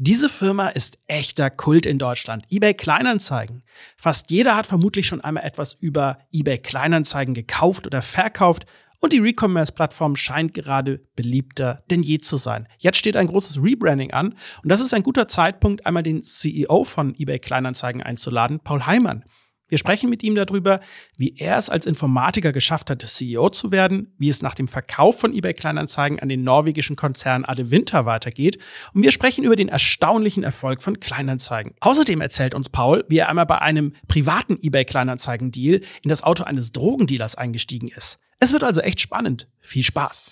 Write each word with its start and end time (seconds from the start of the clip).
Diese 0.00 0.28
Firma 0.28 0.68
ist 0.68 0.96
echter 1.08 1.50
Kult 1.50 1.84
in 1.84 1.98
Deutschland. 1.98 2.44
eBay 2.50 2.72
Kleinanzeigen. 2.72 3.64
Fast 3.96 4.30
jeder 4.30 4.54
hat 4.54 4.68
vermutlich 4.68 5.08
schon 5.08 5.22
einmal 5.22 5.42
etwas 5.42 5.76
über 5.80 6.20
eBay 6.32 6.58
Kleinanzeigen 6.58 7.34
gekauft 7.34 7.84
oder 7.84 8.00
verkauft 8.00 8.64
und 9.00 9.12
die 9.12 9.18
Recommerce-Plattform 9.18 10.14
scheint 10.14 10.54
gerade 10.54 11.00
beliebter 11.16 11.82
denn 11.90 12.04
je 12.04 12.18
zu 12.18 12.36
sein. 12.36 12.68
Jetzt 12.78 12.98
steht 12.98 13.16
ein 13.16 13.26
großes 13.26 13.60
Rebranding 13.60 14.12
an 14.12 14.36
und 14.62 14.70
das 14.70 14.80
ist 14.80 14.94
ein 14.94 15.02
guter 15.02 15.26
Zeitpunkt, 15.26 15.84
einmal 15.84 16.04
den 16.04 16.22
CEO 16.22 16.84
von 16.84 17.16
eBay 17.18 17.40
Kleinanzeigen 17.40 18.00
einzuladen, 18.00 18.60
Paul 18.60 18.86
Heimann. 18.86 19.24
Wir 19.68 19.78
sprechen 19.78 20.08
mit 20.08 20.22
ihm 20.22 20.34
darüber, 20.34 20.80
wie 21.16 21.34
er 21.36 21.58
es 21.58 21.68
als 21.68 21.86
Informatiker 21.86 22.52
geschafft 22.52 22.90
hat, 22.90 23.02
CEO 23.06 23.50
zu 23.50 23.70
werden, 23.70 24.14
wie 24.18 24.28
es 24.28 24.42
nach 24.42 24.54
dem 24.54 24.66
Verkauf 24.66 25.20
von 25.20 25.34
eBay 25.34 25.54
Kleinanzeigen 25.54 26.18
an 26.20 26.28
den 26.28 26.42
norwegischen 26.42 26.96
Konzern 26.96 27.44
Ade 27.44 27.70
Winter 27.70 28.06
weitergeht 28.06 28.58
und 28.94 29.02
wir 29.02 29.12
sprechen 29.12 29.44
über 29.44 29.56
den 29.56 29.68
erstaunlichen 29.68 30.42
Erfolg 30.42 30.82
von 30.82 31.00
Kleinanzeigen. 31.00 31.74
Außerdem 31.80 32.20
erzählt 32.20 32.54
uns 32.54 32.68
Paul, 32.68 33.04
wie 33.08 33.18
er 33.18 33.28
einmal 33.28 33.46
bei 33.46 33.60
einem 33.60 33.92
privaten 34.08 34.58
eBay 34.60 34.84
Kleinanzeigen 34.84 35.52
Deal 35.52 35.80
in 36.02 36.08
das 36.08 36.22
Auto 36.22 36.44
eines 36.44 36.72
Drogendealers 36.72 37.34
eingestiegen 37.34 37.88
ist. 37.88 38.18
Es 38.40 38.52
wird 38.52 38.64
also 38.64 38.80
echt 38.80 39.00
spannend. 39.00 39.48
Viel 39.60 39.84
Spaß! 39.84 40.30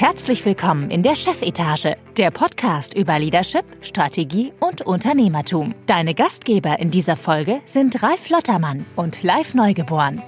Herzlich 0.00 0.46
willkommen 0.46 0.90
in 0.90 1.02
der 1.02 1.14
Chefetage, 1.14 1.94
der 2.16 2.30
Podcast 2.30 2.94
über 2.94 3.18
Leadership, 3.18 3.66
Strategie 3.82 4.50
und 4.58 4.80
Unternehmertum. 4.80 5.74
Deine 5.84 6.14
Gastgeber 6.14 6.78
in 6.78 6.90
dieser 6.90 7.16
Folge 7.16 7.60
sind 7.66 8.02
Ralf 8.02 8.30
Lottermann 8.30 8.86
und 8.96 9.22
Live 9.22 9.52
Neugeboren. 9.52 10.22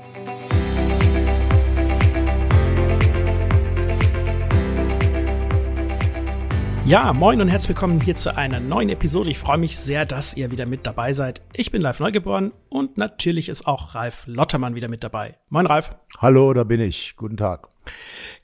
Ja, 6.84 7.14
moin 7.14 7.41
und 7.41 7.48
herzlich 7.48 7.70
willkommen 7.70 8.02
hier 8.02 8.14
zu 8.14 8.36
einer 8.36 8.60
neuen 8.60 8.91
Episode. 8.91 9.30
Ich 9.30 9.38
freue 9.38 9.56
mich 9.56 9.78
sehr, 9.78 10.04
dass 10.04 10.36
ihr 10.36 10.50
wieder 10.50 10.66
mit 10.66 10.86
dabei 10.86 11.14
seid. 11.14 11.41
Ich 11.54 11.70
bin 11.70 11.80
Live 11.80 11.98
Neugeboren 11.98 12.52
und 12.69 12.98
natürlich 12.98 13.48
ist 13.48 13.66
auch 13.66 13.94
Ralf 13.94 14.25
Lottermann 14.27 14.75
wieder 14.75 14.88
mit 14.88 15.02
dabei. 15.02 15.38
Moin 15.48 15.64
Ralf. 15.64 15.94
Hallo, 16.19 16.52
da 16.52 16.64
bin 16.64 16.82
ich. 16.82 17.16
Guten 17.16 17.38
Tag. 17.38 17.69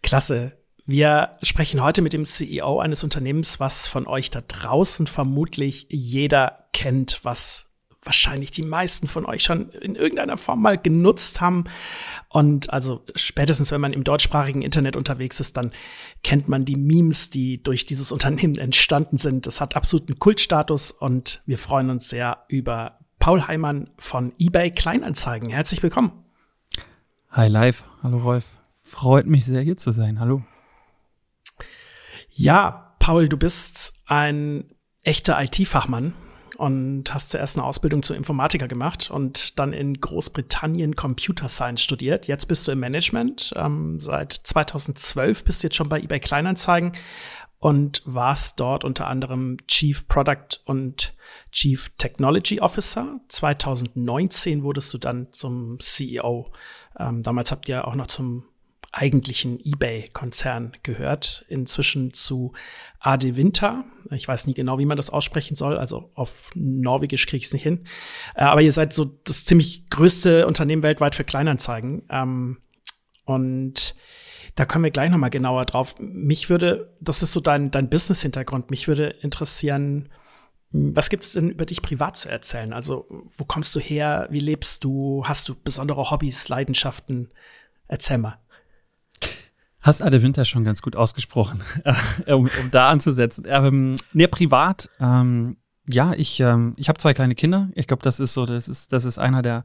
Klasse. 0.02 0.57
Wir 0.90 1.32
sprechen 1.42 1.82
heute 1.82 2.00
mit 2.00 2.14
dem 2.14 2.24
CEO 2.24 2.80
eines 2.80 3.04
Unternehmens, 3.04 3.60
was 3.60 3.86
von 3.86 4.06
euch 4.06 4.30
da 4.30 4.40
draußen 4.40 5.06
vermutlich 5.06 5.86
jeder 5.90 6.64
kennt, 6.72 7.20
was 7.24 7.66
wahrscheinlich 8.02 8.52
die 8.52 8.62
meisten 8.62 9.06
von 9.06 9.26
euch 9.26 9.42
schon 9.42 9.68
in 9.68 9.96
irgendeiner 9.96 10.38
Form 10.38 10.62
mal 10.62 10.78
genutzt 10.78 11.42
haben. 11.42 11.64
Und 12.30 12.72
also 12.72 13.04
spätestens, 13.16 13.70
wenn 13.70 13.82
man 13.82 13.92
im 13.92 14.02
deutschsprachigen 14.02 14.62
Internet 14.62 14.96
unterwegs 14.96 15.40
ist, 15.40 15.58
dann 15.58 15.72
kennt 16.24 16.48
man 16.48 16.64
die 16.64 16.76
Memes, 16.76 17.28
die 17.28 17.62
durch 17.62 17.84
dieses 17.84 18.10
Unternehmen 18.10 18.56
entstanden 18.56 19.18
sind. 19.18 19.46
Es 19.46 19.60
hat 19.60 19.76
absoluten 19.76 20.18
Kultstatus 20.18 20.90
und 20.90 21.42
wir 21.44 21.58
freuen 21.58 21.90
uns 21.90 22.08
sehr 22.08 22.44
über 22.48 22.98
Paul 23.18 23.46
Heimann 23.46 23.90
von 23.98 24.32
eBay 24.38 24.70
Kleinanzeigen. 24.70 25.50
Herzlich 25.50 25.82
willkommen. 25.82 26.12
Hi 27.32 27.46
live, 27.46 27.84
hallo 28.02 28.20
Rolf. 28.20 28.46
Freut 28.82 29.26
mich 29.26 29.44
sehr 29.44 29.60
hier 29.60 29.76
zu 29.76 29.90
sein. 29.90 30.18
Hallo. 30.18 30.44
Ja, 32.40 32.94
Paul, 33.00 33.28
du 33.28 33.36
bist 33.36 33.94
ein 34.06 34.72
echter 35.02 35.42
IT-Fachmann 35.42 36.14
und 36.56 37.12
hast 37.12 37.30
zuerst 37.30 37.56
eine 37.56 37.66
Ausbildung 37.66 38.04
zum 38.04 38.14
Informatiker 38.14 38.68
gemacht 38.68 39.10
und 39.10 39.58
dann 39.58 39.72
in 39.72 40.00
Großbritannien 40.00 40.94
Computer 40.94 41.48
Science 41.48 41.82
studiert. 41.82 42.28
Jetzt 42.28 42.46
bist 42.46 42.68
du 42.68 42.70
im 42.70 42.78
Management. 42.78 43.52
Ähm, 43.56 43.98
seit 43.98 44.34
2012 44.34 45.44
bist 45.44 45.62
du 45.62 45.66
jetzt 45.66 45.74
schon 45.74 45.88
bei 45.88 45.98
eBay 45.98 46.20
Kleinanzeigen 46.20 46.92
und 47.58 48.02
warst 48.04 48.60
dort 48.60 48.84
unter 48.84 49.08
anderem 49.08 49.56
Chief 49.66 50.06
Product 50.06 50.60
und 50.64 51.16
Chief 51.50 51.90
Technology 51.98 52.60
Officer. 52.60 53.18
2019 53.26 54.62
wurdest 54.62 54.94
du 54.94 54.98
dann 54.98 55.32
zum 55.32 55.80
CEO. 55.80 56.52
Ähm, 57.00 57.24
damals 57.24 57.50
habt 57.50 57.68
ihr 57.68 57.88
auch 57.88 57.96
noch 57.96 58.06
zum 58.06 58.44
eigentlichen 58.92 59.60
eBay-Konzern 59.62 60.72
gehört, 60.82 61.44
inzwischen 61.48 62.14
zu 62.14 62.52
AD 63.00 63.36
Winter. 63.36 63.84
Ich 64.10 64.26
weiß 64.26 64.46
nie 64.46 64.54
genau, 64.54 64.78
wie 64.78 64.86
man 64.86 64.96
das 64.96 65.10
aussprechen 65.10 65.56
soll, 65.56 65.76
also 65.76 66.10
auf 66.14 66.50
Norwegisch 66.54 67.26
kriege 67.26 67.38
ich 67.38 67.46
es 67.46 67.52
nicht 67.52 67.62
hin. 67.62 67.84
Äh, 68.34 68.44
aber 68.44 68.62
ihr 68.62 68.72
seid 68.72 68.94
so 68.94 69.04
das 69.24 69.44
ziemlich 69.44 69.90
größte 69.90 70.46
Unternehmen 70.46 70.82
weltweit 70.82 71.14
für 71.14 71.24
Kleinanzeigen. 71.24 72.02
Ähm, 72.08 72.58
und 73.24 73.94
da 74.54 74.64
kommen 74.64 74.84
wir 74.84 74.90
gleich 74.90 75.10
noch 75.10 75.18
mal 75.18 75.28
genauer 75.28 75.66
drauf. 75.66 75.94
Mich 75.98 76.48
würde, 76.48 76.96
das 77.00 77.22
ist 77.22 77.32
so 77.32 77.40
dein, 77.40 77.70
dein 77.70 77.90
Business-Hintergrund, 77.90 78.70
mich 78.70 78.88
würde 78.88 79.08
interessieren, 79.20 80.08
was 80.70 81.08
gibt's 81.08 81.32
denn 81.32 81.50
über 81.50 81.64
dich 81.64 81.80
privat 81.80 82.16
zu 82.16 82.28
erzählen? 82.28 82.72
Also, 82.72 83.06
wo 83.08 83.44
kommst 83.44 83.74
du 83.74 83.80
her? 83.80 84.26
Wie 84.30 84.40
lebst 84.40 84.84
du? 84.84 85.22
Hast 85.24 85.48
du 85.48 85.54
besondere 85.54 86.10
Hobbys, 86.10 86.48
Leidenschaften? 86.48 87.30
Erzähl 87.86 88.18
mal. 88.18 88.38
Hast 89.80 90.02
Ade 90.02 90.22
Winter 90.22 90.44
schon 90.44 90.64
ganz 90.64 90.82
gut 90.82 90.96
ausgesprochen, 90.96 91.62
um, 92.26 92.46
um, 92.46 92.70
da 92.70 92.90
anzusetzen. 92.90 93.44
Ähm, 93.48 93.94
nee, 94.12 94.26
privat, 94.26 94.90
ähm, 95.00 95.56
ja, 95.88 96.12
ich, 96.14 96.40
ähm, 96.40 96.74
ich 96.76 96.88
habe 96.88 96.98
zwei 96.98 97.14
kleine 97.14 97.34
Kinder. 97.34 97.70
Ich 97.74 97.86
glaube, 97.86 98.02
das 98.02 98.20
ist 98.20 98.34
so, 98.34 98.44
das 98.44 98.68
ist, 98.68 98.92
das 98.92 99.04
ist 99.04 99.18
einer 99.18 99.40
der, 99.40 99.64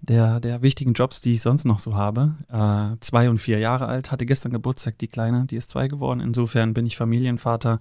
der, 0.00 0.40
der 0.40 0.62
wichtigen 0.62 0.92
Jobs, 0.92 1.20
die 1.20 1.34
ich 1.34 1.42
sonst 1.42 1.64
noch 1.64 1.78
so 1.78 1.94
habe. 1.94 2.34
Äh, 2.48 2.98
zwei 3.00 3.30
und 3.30 3.38
vier 3.38 3.58
Jahre 3.58 3.86
alt, 3.86 4.10
hatte 4.10 4.26
gestern 4.26 4.52
Geburtstag, 4.52 4.98
die 4.98 5.08
Kleine, 5.08 5.46
die 5.46 5.56
ist 5.56 5.70
zwei 5.70 5.88
geworden. 5.88 6.20
Insofern 6.20 6.74
bin 6.74 6.86
ich 6.86 6.96
Familienvater 6.96 7.80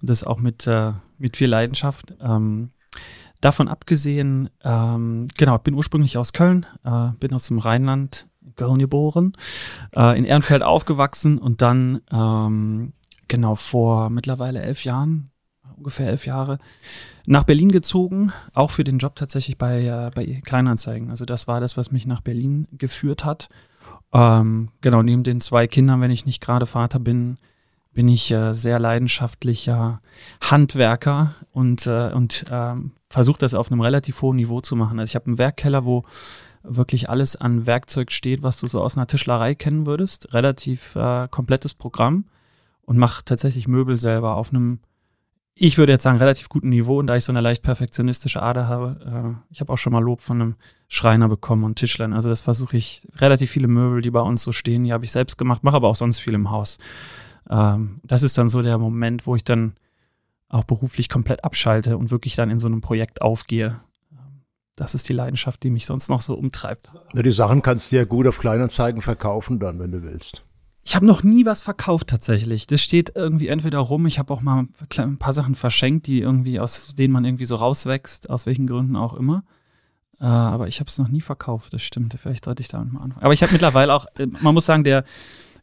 und 0.00 0.10
das 0.10 0.24
auch 0.24 0.38
mit, 0.38 0.66
äh, 0.66 0.92
mit 1.18 1.36
viel 1.36 1.48
Leidenschaft. 1.48 2.14
Ähm, 2.20 2.70
davon 3.40 3.68
abgesehen, 3.68 4.50
ähm, 4.64 5.28
genau, 5.38 5.58
bin 5.58 5.74
ursprünglich 5.74 6.18
aus 6.18 6.32
Köln, 6.32 6.66
äh, 6.84 7.08
bin 7.20 7.32
aus 7.32 7.46
dem 7.46 7.58
Rheinland, 7.58 8.26
Köln 8.54 8.78
geboren, 8.78 9.32
äh, 9.94 10.16
in 10.16 10.24
Ehrenfeld 10.24 10.62
aufgewachsen 10.62 11.38
und 11.38 11.62
dann 11.62 12.00
ähm, 12.12 12.92
genau 13.28 13.54
vor 13.54 14.10
mittlerweile 14.10 14.62
elf 14.62 14.84
Jahren, 14.84 15.30
ungefähr 15.76 16.08
elf 16.08 16.26
Jahre, 16.26 16.58
nach 17.26 17.44
Berlin 17.44 17.72
gezogen, 17.72 18.32
auch 18.54 18.70
für 18.70 18.84
den 18.84 18.98
Job 18.98 19.16
tatsächlich 19.16 19.58
bei, 19.58 19.84
äh, 19.84 20.10
bei 20.14 20.40
Kleinanzeigen. 20.44 21.10
Also 21.10 21.24
das 21.24 21.48
war 21.48 21.60
das, 21.60 21.76
was 21.76 21.90
mich 21.90 22.06
nach 22.06 22.20
Berlin 22.20 22.68
geführt 22.72 23.24
hat. 23.24 23.48
Ähm, 24.12 24.70
genau, 24.80 25.02
neben 25.02 25.24
den 25.24 25.40
zwei 25.40 25.66
Kindern, 25.66 26.00
wenn 26.00 26.10
ich 26.10 26.26
nicht 26.26 26.40
gerade 26.40 26.66
Vater 26.66 26.98
bin, 26.98 27.38
bin 27.92 28.08
ich 28.08 28.30
äh, 28.30 28.52
sehr 28.52 28.78
leidenschaftlicher 28.78 30.00
Handwerker 30.42 31.34
und, 31.52 31.86
äh, 31.86 32.12
und 32.12 32.44
ähm, 32.50 32.92
versuche 33.08 33.38
das 33.38 33.54
auf 33.54 33.72
einem 33.72 33.80
relativ 33.80 34.20
hohen 34.20 34.36
Niveau 34.36 34.60
zu 34.60 34.76
machen. 34.76 35.00
Also 35.00 35.10
ich 35.10 35.14
habe 35.14 35.26
einen 35.26 35.38
Werkkeller, 35.38 35.86
wo 35.86 36.04
wirklich 36.68 37.08
alles 37.08 37.36
an 37.36 37.66
Werkzeug 37.66 38.12
steht, 38.12 38.42
was 38.42 38.60
du 38.60 38.66
so 38.66 38.82
aus 38.82 38.96
einer 38.96 39.06
Tischlerei 39.06 39.54
kennen 39.54 39.86
würdest. 39.86 40.32
Relativ 40.32 40.96
äh, 40.96 41.28
komplettes 41.30 41.74
Programm 41.74 42.24
und 42.82 42.98
mache 42.98 43.24
tatsächlich 43.24 43.68
Möbel 43.68 43.98
selber 43.98 44.36
auf 44.36 44.50
einem, 44.50 44.80
ich 45.54 45.78
würde 45.78 45.92
jetzt 45.92 46.02
sagen, 46.02 46.18
relativ 46.18 46.48
guten 46.48 46.68
Niveau. 46.68 46.98
Und 46.98 47.06
da 47.06 47.16
ich 47.16 47.24
so 47.24 47.32
eine 47.32 47.40
leicht 47.40 47.62
perfektionistische 47.62 48.42
Ader 48.42 48.68
habe, 48.68 49.36
äh, 49.50 49.52
ich 49.52 49.60
habe 49.60 49.72
auch 49.72 49.78
schon 49.78 49.92
mal 49.92 50.02
Lob 50.02 50.20
von 50.20 50.40
einem 50.40 50.54
Schreiner 50.88 51.28
bekommen 51.28 51.64
und 51.64 51.76
Tischlern. 51.76 52.12
Also 52.12 52.28
das 52.28 52.42
versuche 52.42 52.76
ich, 52.76 53.06
relativ 53.16 53.50
viele 53.50 53.68
Möbel, 53.68 54.02
die 54.02 54.10
bei 54.10 54.20
uns 54.20 54.42
so 54.42 54.52
stehen, 54.52 54.84
die 54.84 54.92
habe 54.92 55.04
ich 55.04 55.12
selbst 55.12 55.36
gemacht, 55.36 55.64
mache 55.64 55.76
aber 55.76 55.88
auch 55.88 55.96
sonst 55.96 56.18
viel 56.18 56.34
im 56.34 56.50
Haus. 56.50 56.78
Ähm, 57.48 58.00
das 58.02 58.22
ist 58.22 58.38
dann 58.38 58.48
so 58.48 58.62
der 58.62 58.78
Moment, 58.78 59.26
wo 59.26 59.36
ich 59.36 59.44
dann 59.44 59.74
auch 60.48 60.64
beruflich 60.64 61.08
komplett 61.08 61.44
abschalte 61.44 61.96
und 61.96 62.10
wirklich 62.10 62.36
dann 62.36 62.50
in 62.50 62.58
so 62.58 62.68
einem 62.68 62.80
Projekt 62.80 63.20
aufgehe 63.20 63.80
das 64.76 64.94
ist 64.94 65.08
die 65.08 65.14
Leidenschaft, 65.14 65.62
die 65.62 65.70
mich 65.70 65.86
sonst 65.86 66.08
noch 66.08 66.20
so 66.20 66.34
umtreibt. 66.34 66.90
Ja, 67.14 67.22
die 67.22 67.32
Sachen 67.32 67.62
kannst 67.62 67.90
du 67.90 67.96
ja 67.96 68.04
gut 68.04 68.26
auf 68.26 68.38
Kleinanzeigen 68.38 69.02
verkaufen 69.02 69.58
dann, 69.58 69.78
wenn 69.78 69.90
du 69.90 70.02
willst. 70.02 70.44
Ich 70.84 70.94
habe 70.94 71.04
noch 71.04 71.24
nie 71.24 71.44
was 71.44 71.62
verkauft 71.62 72.06
tatsächlich. 72.06 72.68
Das 72.68 72.80
steht 72.80 73.12
irgendwie 73.16 73.48
entweder 73.48 73.78
rum. 73.78 74.06
Ich 74.06 74.20
habe 74.20 74.32
auch 74.32 74.40
mal 74.40 74.66
ein 74.98 75.18
paar 75.18 75.32
Sachen 75.32 75.56
verschenkt, 75.56 76.06
die 76.06 76.20
irgendwie 76.20 76.60
aus 76.60 76.94
denen 76.94 77.12
man 77.12 77.24
irgendwie 77.24 77.46
so 77.46 77.56
rauswächst, 77.56 78.30
aus 78.30 78.46
welchen 78.46 78.68
Gründen 78.68 78.94
auch 78.94 79.14
immer. 79.14 79.42
Äh, 80.20 80.26
aber 80.26 80.68
ich 80.68 80.78
habe 80.78 80.88
es 80.88 80.98
noch 80.98 81.08
nie 81.08 81.20
verkauft. 81.20 81.72
Das 81.72 81.82
stimmt. 81.82 82.14
Vielleicht 82.20 82.44
sollte 82.44 82.62
ich 82.62 82.68
damit 82.68 82.92
mal 82.92 83.00
anfangen. 83.00 83.24
Aber 83.24 83.34
ich 83.34 83.42
habe 83.42 83.52
mittlerweile 83.52 83.92
auch, 83.92 84.06
äh, 84.16 84.26
man 84.26 84.54
muss 84.54 84.66
sagen, 84.66 84.84
der, 84.84 85.04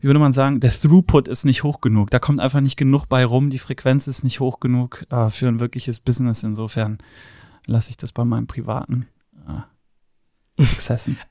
wie 0.01 0.07
würde 0.07 0.19
man 0.19 0.33
sagen, 0.33 0.59
der 0.59 0.71
Throughput 0.71 1.29
ist 1.29 1.45
nicht 1.45 1.63
hoch 1.63 1.79
genug. 1.79 2.11
Da 2.11 2.19
kommt 2.19 2.41
einfach 2.41 2.59
nicht 2.59 2.75
genug 2.75 3.07
bei 3.07 3.23
rum. 3.23 3.49
Die 3.49 3.59
Frequenz 3.59 4.07
ist 4.07 4.23
nicht 4.23 4.41
hoch 4.41 4.59
genug 4.59 5.05
äh, 5.09 5.29
für 5.29 5.47
ein 5.47 5.61
wirkliches 5.61 5.99
Business. 5.99 6.43
Insofern 6.43 6.97
lasse 7.67 7.89
ich 7.89 7.97
das 7.97 8.11
bei 8.11 8.25
meinem 8.25 8.47
privaten 8.47 9.07
äh, 9.47 10.61
Exzessen. 10.61 11.17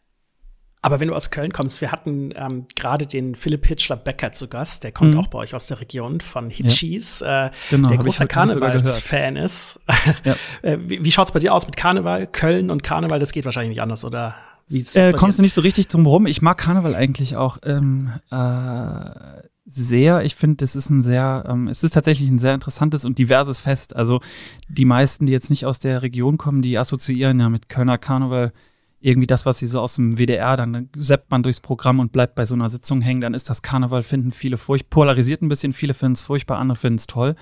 Aber 0.85 0.99
wenn 0.99 1.07
du 1.07 1.15
aus 1.15 1.31
Köln 1.31 1.53
kommst, 1.53 1.81
wir 1.81 1.93
hatten 1.93 2.33
ähm, 2.35 2.67
gerade 2.75 3.07
den 3.07 3.37
Philipp 3.37 3.65
Hitchler 3.67 3.97
Becker 3.97 4.33
zu 4.33 4.49
Gast, 4.49 4.83
der 4.83 4.91
kommt 4.91 5.13
mhm. 5.13 5.21
auch 5.21 5.29
bei 5.29 5.39
euch 5.39 5.55
aus 5.55 5.69
der 5.69 5.81
Region 5.81 6.21
von 6.21 6.51
Hitchis, 6.51 7.21
ja. 7.21 7.47
äh, 7.47 7.51
genau, 7.71 7.89
der 7.89 7.99
großer 7.99 8.27
Karnevalsfan 8.27 9.37
ist. 9.37 9.81
Ja. 10.25 10.35
Äh, 10.63 10.79
wie, 10.81 11.05
wie 11.05 11.13
schaut's 11.13 11.33
bei 11.33 11.39
dir 11.39 11.55
aus 11.55 11.67
mit 11.67 11.77
Karneval? 11.77 12.27
Köln 12.27 12.71
und 12.71 12.83
Karneval, 12.83 13.19
das 13.19 13.33
geht 13.33 13.45
wahrscheinlich 13.45 13.71
nicht 13.71 13.83
anders, 13.83 14.05
oder? 14.05 14.35
Wie 14.69 14.81
äh, 14.95 15.13
kommst 15.13 15.39
du 15.39 15.43
nicht 15.43 15.55
so 15.55 15.61
richtig 15.61 15.89
drum 15.89 16.07
rum? 16.07 16.27
Ich 16.27 16.43
mag 16.43 16.59
Karneval 16.59 16.95
eigentlich 16.95 17.37
auch. 17.37 17.59
Ähm, 17.65 18.13
äh, 18.31 19.43
sehr. 19.65 20.25
Ich 20.25 20.35
finde, 20.35 20.65
es 20.65 20.77
ist 20.77 20.91
ein 20.91 21.03
sehr, 21.03 21.45
ähm, 21.49 21.69
es 21.69 21.85
ist 21.85 21.95
tatsächlich 21.95 22.29
ein 22.29 22.39
sehr 22.39 22.55
interessantes 22.55 23.05
und 23.05 23.19
diverses 23.19 23.61
Fest. 23.61 23.95
Also 23.95 24.21
die 24.69 24.85
meisten, 24.85 25.27
die 25.27 25.33
jetzt 25.33 25.51
nicht 25.51 25.67
aus 25.67 25.79
der 25.79 26.03
Region 26.03 26.39
kommen, 26.39 26.63
die 26.63 26.79
assoziieren 26.79 27.41
ja 27.41 27.49
mit 27.49 27.69
Kölner 27.69 27.99
Karneval 27.99 28.53
irgendwie 29.03 29.27
das, 29.27 29.47
was 29.47 29.59
sie 29.59 29.67
so 29.67 29.81
aus 29.81 29.97
dem 29.97 30.17
WDR, 30.17 30.57
dann 30.57 30.89
seppt 30.97 31.31
man 31.31 31.43
durchs 31.43 31.61
Programm 31.61 31.99
und 31.99 32.13
bleibt 32.13 32.37
bei 32.37 32.47
so 32.47 32.55
einer 32.55 32.69
Sitzung 32.69 33.01
hängen, 33.01 33.21
dann 33.21 33.35
ist 33.35 33.51
das 33.51 33.61
Karneval, 33.61 34.05
finden 34.05 34.31
viele 34.31 34.57
furchtbar, 34.57 35.03
polarisiert 35.03 35.43
ein 35.43 35.49
bisschen, 35.49 35.73
viele 35.73 35.93
finden 35.93 36.15
es 36.15 36.23
furchtbar, 36.23 36.59
andere 36.59 36.77
finden 36.77 36.99
es 36.99 37.09
toll. 37.09 37.35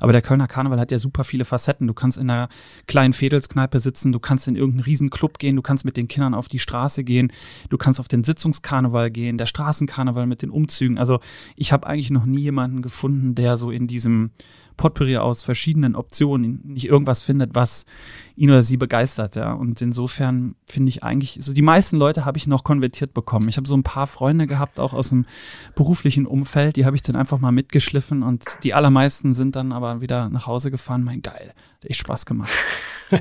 Aber 0.00 0.12
der 0.12 0.22
Kölner 0.22 0.48
Karneval 0.48 0.80
hat 0.80 0.90
ja 0.90 0.98
super 0.98 1.22
viele 1.22 1.44
Facetten. 1.44 1.86
Du 1.86 1.94
kannst 1.94 2.18
in 2.18 2.28
einer 2.28 2.48
kleinen 2.86 3.12
Fädelskneipe 3.12 3.78
sitzen, 3.78 4.10
du 4.10 4.18
kannst 4.18 4.48
in 4.48 4.56
irgendeinen 4.56 4.84
Riesenclub 4.84 5.38
gehen, 5.38 5.54
du 5.54 5.62
kannst 5.62 5.84
mit 5.84 5.96
den 5.96 6.08
Kindern 6.08 6.34
auf 6.34 6.48
die 6.48 6.58
Straße 6.58 7.04
gehen, 7.04 7.32
du 7.68 7.78
kannst 7.78 8.00
auf 8.00 8.08
den 8.08 8.24
Sitzungskarneval 8.24 9.10
gehen, 9.10 9.38
der 9.38 9.46
Straßenkarneval 9.46 10.26
mit 10.26 10.42
den 10.42 10.50
Umzügen. 10.50 10.98
Also 10.98 11.20
ich 11.54 11.72
habe 11.72 11.86
eigentlich 11.86 12.10
noch 12.10 12.26
nie 12.26 12.40
jemanden 12.40 12.82
gefunden, 12.82 13.36
der 13.36 13.56
so 13.56 13.70
in 13.70 13.86
diesem 13.86 14.30
Potpourri 14.76 15.16
aus 15.16 15.42
verschiedenen 15.42 15.94
Optionen 15.94 16.60
nicht 16.64 16.86
irgendwas 16.86 17.22
findet, 17.22 17.54
was 17.54 17.86
ihn 18.36 18.50
oder 18.50 18.62
sie 18.62 18.76
begeistert, 18.76 19.36
ja. 19.36 19.52
Und 19.52 19.80
insofern 19.80 20.56
finde 20.66 20.88
ich 20.88 21.02
eigentlich, 21.02 21.38
so 21.40 21.52
die 21.52 21.62
meisten 21.62 21.96
Leute 21.96 22.24
habe 22.24 22.38
ich 22.38 22.46
noch 22.46 22.64
konvertiert 22.64 23.14
bekommen. 23.14 23.48
Ich 23.48 23.56
habe 23.56 23.68
so 23.68 23.76
ein 23.76 23.82
paar 23.82 24.06
Freunde 24.06 24.46
gehabt, 24.46 24.80
auch 24.80 24.92
aus 24.92 25.10
dem 25.10 25.26
beruflichen 25.74 26.26
Umfeld, 26.26 26.76
die 26.76 26.84
habe 26.86 26.96
ich 26.96 27.02
dann 27.02 27.16
einfach 27.16 27.38
mal 27.38 27.52
mitgeschliffen 27.52 28.22
und 28.22 28.44
die 28.64 28.74
allermeisten 28.74 29.34
sind 29.34 29.56
dann 29.56 29.72
aber 29.72 30.00
wieder 30.00 30.28
nach 30.28 30.46
Hause 30.46 30.70
gefahren. 30.70 31.04
Mein 31.04 31.22
geil, 31.22 31.54
hat 31.76 31.90
echt 31.90 32.00
Spaß 32.00 32.26
gemacht. 32.26 32.52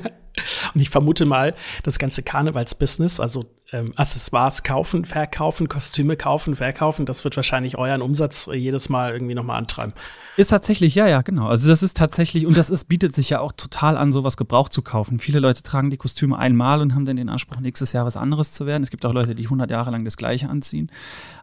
Und 0.73 0.81
ich 0.81 0.89
vermute 0.89 1.25
mal, 1.25 1.53
das 1.83 1.99
ganze 1.99 2.23
Karnevalsbusiness, 2.23 3.19
also 3.19 3.45
ähm, 3.73 3.93
Accessoires 3.95 4.63
kaufen, 4.63 5.03
verkaufen, 5.03 5.67
Kostüme 5.67 6.15
kaufen, 6.15 6.55
verkaufen, 6.55 7.05
das 7.05 7.23
wird 7.23 7.35
wahrscheinlich 7.35 7.77
euren 7.77 8.01
Umsatz 8.01 8.49
jedes 8.53 8.89
Mal 8.89 9.11
irgendwie 9.11 9.35
nochmal 9.35 9.57
antreiben. 9.57 9.93
Ist 10.37 10.49
tatsächlich, 10.49 10.95
ja, 10.95 11.07
ja, 11.07 11.21
genau. 11.21 11.47
Also 11.47 11.67
das 11.67 11.83
ist 11.83 11.97
tatsächlich, 11.97 12.45
und 12.45 12.55
das 12.57 12.69
ist, 12.69 12.85
bietet 12.85 13.13
sich 13.13 13.29
ja 13.29 13.39
auch 13.39 13.51
total 13.51 13.97
an, 13.97 14.11
sowas 14.11 14.37
Gebrauch 14.37 14.69
zu 14.69 14.81
kaufen. 14.81 15.19
Viele 15.19 15.39
Leute 15.39 15.63
tragen 15.63 15.89
die 15.89 15.97
Kostüme 15.97 16.37
einmal 16.37 16.81
und 16.81 16.95
haben 16.95 17.05
dann 17.05 17.17
den 17.17 17.29
Anspruch, 17.29 17.59
nächstes 17.59 17.93
Jahr 17.93 18.05
was 18.05 18.17
anderes 18.17 18.51
zu 18.51 18.65
werden. 18.65 18.83
Es 18.83 18.91
gibt 18.91 19.05
auch 19.05 19.13
Leute, 19.13 19.35
die 19.35 19.45
100 19.45 19.69
Jahre 19.69 19.91
lang 19.91 20.05
das 20.05 20.17
Gleiche 20.17 20.49
anziehen. 20.49 20.89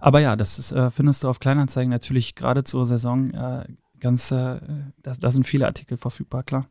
Aber 0.01 0.21
ja, 0.21 0.37
das 0.37 0.59
ist, 0.59 0.73
äh, 0.73 0.91
findest 0.91 1.23
du 1.23 1.29
auf 1.29 1.41
Kleinanzeigen 1.41 1.91
natürlich 1.91 2.35
gerade 2.35 2.65
zur 2.65 2.87
Saison 2.87 3.31
äh, 3.31 3.65
ganz, 4.01 4.31
äh, 4.31 4.61
da, 5.03 5.13
da 5.19 5.31
sind 5.31 5.47
viele 5.47 5.67
Artikel 5.67 5.97
verfügbar, 5.97 6.43
klar. 6.43 6.67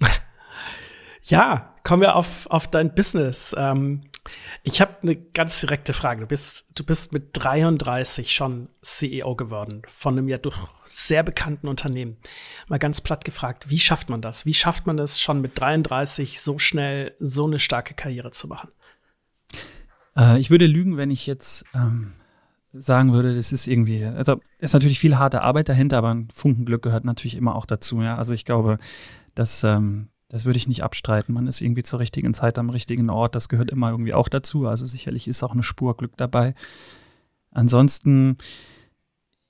Ja, 1.28 1.74
kommen 1.86 2.02
wir 2.02 2.16
auf, 2.16 2.48
auf 2.48 2.66
dein 2.66 2.92
Business. 2.96 3.54
Ähm, 3.56 4.00
ich 4.64 4.80
habe 4.80 4.96
eine 5.02 5.14
ganz 5.14 5.60
direkte 5.60 5.92
Frage. 5.92 6.22
Du 6.22 6.26
bist, 6.26 6.68
du 6.74 6.82
bist 6.82 7.12
mit 7.12 7.28
33 7.34 8.34
schon 8.34 8.68
CEO 8.82 9.36
geworden 9.36 9.82
von 9.86 10.18
einem 10.18 10.26
ja 10.26 10.38
doch 10.38 10.74
sehr 10.84 11.22
bekannten 11.22 11.68
Unternehmen. 11.68 12.16
Mal 12.66 12.80
ganz 12.80 13.00
platt 13.00 13.24
gefragt, 13.24 13.70
wie 13.70 13.78
schafft 13.78 14.08
man 14.08 14.20
das? 14.20 14.46
Wie 14.46 14.54
schafft 14.54 14.88
man 14.88 14.98
es 14.98 15.20
schon 15.20 15.40
mit 15.40 15.60
33 15.60 16.40
so 16.40 16.58
schnell 16.58 17.14
so 17.20 17.46
eine 17.46 17.60
starke 17.60 17.94
Karriere 17.94 18.32
zu 18.32 18.48
machen? 18.48 18.70
Äh, 20.16 20.40
ich 20.40 20.50
würde 20.50 20.66
lügen, 20.66 20.96
wenn 20.96 21.12
ich 21.12 21.24
jetzt 21.28 21.66
ähm, 21.72 22.14
sagen 22.72 23.12
würde, 23.12 23.32
das 23.32 23.52
ist 23.52 23.68
irgendwie, 23.68 24.04
also 24.04 24.40
ist 24.58 24.74
natürlich 24.74 24.98
viel 24.98 25.18
harte 25.18 25.42
Arbeit 25.42 25.68
dahinter, 25.68 25.98
aber 25.98 26.12
ein 26.12 26.26
Funkenglück 26.34 26.82
gehört 26.82 27.04
natürlich 27.04 27.36
immer 27.36 27.54
auch 27.54 27.64
dazu. 27.64 28.02
Ja, 28.02 28.16
also 28.16 28.34
ich 28.34 28.44
glaube, 28.44 28.78
dass 29.36 29.62
ähm, 29.62 30.08
das 30.28 30.44
würde 30.44 30.56
ich 30.56 30.66
nicht 30.66 30.82
abstreiten. 30.82 31.34
Man 31.34 31.46
ist 31.46 31.60
irgendwie 31.60 31.84
zur 31.84 32.00
richtigen 32.00 32.34
Zeit 32.34 32.58
am 32.58 32.70
richtigen 32.70 33.10
Ort. 33.10 33.34
Das 33.34 33.48
gehört 33.48 33.70
immer 33.70 33.90
irgendwie 33.90 34.14
auch 34.14 34.28
dazu. 34.28 34.66
Also 34.66 34.86
sicherlich 34.86 35.28
ist 35.28 35.42
auch 35.42 35.52
eine 35.52 35.62
Spur 35.62 35.96
Glück 35.96 36.16
dabei. 36.16 36.54
Ansonsten, 37.52 38.36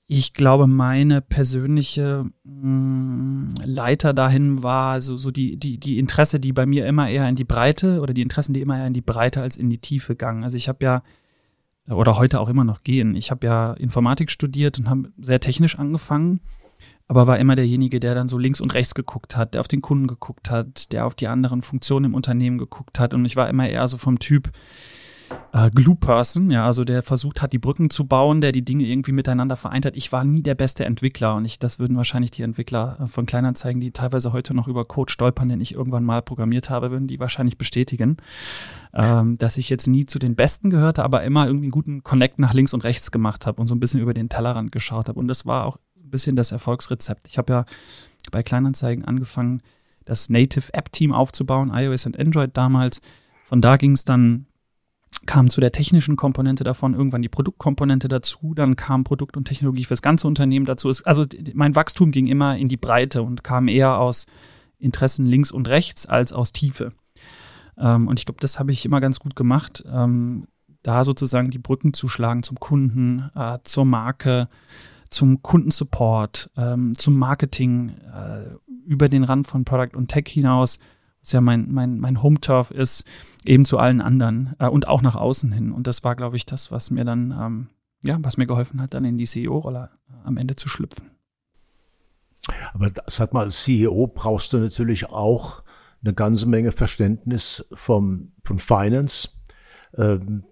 ich 0.07 0.35
glaube, 0.35 0.67
meine 0.67 1.23
persönliche 1.23 2.27
mh, 2.45 2.69
mm, 2.69 3.49
Leiter 3.65 4.13
dahin 4.13 4.63
war 4.63 5.01
so, 5.01 5.17
so 5.17 5.31
die, 5.31 5.57
die, 5.57 5.79
die 5.81 5.99
Interesse, 5.99 6.41
die 6.41 6.53
bei 6.53 6.67
mir 6.67 6.85
immer 6.87 7.09
eher 7.09 7.29
in 7.29 7.37
die 7.37 7.45
Breite 7.45 8.01
oder 8.01 8.13
die 8.13 8.23
Interessen, 8.23 8.53
die 8.53 8.61
immer 8.61 8.79
eher 8.79 8.87
in 8.87 8.95
die 8.95 9.01
Breite 9.01 9.41
als 9.41 9.57
in 9.57 9.71
die 9.71 9.79
Tiefe 9.79 10.15
gangen. 10.15 10.45
Also 10.45 10.59
ich 10.59 10.69
habe 10.69 10.85
ja 10.85 11.03
oder 11.89 12.19
heute 12.19 12.41
auch 12.41 12.49
immer 12.49 12.65
noch 12.65 12.83
gehen. 12.83 13.15
Ich 13.15 13.31
habe 13.31 13.47
ja 13.47 13.73
Informatik 13.75 14.31
studiert 14.31 14.79
und 14.79 14.91
habe 14.91 15.13
sehr 15.19 15.41
technisch 15.41 15.79
angefangen 15.79 16.41
aber 17.09 17.27
war 17.27 17.39
immer 17.39 17.57
derjenige, 17.57 18.01
der 18.01 18.15
dann 18.15 18.29
so 18.29 18.39
links 18.39 18.61
und 18.61 18.75
rechts 18.75 18.95
geguckt 18.95 19.37
hat, 19.37 19.55
der 19.55 19.61
auf 19.61 19.69
den 19.69 19.83
Kunden 19.83 20.07
geguckt 20.07 20.51
hat, 20.51 20.93
der 20.93 21.07
auf 21.07 21.15
die 21.15 21.29
anderen 21.29 21.63
Funktionen 21.63 22.07
im 22.07 22.15
Unternehmen 22.15 22.59
geguckt 22.59 22.99
hat. 22.99 23.15
Und 23.15 23.25
ich 23.25 23.37
war 23.37 23.49
immer 23.49 23.69
eher 23.69 23.87
so 23.87 23.97
vom 23.97 24.19
Typ 24.19 24.51
äh, 25.53 25.71
Glue-Person, 25.71 26.51
ja, 26.51 26.67
also 26.67 26.85
der 26.85 27.03
versucht 27.03 27.43
hat, 27.43 27.53
die 27.53 27.59
Brücken 27.59 27.91
zu 27.91 28.07
bauen, 28.07 28.41
der 28.41 28.53
die 28.53 28.65
Dinge 28.65 28.85
irgendwie 28.85 29.13
miteinander 29.13 29.57
vereint 29.57 29.87
hat. 29.87 29.97
Ich 29.97 30.13
war 30.13 30.25
nie 30.25 30.43
der 30.43 30.55
beste 30.55 30.85
Entwickler 30.85 31.35
und 31.35 31.45
ich, 31.45 31.59
das 31.59 31.79
würden 31.79 31.97
wahrscheinlich 31.97 32.31
die 32.31 32.43
Entwickler 32.43 32.99
äh, 33.01 33.07
von 33.07 33.27
Kleinanzeigen, 33.27 33.81
die 33.81 33.93
teilweise 33.93 34.33
heute 34.33 34.55
noch 34.55 34.69
über 34.69 34.85
Code 34.85 35.13
stolpern, 35.13 35.49
den 35.49 35.61
ich 35.61 35.75
irgendwann 35.75 36.05
mal 36.05 36.23
programmiert 36.23 36.71
habe, 36.71 36.91
würden 36.91 37.09
die 37.09 37.21
wahrscheinlich 37.21 37.59
bestätigen, 37.59 38.17
ähm, 38.95 39.39
dass 39.39 39.57
ich 39.57 39.69
jetzt 39.69 39.87
nie 39.87 40.07
zu 40.07 40.19
den 40.19 40.37
Besten 40.37 40.71
gehörte, 40.71 41.05
aber 41.05 41.23
immer 41.23 41.47
irgendwie 41.47 41.67
einen 41.67 41.73
guten 41.73 42.03
Connect 42.03 42.39
nach 42.39 42.55
links 42.55 42.75
und 42.75 42.85
rechts 42.85 43.11
gemacht 43.11 43.47
habe 43.47 43.61
und 43.61 43.67
so 43.67 43.75
ein 43.75 43.81
bisschen 43.81 44.01
über 44.01 44.15
den 44.15 44.29
Tellerrand 44.29 44.73
geschaut 44.73 45.09
habe. 45.09 45.19
Und 45.19 45.29
das 45.29 45.47
war 45.47 45.67
auch 45.67 45.79
ein 46.07 46.11
bisschen 46.11 46.37
das 46.37 46.53
Erfolgsrezept. 46.53 47.29
Ich 47.29 47.39
habe 47.39 47.53
ja 47.53 47.65
bei 48.31 48.43
Kleinanzeigen 48.43 49.05
angefangen, 49.05 49.63
das 50.05 50.29
Native 50.31 50.73
App 50.73 50.93
Team 50.93 51.13
aufzubauen, 51.13 51.71
iOS 51.73 52.07
und 52.07 52.19
Android 52.19 52.57
damals. 52.57 53.03
Von 53.45 53.61
da 53.61 53.77
ging 53.77 53.93
es 53.93 54.05
dann, 54.05 54.47
kam 55.27 55.51
zu 55.51 55.61
der 55.61 55.73
technischen 55.73 56.17
Komponente 56.17 56.65
davon 56.65 56.95
irgendwann 56.95 57.23
die 57.23 57.29
Produktkomponente 57.29 58.09
dazu, 58.09 58.55
dann 58.55 58.77
kam 58.77 59.05
Produkt 59.05 59.37
und 59.37 59.47
Technologie 59.47 59.85
fürs 59.85 60.03
ganze 60.03 60.27
Unternehmen 60.27 60.67
dazu. 60.67 60.93
Also 61.05 61.25
mein 61.55 61.75
Wachstum 61.75 62.13
ging 62.13 62.27
immer 62.27 62.57
in 62.57 62.69
die 62.69 62.77
Breite 62.77 63.23
und 63.23 63.43
kam 63.43 63.69
eher 63.69 63.99
aus 63.99 64.27
Interessen 64.79 65.27
links 65.27 65.51
und 65.51 65.69
rechts 65.69 66.07
als 66.07 66.33
aus 66.33 66.53
Tiefe. 66.53 66.93
Ähm, 67.79 68.09
und 68.09 68.19
ich 68.19 68.27
glaube, 68.27 68.41
das 68.41 68.59
habe 68.59 68.73
ich 68.73 68.85
immer 68.85 69.01
ganz 69.01 69.19
gut 69.19 69.35
gemacht, 69.37 69.85
ähm, 69.91 70.47
da 70.83 71.03
sozusagen 71.03 71.51
die 71.51 71.59
Brücken 71.59 71.93
zu 71.95 72.09
schlagen 72.09 72.45
zum 72.45 72.61
Kunden, 72.61 73.31
äh, 73.35 73.59
zur 73.65 73.85
Marke, 73.85 74.49
zum 75.17 75.41
Kundensupport, 75.41 76.51
ähm, 76.59 76.95
zum 76.95 77.17
Marketing 77.17 77.89
äh, 77.89 78.51
über 78.85 79.09
den 79.09 79.25
Rand 79.25 79.47
von 79.47 79.65
Product 79.65 79.97
und 79.97 80.09
Tech 80.09 80.29
hinaus, 80.29 80.79
was 81.23 81.33
ja 81.33 81.41
mein, 81.41 81.73
mein, 81.73 81.99
mein 81.99 82.23
Home-Turf 82.23 82.71
ist, 82.71 83.05
eben 83.43 83.65
zu 83.65 83.79
allen 83.79 84.03
anderen 84.03 84.55
äh, 84.59 84.69
und 84.69 84.89
auch 84.89 85.01
nach 85.01 85.15
außen 85.15 85.53
hin. 85.53 85.73
Und 85.73 85.87
das 85.87 86.05
war, 86.05 86.17
glaube 86.17 86.37
ich, 86.37 86.45
das, 86.45 86.71
was 86.71 86.91
mir 86.91 87.07
dann, 87.07 87.31
ähm, 87.31 87.69
ja, 88.05 88.19
was 88.21 88.37
mir 88.37 88.47
geholfen 88.47 88.83
hat, 88.83 88.93
dann 88.93 89.07
in 89.07 89.17
die 89.17 89.25
CEO-Rolle 89.25 89.89
äh, 90.11 90.27
am 90.27 90.37
Ende 90.37 90.55
zu 90.55 90.69
schlüpfen. 90.69 91.13
Aber 92.75 92.91
sag 93.07 93.33
mal, 93.33 93.45
als 93.45 93.65
CEO 93.65 94.09
brauchst 94.09 94.53
du 94.53 94.59
natürlich 94.59 95.11
auch 95.11 95.63
eine 96.05 96.13
ganze 96.13 96.47
Menge 96.47 96.73
Verständnis 96.73 97.65
vom, 97.73 98.33
von 98.45 98.59
Finance. 98.59 99.31
Ähm, 99.97 100.45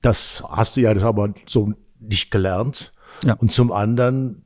das 0.00 0.44
hast 0.48 0.76
du 0.76 0.80
ja 0.82 0.94
das 0.94 1.02
aber 1.02 1.34
so 1.46 1.72
nicht 1.98 2.30
gelernt. 2.30 2.92
Ja. 3.24 3.34
Und 3.34 3.50
zum 3.50 3.72
anderen 3.72 4.42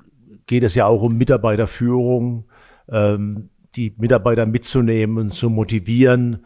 geht 0.47 0.62
es 0.62 0.75
ja 0.75 0.87
auch 0.87 1.02
um 1.02 1.17
Mitarbeiterführung, 1.17 2.45
ähm, 2.88 3.50
die 3.76 3.95
Mitarbeiter 3.99 4.47
mitzunehmen 4.47 5.19
und 5.19 5.31
zu 5.31 5.49
motivieren. 5.49 6.45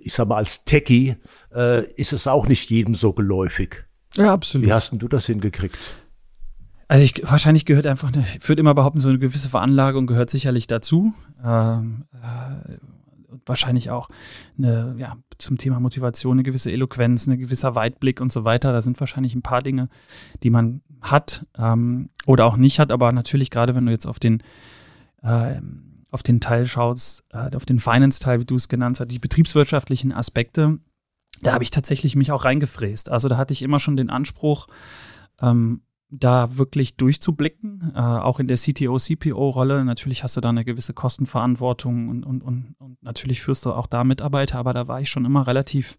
Ich 0.00 0.14
sag 0.14 0.28
mal, 0.28 0.36
als 0.36 0.64
Techie 0.64 1.16
äh, 1.54 1.84
ist 1.94 2.12
es 2.12 2.26
auch 2.26 2.46
nicht 2.46 2.68
jedem 2.70 2.94
so 2.94 3.12
geläufig. 3.12 3.86
Ja, 4.14 4.32
absolut. 4.32 4.66
Wie 4.66 4.72
hast 4.72 4.92
denn 4.92 4.98
du 4.98 5.08
das 5.08 5.26
hingekriegt? 5.26 5.94
Also 6.88 7.02
ich, 7.02 7.22
wahrscheinlich 7.28 7.64
gehört 7.64 7.86
einfach, 7.86 8.12
eine, 8.12 8.24
ich 8.38 8.48
würde 8.48 8.60
immer 8.60 8.74
behaupten, 8.74 9.00
so 9.00 9.08
eine 9.08 9.18
gewisse 9.18 9.48
Veranlagung 9.48 10.06
gehört 10.06 10.30
sicherlich 10.30 10.66
dazu. 10.66 11.14
Ähm, 11.44 12.04
äh, 12.14 12.76
wahrscheinlich 13.44 13.90
auch 13.90 14.08
eine, 14.58 14.94
ja, 14.98 15.16
zum 15.38 15.58
Thema 15.58 15.80
Motivation 15.80 16.36
eine 16.36 16.42
gewisse 16.42 16.70
Eloquenz, 16.72 17.26
ein 17.26 17.38
gewisser 17.38 17.74
Weitblick 17.74 18.20
und 18.20 18.32
so 18.32 18.44
weiter. 18.44 18.72
Da 18.72 18.80
sind 18.80 18.98
wahrscheinlich 19.00 19.34
ein 19.34 19.42
paar 19.42 19.62
Dinge, 19.62 19.88
die 20.42 20.50
man 20.50 20.82
hat 21.00 21.46
ähm, 21.58 22.10
oder 22.26 22.46
auch 22.46 22.56
nicht 22.56 22.78
hat, 22.78 22.90
aber 22.90 23.12
natürlich 23.12 23.50
gerade 23.50 23.74
wenn 23.74 23.86
du 23.86 23.92
jetzt 23.92 24.06
auf 24.06 24.18
den 24.18 24.42
äh, 25.22 25.60
auf 26.10 26.22
den 26.22 26.40
Teil 26.40 26.66
schaust, 26.66 27.24
äh, 27.32 27.54
auf 27.54 27.66
den 27.66 27.80
Finance-Teil, 27.80 28.40
wie 28.40 28.44
du 28.46 28.54
es 28.54 28.68
genannt 28.68 29.00
hast, 29.00 29.10
die 29.10 29.18
betriebswirtschaftlichen 29.18 30.12
Aspekte, 30.12 30.78
da 31.42 31.52
habe 31.52 31.64
ich 31.64 31.70
tatsächlich 31.70 32.16
mich 32.16 32.32
auch 32.32 32.44
reingefräst. 32.44 33.10
Also 33.10 33.28
da 33.28 33.36
hatte 33.36 33.52
ich 33.52 33.62
immer 33.62 33.80
schon 33.80 33.96
den 33.96 34.08
Anspruch, 34.08 34.66
ähm, 35.42 35.82
da 36.10 36.56
wirklich 36.56 36.96
durchzublicken, 36.96 37.92
äh, 37.94 37.98
auch 37.98 38.38
in 38.38 38.46
der 38.46 38.56
CTO-CPO-Rolle. 38.56 39.84
Natürlich 39.84 40.22
hast 40.22 40.36
du 40.36 40.40
da 40.40 40.50
eine 40.50 40.64
gewisse 40.64 40.94
Kostenverantwortung 40.94 42.08
und, 42.08 42.24
und, 42.24 42.42
und, 42.42 42.74
und 42.78 43.02
natürlich 43.02 43.42
führst 43.42 43.66
du 43.66 43.72
auch 43.72 43.86
da 43.86 44.04
Mitarbeiter, 44.04 44.58
aber 44.58 44.72
da 44.72 44.86
war 44.86 45.00
ich 45.00 45.08
schon 45.08 45.24
immer 45.24 45.46
relativ, 45.46 45.98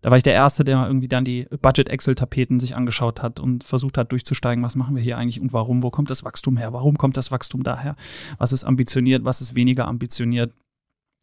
da 0.00 0.10
war 0.10 0.16
ich 0.16 0.22
der 0.22 0.32
Erste, 0.32 0.64
der 0.64 0.86
irgendwie 0.86 1.08
dann 1.08 1.24
die 1.24 1.46
Budget-Excel-Tapeten 1.60 2.60
sich 2.60 2.76
angeschaut 2.76 3.22
hat 3.22 3.38
und 3.38 3.62
versucht 3.62 3.98
hat 3.98 4.10
durchzusteigen, 4.10 4.64
was 4.64 4.74
machen 4.74 4.96
wir 4.96 5.02
hier 5.02 5.18
eigentlich 5.18 5.40
und 5.40 5.52
warum, 5.52 5.82
wo 5.82 5.90
kommt 5.90 6.08
das 6.08 6.24
Wachstum 6.24 6.56
her, 6.56 6.72
warum 6.72 6.96
kommt 6.96 7.18
das 7.18 7.30
Wachstum 7.30 7.62
daher, 7.62 7.94
was 8.38 8.52
ist 8.52 8.64
ambitioniert, 8.64 9.24
was 9.24 9.42
ist 9.42 9.54
weniger 9.54 9.86
ambitioniert. 9.86 10.54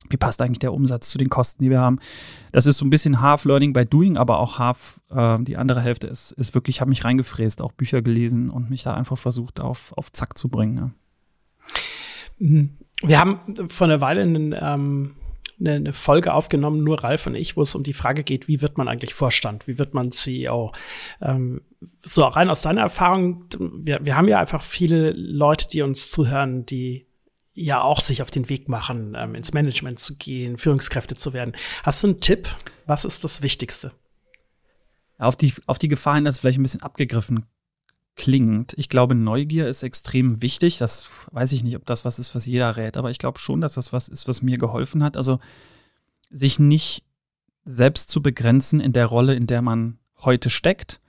Wie 0.09 0.17
passt 0.17 0.41
eigentlich 0.41 0.59
der 0.59 0.73
Umsatz 0.73 1.09
zu 1.09 1.17
den 1.17 1.29
Kosten, 1.29 1.63
die 1.63 1.69
wir 1.69 1.79
haben. 1.79 1.99
Das 2.51 2.65
ist 2.65 2.77
so 2.77 2.85
ein 2.85 2.89
bisschen 2.89 3.21
half 3.21 3.45
Learning 3.45 3.73
by 3.73 3.85
Doing, 3.85 4.17
aber 4.17 4.39
auch 4.39 4.59
half, 4.59 4.99
äh, 5.09 5.39
die 5.39 5.57
andere 5.57 5.81
Hälfte 5.81 6.07
ist, 6.07 6.31
ist 6.33 6.53
wirklich, 6.53 6.77
ich 6.77 6.81
habe 6.81 6.89
mich 6.89 7.03
reingefräst, 7.03 7.61
auch 7.61 7.71
Bücher 7.71 8.01
gelesen 8.01 8.49
und 8.49 8.69
mich 8.69 8.83
da 8.83 8.93
einfach 8.93 9.17
versucht, 9.17 9.59
auf, 9.59 9.93
auf 9.97 10.11
Zack 10.11 10.37
zu 10.37 10.49
bringen. 10.49 10.93
Mhm. 12.37 12.77
Wir 13.01 13.19
haben 13.19 13.39
vor 13.69 13.87
einer 13.87 14.01
Weile 14.01 14.21
einen, 14.21 14.55
ähm, 14.57 15.15
eine, 15.59 15.73
eine 15.73 15.93
Folge 15.93 16.33
aufgenommen, 16.33 16.83
nur 16.83 17.03
Ralf 17.03 17.27
und 17.27 17.35
ich, 17.35 17.57
wo 17.57 17.61
es 17.61 17.75
um 17.75 17.83
die 17.83 17.93
Frage 17.93 18.23
geht, 18.23 18.47
wie 18.47 18.61
wird 18.61 18.77
man 18.77 18.87
eigentlich 18.87 19.13
Vorstand, 19.13 19.67
wie 19.67 19.77
wird 19.77 19.93
man 19.93 20.11
CEO? 20.11 20.71
Ähm, 21.21 21.61
so 22.01 22.23
rein 22.25 22.49
aus 22.49 22.61
deiner 22.61 22.81
Erfahrung, 22.81 23.45
wir, 23.59 23.99
wir 24.03 24.15
haben 24.15 24.27
ja 24.27 24.39
einfach 24.39 24.61
viele 24.61 25.11
Leute, 25.11 25.67
die 25.67 25.81
uns 25.81 26.09
zuhören, 26.11 26.65
die 26.65 27.07
ja 27.53 27.81
auch 27.81 28.01
sich 28.01 28.21
auf 28.21 28.31
den 28.31 28.49
Weg 28.49 28.67
machen, 28.67 29.15
ähm, 29.17 29.35
ins 29.35 29.53
Management 29.53 29.99
zu 29.99 30.15
gehen, 30.15 30.57
Führungskräfte 30.57 31.15
zu 31.15 31.33
werden. 31.33 31.55
Hast 31.83 32.03
du 32.03 32.07
einen 32.07 32.19
Tipp? 32.19 32.47
Was 32.85 33.05
ist 33.05 33.23
das 33.23 33.41
Wichtigste? 33.41 33.91
Auf 35.19 35.35
die, 35.35 35.53
auf 35.67 35.77
die 35.77 35.87
Gefahr 35.87 36.15
hin, 36.15 36.25
dass 36.25 36.35
es 36.35 36.41
vielleicht 36.41 36.59
ein 36.59 36.63
bisschen 36.63 36.81
abgegriffen 36.81 37.45
klingt. 38.15 38.73
Ich 38.77 38.89
glaube, 38.89 39.15
Neugier 39.15 39.67
ist 39.67 39.83
extrem 39.83 40.41
wichtig. 40.41 40.77
Das 40.77 41.09
weiß 41.31 41.51
ich 41.53 41.63
nicht, 41.63 41.75
ob 41.75 41.85
das 41.85 42.05
was 42.05 42.19
ist, 42.19 42.35
was 42.35 42.45
jeder 42.45 42.75
rät, 42.75 42.97
aber 42.97 43.11
ich 43.11 43.19
glaube 43.19 43.39
schon, 43.39 43.61
dass 43.61 43.75
das 43.75 43.93
was 43.93 44.07
ist, 44.07 44.27
was 44.27 44.41
mir 44.41 44.57
geholfen 44.57 45.03
hat. 45.03 45.17
Also 45.17 45.39
sich 46.29 46.59
nicht 46.59 47.05
selbst 47.65 48.09
zu 48.09 48.21
begrenzen 48.21 48.79
in 48.79 48.93
der 48.93 49.05
Rolle, 49.05 49.35
in 49.35 49.47
der 49.47 49.61
man 49.61 49.99
heute 50.19 50.49
steckt, 50.49 50.99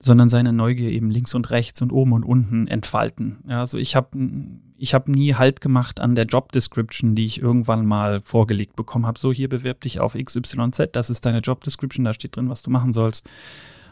sondern 0.00 0.28
seine 0.28 0.52
Neugier 0.52 0.90
eben 0.90 1.10
links 1.10 1.34
und 1.34 1.50
rechts 1.50 1.80
und 1.82 1.92
oben 1.92 2.12
und 2.12 2.24
unten 2.24 2.66
entfalten. 2.66 3.38
Ja, 3.48 3.60
also 3.60 3.78
ich 3.78 3.96
habe 3.96 4.18
ich 4.76 4.92
hab 4.94 5.08
nie 5.08 5.34
Halt 5.34 5.60
gemacht 5.60 6.00
an 6.00 6.14
der 6.14 6.26
Job 6.26 6.52
Description, 6.52 7.14
die 7.14 7.24
ich 7.24 7.40
irgendwann 7.40 7.86
mal 7.86 8.20
vorgelegt 8.20 8.76
bekommen 8.76 9.06
habe. 9.06 9.18
So, 9.18 9.32
hier 9.32 9.48
bewirb 9.48 9.80
dich 9.80 10.00
auf 10.00 10.14
XYZ, 10.14 10.90
das 10.92 11.10
ist 11.10 11.24
deine 11.24 11.38
Job 11.38 11.64
Description, 11.64 12.04
da 12.04 12.12
steht 12.12 12.36
drin, 12.36 12.50
was 12.50 12.62
du 12.62 12.70
machen 12.70 12.92
sollst. 12.92 13.28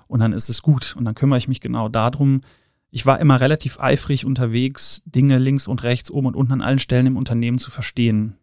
Und 0.07 0.21
dann 0.21 0.33
ist 0.33 0.51
es 0.51 0.61
gut. 0.61 0.95
Und 0.97 1.07
dann 1.07 1.15
kümmere 1.15 1.39
ich 1.39 1.49
mich 1.49 1.61
genau 1.61 1.89
darum. 1.89 2.43
Ich 2.91 3.07
war 3.07 3.19
immer 3.19 3.41
relativ 3.41 3.81
eifrig 3.81 4.27
unterwegs, 4.27 5.03
Dinge 5.07 5.39
links 5.39 5.67
und 5.67 5.83
rechts, 5.83 6.11
oben 6.11 6.27
und 6.27 6.37
unten 6.37 6.53
an 6.53 6.61
allen 6.61 6.79
Stellen 6.79 7.07
im 7.07 7.17
Unternehmen 7.17 7.59
zu 7.59 7.71
verstehen. 7.71 8.37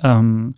Ähm, 0.00 0.54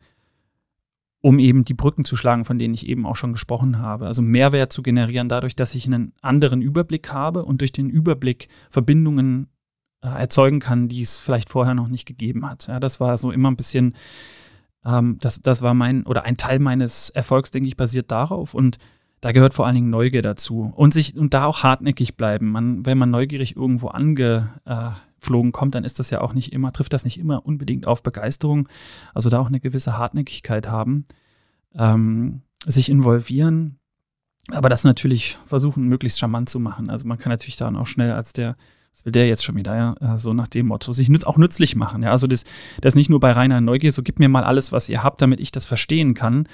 um 1.26 1.40
eben 1.40 1.64
die 1.64 1.74
Brücken 1.74 2.04
zu 2.04 2.14
schlagen, 2.14 2.44
von 2.44 2.56
denen 2.56 2.72
ich 2.72 2.86
eben 2.86 3.04
auch 3.04 3.16
schon 3.16 3.32
gesprochen 3.32 3.80
habe. 3.80 4.06
Also 4.06 4.22
Mehrwert 4.22 4.72
zu 4.72 4.80
generieren 4.80 5.28
dadurch, 5.28 5.56
dass 5.56 5.74
ich 5.74 5.84
einen 5.84 6.12
anderen 6.22 6.62
Überblick 6.62 7.12
habe 7.12 7.44
und 7.44 7.62
durch 7.62 7.72
den 7.72 7.90
Überblick 7.90 8.46
Verbindungen 8.70 9.48
äh, 10.04 10.06
erzeugen 10.06 10.60
kann, 10.60 10.86
die 10.86 11.02
es 11.02 11.18
vielleicht 11.18 11.50
vorher 11.50 11.74
noch 11.74 11.88
nicht 11.88 12.06
gegeben 12.06 12.48
hat. 12.48 12.68
Ja, 12.68 12.78
das 12.78 13.00
war 13.00 13.18
so 13.18 13.32
immer 13.32 13.50
ein 13.50 13.56
bisschen, 13.56 13.96
ähm, 14.84 15.18
das, 15.20 15.42
das 15.42 15.62
war 15.62 15.74
mein, 15.74 16.06
oder 16.06 16.22
ein 16.22 16.36
Teil 16.36 16.60
meines 16.60 17.10
Erfolgs, 17.10 17.50
denke 17.50 17.66
ich, 17.66 17.76
basiert 17.76 18.12
darauf. 18.12 18.54
Und 18.54 18.78
da 19.20 19.32
gehört 19.32 19.54
vor 19.54 19.66
allen 19.66 19.74
Dingen 19.74 19.90
Neugier 19.90 20.22
dazu. 20.22 20.72
Und 20.76 20.92
sich, 20.92 21.16
und 21.16 21.34
da 21.34 21.46
auch 21.46 21.62
hartnäckig 21.62 22.16
bleiben. 22.16 22.50
Man, 22.50 22.84
wenn 22.86 22.98
man 22.98 23.10
neugierig 23.10 23.56
irgendwo 23.56 23.88
angeflogen 23.88 25.52
kommt, 25.52 25.74
dann 25.74 25.84
ist 25.84 25.98
das 25.98 26.10
ja 26.10 26.20
auch 26.20 26.34
nicht 26.34 26.52
immer, 26.52 26.72
trifft 26.72 26.92
das 26.92 27.04
nicht 27.04 27.18
immer 27.18 27.44
unbedingt 27.46 27.86
auf 27.86 28.02
Begeisterung. 28.02 28.68
Also 29.14 29.30
da 29.30 29.40
auch 29.40 29.48
eine 29.48 29.60
gewisse 29.60 29.96
Hartnäckigkeit 29.96 30.68
haben 30.68 31.06
ähm, 31.78 32.42
sich 32.66 32.88
involvieren, 32.88 33.78
aber 34.50 34.68
das 34.68 34.84
natürlich 34.84 35.38
versuchen, 35.44 35.84
möglichst 35.84 36.18
charmant 36.18 36.48
zu 36.48 36.60
machen. 36.60 36.90
Also 36.90 37.06
man 37.06 37.18
kann 37.18 37.30
natürlich 37.30 37.56
dann 37.56 37.76
auch 37.76 37.86
schnell 37.86 38.12
als 38.12 38.32
der, 38.32 38.56
was 38.96 39.04
will 39.04 39.12
der 39.12 39.28
jetzt 39.28 39.44
schon 39.44 39.56
wieder, 39.56 39.76
ja, 39.76 40.14
äh, 40.14 40.18
so 40.18 40.32
nach 40.32 40.48
dem 40.48 40.68
Motto, 40.68 40.94
sich 40.94 41.10
auch 41.26 41.36
nützlich 41.36 41.76
machen. 41.76 42.02
Ja, 42.02 42.12
also 42.12 42.26
das, 42.26 42.44
das 42.80 42.94
nicht 42.94 43.10
nur 43.10 43.20
bei 43.20 43.30
reiner 43.30 43.60
Neugier, 43.60 43.92
so 43.92 44.02
gib 44.02 44.18
mir 44.18 44.30
mal 44.30 44.42
alles, 44.42 44.72
was 44.72 44.88
ihr 44.88 45.02
habt, 45.02 45.20
damit 45.20 45.38
ich 45.38 45.52
das 45.52 45.66
verstehen 45.66 46.14
kann, 46.14 46.48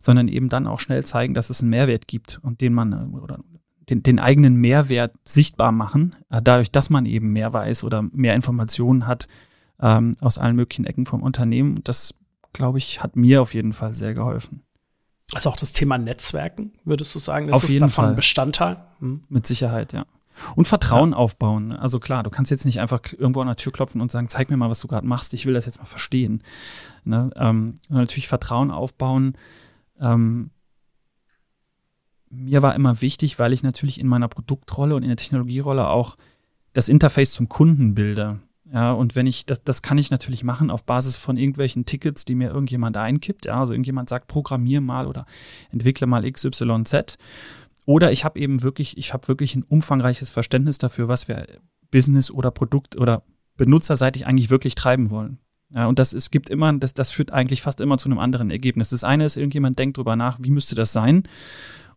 sondern 0.00 0.26
eben 0.26 0.48
dann 0.48 0.66
auch 0.66 0.80
schnell 0.80 1.04
zeigen, 1.04 1.34
dass 1.34 1.50
es 1.50 1.60
einen 1.60 1.70
Mehrwert 1.70 2.08
gibt 2.08 2.40
und 2.42 2.60
den 2.60 2.74
man 2.74 2.92
äh, 2.92 3.16
oder 3.16 3.38
den, 3.88 4.02
den 4.02 4.18
eigenen 4.18 4.56
Mehrwert 4.56 5.14
sichtbar 5.24 5.70
machen, 5.70 6.16
äh, 6.30 6.42
dadurch, 6.42 6.72
dass 6.72 6.90
man 6.90 7.06
eben 7.06 7.32
mehr 7.32 7.52
weiß 7.52 7.84
oder 7.84 8.02
mehr 8.02 8.34
Informationen 8.34 9.06
hat 9.06 9.28
ähm, 9.80 10.16
aus 10.20 10.38
allen 10.38 10.56
möglichen 10.56 10.86
Ecken 10.86 11.06
vom 11.06 11.22
Unternehmen. 11.22 11.80
Das 11.84 12.14
glaube 12.52 12.78
ich, 12.78 13.04
hat 13.04 13.14
mir 13.14 13.40
auf 13.40 13.54
jeden 13.54 13.72
Fall 13.72 13.94
sehr 13.94 14.14
geholfen. 14.14 14.64
Also 15.32 15.50
auch 15.50 15.56
das 15.56 15.72
Thema 15.72 15.96
Netzwerken, 15.98 16.72
würdest 16.84 17.14
du 17.14 17.20
sagen, 17.20 17.46
das 17.46 17.56
auf 17.56 17.64
ist 17.64 17.70
jeden 17.70 17.82
davon 17.82 18.06
Fall. 18.06 18.14
Bestandteil? 18.14 18.84
Hm. 18.98 19.22
Mit 19.28 19.46
Sicherheit, 19.46 19.92
ja. 19.92 20.06
Und 20.56 20.66
Vertrauen 20.66 21.10
ja. 21.10 21.16
aufbauen. 21.16 21.72
Also 21.72 22.00
klar, 22.00 22.22
du 22.22 22.30
kannst 22.30 22.50
jetzt 22.50 22.64
nicht 22.64 22.80
einfach 22.80 23.00
irgendwo 23.16 23.40
an 23.40 23.46
der 23.46 23.56
Tür 23.56 23.72
klopfen 23.72 24.00
und 24.00 24.10
sagen, 24.10 24.28
zeig 24.28 24.50
mir 24.50 24.56
mal, 24.56 24.70
was 24.70 24.80
du 24.80 24.88
gerade 24.88 25.06
machst, 25.06 25.34
ich 25.34 25.46
will 25.46 25.54
das 25.54 25.66
jetzt 25.66 25.78
mal 25.78 25.84
verstehen. 25.84 26.42
Ne? 27.04 27.30
Ähm, 27.36 27.76
natürlich 27.88 28.28
Vertrauen 28.28 28.70
aufbauen. 28.70 29.36
Ähm, 30.00 30.50
mir 32.30 32.62
war 32.62 32.74
immer 32.74 33.00
wichtig, 33.00 33.38
weil 33.38 33.52
ich 33.52 33.62
natürlich 33.62 34.00
in 34.00 34.08
meiner 34.08 34.28
Produktrolle 34.28 34.96
und 34.96 35.02
in 35.02 35.08
der 35.08 35.16
Technologierolle 35.16 35.88
auch 35.88 36.16
das 36.72 36.88
Interface 36.88 37.32
zum 37.32 37.48
Kunden 37.48 37.94
bilde. 37.94 38.40
Ja, 38.72 38.92
und 38.92 39.14
wenn 39.14 39.26
ich, 39.26 39.46
das, 39.46 39.62
das 39.62 39.82
kann 39.82 39.98
ich 39.98 40.10
natürlich 40.10 40.42
machen 40.42 40.70
auf 40.70 40.84
Basis 40.84 41.16
von 41.16 41.36
irgendwelchen 41.36 41.86
Tickets, 41.86 42.24
die 42.24 42.34
mir 42.34 42.50
irgendjemand 42.50 42.96
einkippt. 42.96 43.46
Ja, 43.46 43.60
also 43.60 43.72
irgendjemand 43.72 44.08
sagt, 44.08 44.26
programmier 44.26 44.80
mal 44.80 45.06
oder 45.06 45.26
entwickle 45.70 46.06
mal 46.06 46.28
XYZ. 46.28 47.18
Oder 47.86 48.12
ich 48.12 48.24
habe 48.24 48.38
eben 48.38 48.62
wirklich, 48.62 48.96
ich 48.96 49.12
habe 49.12 49.28
wirklich 49.28 49.54
ein 49.54 49.62
umfangreiches 49.62 50.30
Verständnis 50.30 50.78
dafür, 50.78 51.08
was 51.08 51.28
wir 51.28 51.46
Business 51.90 52.30
oder 52.30 52.50
Produkt 52.50 52.96
oder 52.96 53.24
benutzerseitig 53.56 54.26
eigentlich 54.26 54.50
wirklich 54.50 54.74
treiben 54.74 55.10
wollen. 55.10 55.38
Ja, 55.70 55.86
und 55.86 55.98
das 55.98 56.12
es 56.12 56.30
gibt 56.30 56.50
immer, 56.50 56.72
das, 56.78 56.94
das 56.94 57.10
führt 57.10 57.32
eigentlich 57.32 57.62
fast 57.62 57.80
immer 57.80 57.98
zu 57.98 58.08
einem 58.08 58.18
anderen 58.18 58.50
Ergebnis. 58.50 58.90
Das 58.90 59.04
eine 59.04 59.24
ist, 59.24 59.36
irgendjemand 59.36 59.78
denkt 59.78 59.96
drüber 59.96 60.16
nach, 60.16 60.38
wie 60.40 60.50
müsste 60.50 60.74
das 60.74 60.92
sein 60.92 61.24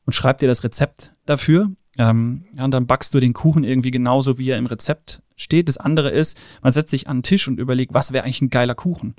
und 0.06 0.14
schreibt 0.14 0.42
dir 0.42 0.48
das 0.48 0.64
Rezept 0.64 1.12
dafür. 1.26 1.72
Ähm, 1.98 2.46
ja, 2.56 2.66
und 2.66 2.72
dann 2.72 2.88
backst 2.88 3.14
du 3.14 3.20
den 3.20 3.34
Kuchen 3.34 3.64
irgendwie 3.64 3.92
genauso, 3.92 4.38
wie 4.38 4.50
er 4.50 4.58
im 4.58 4.66
Rezept 4.66 5.22
steht. 5.36 5.68
Das 5.68 5.78
andere 5.78 6.10
ist, 6.10 6.38
man 6.62 6.72
setzt 6.72 6.92
sich 6.92 7.08
an 7.08 7.18
den 7.18 7.24
Tisch 7.24 7.48
und 7.48 7.60
überlegt, 7.60 7.94
was 7.94 8.12
wäre 8.12 8.24
eigentlich 8.24 8.42
ein 8.42 8.50
geiler 8.50 8.76
Kuchen, 8.76 9.16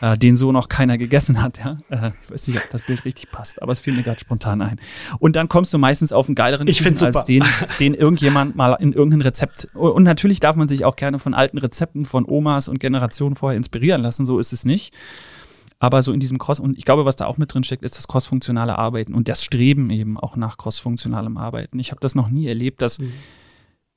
äh, 0.00 0.16
den 0.16 0.36
so 0.36 0.52
noch 0.52 0.68
keiner 0.68 0.98
gegessen 0.98 1.42
hat. 1.42 1.58
Ja? 1.58 1.78
Äh, 1.90 2.12
ich 2.24 2.30
weiß 2.30 2.48
nicht, 2.48 2.58
ob 2.58 2.70
das 2.70 2.82
Bild 2.82 3.04
richtig 3.04 3.30
passt, 3.30 3.62
aber 3.62 3.72
es 3.72 3.80
fiel 3.80 3.94
mir 3.94 4.02
gerade 4.02 4.20
spontan 4.20 4.62
ein. 4.62 4.80
Und 5.18 5.36
dann 5.36 5.48
kommst 5.48 5.72
du 5.74 5.78
meistens 5.78 6.12
auf 6.12 6.26
einen 6.26 6.34
geileren 6.34 6.68
ich 6.68 6.82
Kuchen 6.82 7.02
als 7.02 7.24
den, 7.24 7.44
den 7.80 7.94
irgendjemand 7.94 8.56
mal 8.56 8.74
in 8.80 8.92
irgendein 8.92 9.22
Rezept. 9.22 9.68
Und 9.74 10.02
natürlich 10.04 10.40
darf 10.40 10.56
man 10.56 10.68
sich 10.68 10.84
auch 10.84 10.96
gerne 10.96 11.18
von 11.18 11.34
alten 11.34 11.58
Rezepten 11.58 12.04
von 12.04 12.24
Omas 12.26 12.68
und 12.68 12.80
Generationen 12.80 13.36
vorher 13.36 13.56
inspirieren 13.56 14.02
lassen. 14.02 14.26
So 14.26 14.38
ist 14.38 14.52
es 14.52 14.64
nicht. 14.64 14.94
Aber 15.82 16.02
so 16.02 16.12
in 16.12 16.20
diesem 16.20 16.38
Cross, 16.38 16.60
und 16.60 16.76
ich 16.76 16.84
glaube, 16.84 17.06
was 17.06 17.16
da 17.16 17.24
auch 17.24 17.38
mit 17.38 17.54
drin 17.54 17.64
steckt, 17.64 17.82
ist 17.82 17.96
das 17.96 18.06
crossfunktionale 18.06 18.76
Arbeiten 18.76 19.14
und 19.14 19.28
das 19.28 19.42
Streben 19.42 19.88
eben 19.88 20.18
auch 20.18 20.36
nach 20.36 20.58
crossfunktionalem 20.58 21.38
Arbeiten. 21.38 21.78
Ich 21.78 21.90
habe 21.90 22.00
das 22.02 22.14
noch 22.14 22.28
nie 22.28 22.46
erlebt, 22.46 22.82
dass 22.82 22.98
mhm. 22.98 23.14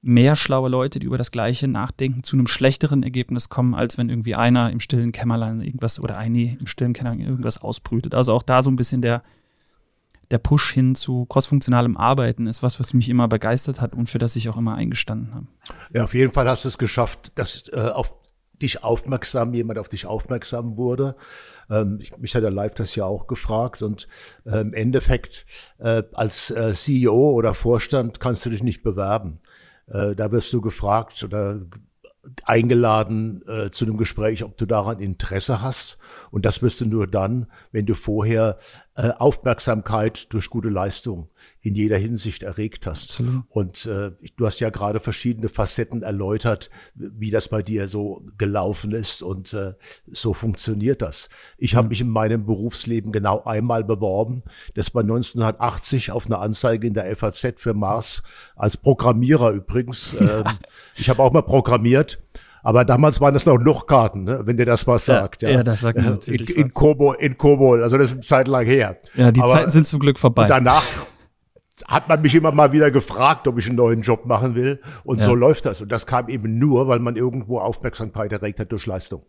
Mehr 0.04 0.36
schlaue 0.36 0.70
Leute, 0.70 1.00
die 1.00 1.08
über 1.08 1.18
das 1.18 1.32
Gleiche 1.32 1.68
nachdenken, 1.70 2.24
zu 2.24 2.36
einem 2.36 2.48
schlechteren 2.48 3.04
Ergebnis 3.04 3.48
kommen, 3.48 3.74
als 3.74 3.98
wenn 3.98 4.10
irgendwie 4.10 4.36
einer 4.36 4.70
im 4.70 4.82
stillen 4.82 5.14
Kämmerlein 5.14 5.62
irgendwas 5.62 6.00
oder 6.00 6.18
eine 6.18 6.58
im 6.60 6.68
stillen 6.68 6.94
Kämmerlein 6.94 7.22
irgendwas 7.22 7.62
ausbrütet. 7.62 8.14
Also 8.14 8.34
auch 8.34 8.44
da 8.44 8.62
so 8.62 8.70
ein 8.70 8.76
bisschen 8.76 9.02
der, 9.02 9.24
der 10.30 10.40
Push 10.40 10.74
hin 10.74 10.94
zu 10.94 11.26
crossfunktionalem 11.26 11.96
Arbeiten 11.96 12.48
ist 12.48 12.62
was, 12.62 12.82
was 12.82 12.94
mich 12.94 13.08
immer 13.08 13.30
begeistert 13.30 13.80
hat 13.80 13.94
und 13.94 14.10
für 14.10 14.20
das 14.20 14.36
ich 14.36 14.50
auch 14.50 14.58
immer 14.58 14.76
eingestanden 14.76 15.34
habe. 15.34 15.48
Ja, 15.94 16.04
auf 16.04 16.14
jeden 16.14 16.34
Fall 16.34 16.50
hast 16.50 16.66
du 16.66 16.70
es 16.70 16.78
geschafft, 16.78 17.32
dass 17.36 17.70
äh, 17.70 17.80
auf 17.80 18.14
dich 18.62 18.84
aufmerksam, 18.84 19.54
jemand 19.54 19.80
auf 19.80 19.88
dich 19.88 20.06
aufmerksam 20.06 20.76
wurde. 20.76 21.16
Ähm, 21.70 22.00
ich, 22.02 22.18
mich 22.18 22.36
hat 22.36 22.44
der 22.44 22.52
Live 22.52 22.74
das 22.74 22.94
ja 22.96 23.06
auch 23.06 23.28
gefragt 23.28 23.82
und 23.82 24.10
äh, 24.46 24.60
im 24.60 24.74
Endeffekt 24.74 25.46
äh, 25.80 26.04
als 26.12 26.52
äh, 26.52 26.74
CEO 26.74 27.32
oder 27.32 27.54
Vorstand 27.54 28.20
kannst 28.20 28.46
du 28.46 28.50
dich 28.50 28.64
nicht 28.64 28.84
bewerben. 28.84 29.40
Äh, 29.88 30.16
da 30.16 30.32
wirst 30.32 30.52
du 30.54 30.62
gefragt 30.62 31.24
oder 31.24 31.62
eingeladen 32.46 33.44
äh, 33.48 33.70
zu 33.70 33.86
einem 33.86 33.98
Gespräch, 33.98 34.44
ob 34.44 34.58
du 34.58 34.66
daran 34.66 35.00
Interesse 35.00 35.62
hast. 35.62 35.98
Und 36.32 36.46
das 36.46 36.62
wirst 36.62 36.82
du 36.82 36.86
nur 36.86 37.08
dann, 37.08 37.48
wenn 37.72 37.86
du 37.86 37.96
vorher 37.96 38.58
äh, 38.96 39.10
Aufmerksamkeit 39.10 40.32
durch 40.32 40.52
gute 40.52 40.70
Leistung 40.70 41.30
in 41.62 41.74
jeder 41.74 41.98
Hinsicht 41.98 42.44
erregt 42.44 42.86
hast. 42.86 43.10
Absolut. 43.10 43.44
Und 43.50 43.86
äh, 43.88 44.12
du 44.36 44.46
hast 44.46 44.60
ja 44.60 44.70
gerade 44.70 45.00
verschiedene 45.00 45.50
Facetten 45.50 46.04
erläutert, 46.04 46.70
wie 46.94 47.32
das 47.32 47.50
bei 47.50 47.64
dir 47.64 47.88
so 47.88 48.24
gelaufen 48.38 48.92
ist 48.92 49.24
und 49.24 49.52
äh, 49.54 49.74
so 50.12 50.34
funktioniert 50.34 51.02
das. 51.02 51.30
Ich 51.58 51.76
habe 51.76 51.88
mich 51.88 52.02
in 52.02 52.10
meinem 52.10 52.46
Berufsleben 52.46 53.12
genau 53.12 53.44
einmal 53.46 53.84
beworben. 53.84 54.44
Das 54.76 54.94
war 54.94 55.02
1980 55.02 56.12
auf 56.12 56.28
eine 56.28 56.38
Anzeige 56.38 56.86
in 56.86 56.94
der 56.94 57.16
FAZ 57.16 57.54
für 57.58 57.74
Mars 57.74 58.22
als 58.56 58.78
Programmierer 58.78 59.52
übrigens. 59.52 60.14
Ähm, 60.20 60.44
ich 60.96 61.10
habe 61.10 61.24
auch 61.24 61.32
mal 61.32 61.42
programmiert. 61.42 62.20
Aber 62.64 62.86
damals 62.86 63.20
waren 63.20 63.34
das 63.34 63.46
noch 63.46 63.58
Lochkarten, 63.58 64.24
ne? 64.24 64.42
wenn 64.46 64.56
dir 64.56 64.66
das 64.66 64.88
was 64.88 65.06
sagt. 65.06 65.44
Ja, 65.44 65.50
ja. 65.50 65.56
ja 65.58 65.64
das 65.64 65.82
sagt 65.82 65.98
mir 65.98 66.10
natürlich. 66.10 66.50
In, 66.50 66.66
in, 66.66 66.72
Kobo, 66.72 67.14
in 67.14 67.38
Kobol, 67.38 67.84
also 67.84 67.98
das 67.98 68.08
ist 68.08 68.14
eine 68.14 68.22
Zeit 68.22 68.48
lang 68.48 68.66
her. 68.66 68.98
Ja, 69.16 69.32
die 69.32 69.42
Aber 69.42 69.52
Zeiten 69.52 69.70
sind 69.70 69.86
zum 69.86 70.00
Glück 70.00 70.18
vorbei. 70.18 70.48
Danach 70.48 70.84
hat 71.88 72.08
man 72.08 72.22
mich 72.22 72.34
immer 72.36 72.52
mal 72.52 72.72
wieder 72.72 72.90
gefragt, 72.90 73.48
ob 73.48 73.60
ich 73.60 73.68
einen 73.68 73.76
neuen 73.76 74.02
Job 74.02 74.26
machen 74.26 74.56
will. 74.56 74.82
Und 75.04 75.20
ja. 75.20 75.26
so 75.26 75.36
läuft 75.36 75.66
das. 75.66 75.82
Und 75.82 75.92
das 75.92 76.08
kam 76.08 76.30
eben 76.30 76.58
nur, 76.58 76.88
weil 76.88 77.00
man 77.00 77.18
irgendwo 77.18 77.60
Aufmerksamkeit 77.60 78.32
erregt 78.32 78.60
hat 78.60 78.72
durch 78.72 78.86
Leistung. 78.86 79.24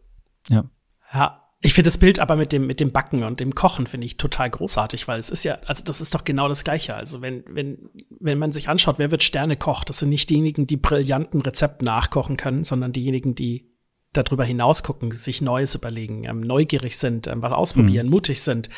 Ja. 0.48 0.64
Ja, 1.12 1.43
Ich 1.64 1.72
finde 1.72 1.86
das 1.86 1.96
Bild 1.96 2.18
aber 2.18 2.36
mit 2.36 2.52
dem, 2.52 2.66
mit 2.66 2.78
dem 2.78 2.92
Backen 2.92 3.22
und 3.22 3.40
dem 3.40 3.54
Kochen 3.54 3.86
finde 3.86 4.06
ich 4.06 4.18
total 4.18 4.50
großartig, 4.50 5.08
weil 5.08 5.18
es 5.18 5.30
ist 5.30 5.44
ja, 5.44 5.60
also 5.64 5.82
das 5.82 6.02
ist 6.02 6.14
doch 6.14 6.22
genau 6.22 6.46
das 6.46 6.62
Gleiche. 6.62 6.94
Also 6.94 7.22
wenn, 7.22 7.42
wenn, 7.48 7.88
wenn 8.20 8.36
man 8.36 8.50
sich 8.50 8.68
anschaut, 8.68 8.98
wer 8.98 9.10
wird 9.10 9.22
Sterne 9.22 9.56
kocht, 9.56 9.88
das 9.88 10.00
sind 10.00 10.10
nicht 10.10 10.28
diejenigen, 10.28 10.66
die 10.66 10.76
brillanten 10.76 11.40
Rezept 11.40 11.80
nachkochen 11.80 12.36
können, 12.36 12.64
sondern 12.64 12.92
diejenigen, 12.92 13.34
die 13.34 13.72
darüber 14.12 14.44
hinaus 14.44 14.82
gucken, 14.82 15.10
sich 15.10 15.40
Neues 15.40 15.74
überlegen, 15.74 16.24
ähm, 16.24 16.42
neugierig 16.42 16.98
sind, 16.98 17.28
ähm, 17.28 17.40
was 17.40 17.54
ausprobieren, 17.54 18.08
mhm. 18.08 18.12
mutig 18.12 18.42
sind. 18.42 18.68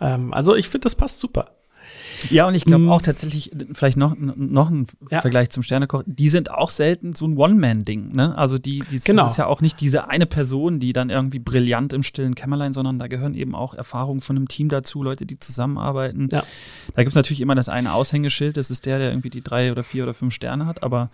Ähm, 0.00 0.32
also 0.32 0.56
ich 0.56 0.70
finde, 0.70 0.84
das 0.84 0.96
passt 0.96 1.20
super. 1.20 1.58
Ja, 2.30 2.46
und 2.46 2.54
ich 2.54 2.64
glaube 2.64 2.84
mm. 2.84 2.90
auch 2.90 3.02
tatsächlich, 3.02 3.50
vielleicht 3.72 3.96
noch, 3.96 4.16
noch 4.16 4.70
ein 4.70 4.86
ja. 5.10 5.20
Vergleich 5.20 5.50
zum 5.50 5.62
Sternekoch, 5.62 6.02
die 6.06 6.28
sind 6.28 6.50
auch 6.50 6.70
selten 6.70 7.14
so 7.14 7.26
ein 7.26 7.36
One-Man-Ding. 7.36 8.12
Ne? 8.14 8.36
Also 8.36 8.58
die, 8.58 8.80
die 8.90 9.00
genau. 9.00 9.22
das 9.22 9.32
ist 9.32 9.36
ja 9.38 9.46
auch 9.46 9.60
nicht 9.60 9.80
diese 9.80 10.08
eine 10.08 10.26
Person, 10.26 10.80
die 10.80 10.92
dann 10.92 11.10
irgendwie 11.10 11.38
brillant 11.38 11.92
im 11.92 12.02
stillen 12.02 12.34
Kämmerlein, 12.34 12.72
sondern 12.72 12.98
da 12.98 13.06
gehören 13.06 13.34
eben 13.34 13.54
auch 13.54 13.74
Erfahrungen 13.74 14.20
von 14.20 14.36
einem 14.36 14.48
Team 14.48 14.68
dazu, 14.68 15.02
Leute, 15.02 15.26
die 15.26 15.38
zusammenarbeiten. 15.38 16.28
Ja. 16.30 16.44
Da 16.94 17.02
gibt 17.02 17.10
es 17.10 17.16
natürlich 17.16 17.40
immer 17.40 17.54
das 17.54 17.68
eine 17.68 17.92
Aushängeschild, 17.92 18.56
das 18.56 18.70
ist 18.70 18.86
der, 18.86 18.98
der 18.98 19.10
irgendwie 19.10 19.30
die 19.30 19.42
drei 19.42 19.72
oder 19.72 19.82
vier 19.82 20.04
oder 20.04 20.14
fünf 20.14 20.34
Sterne 20.34 20.66
hat, 20.66 20.82
aber 20.82 21.10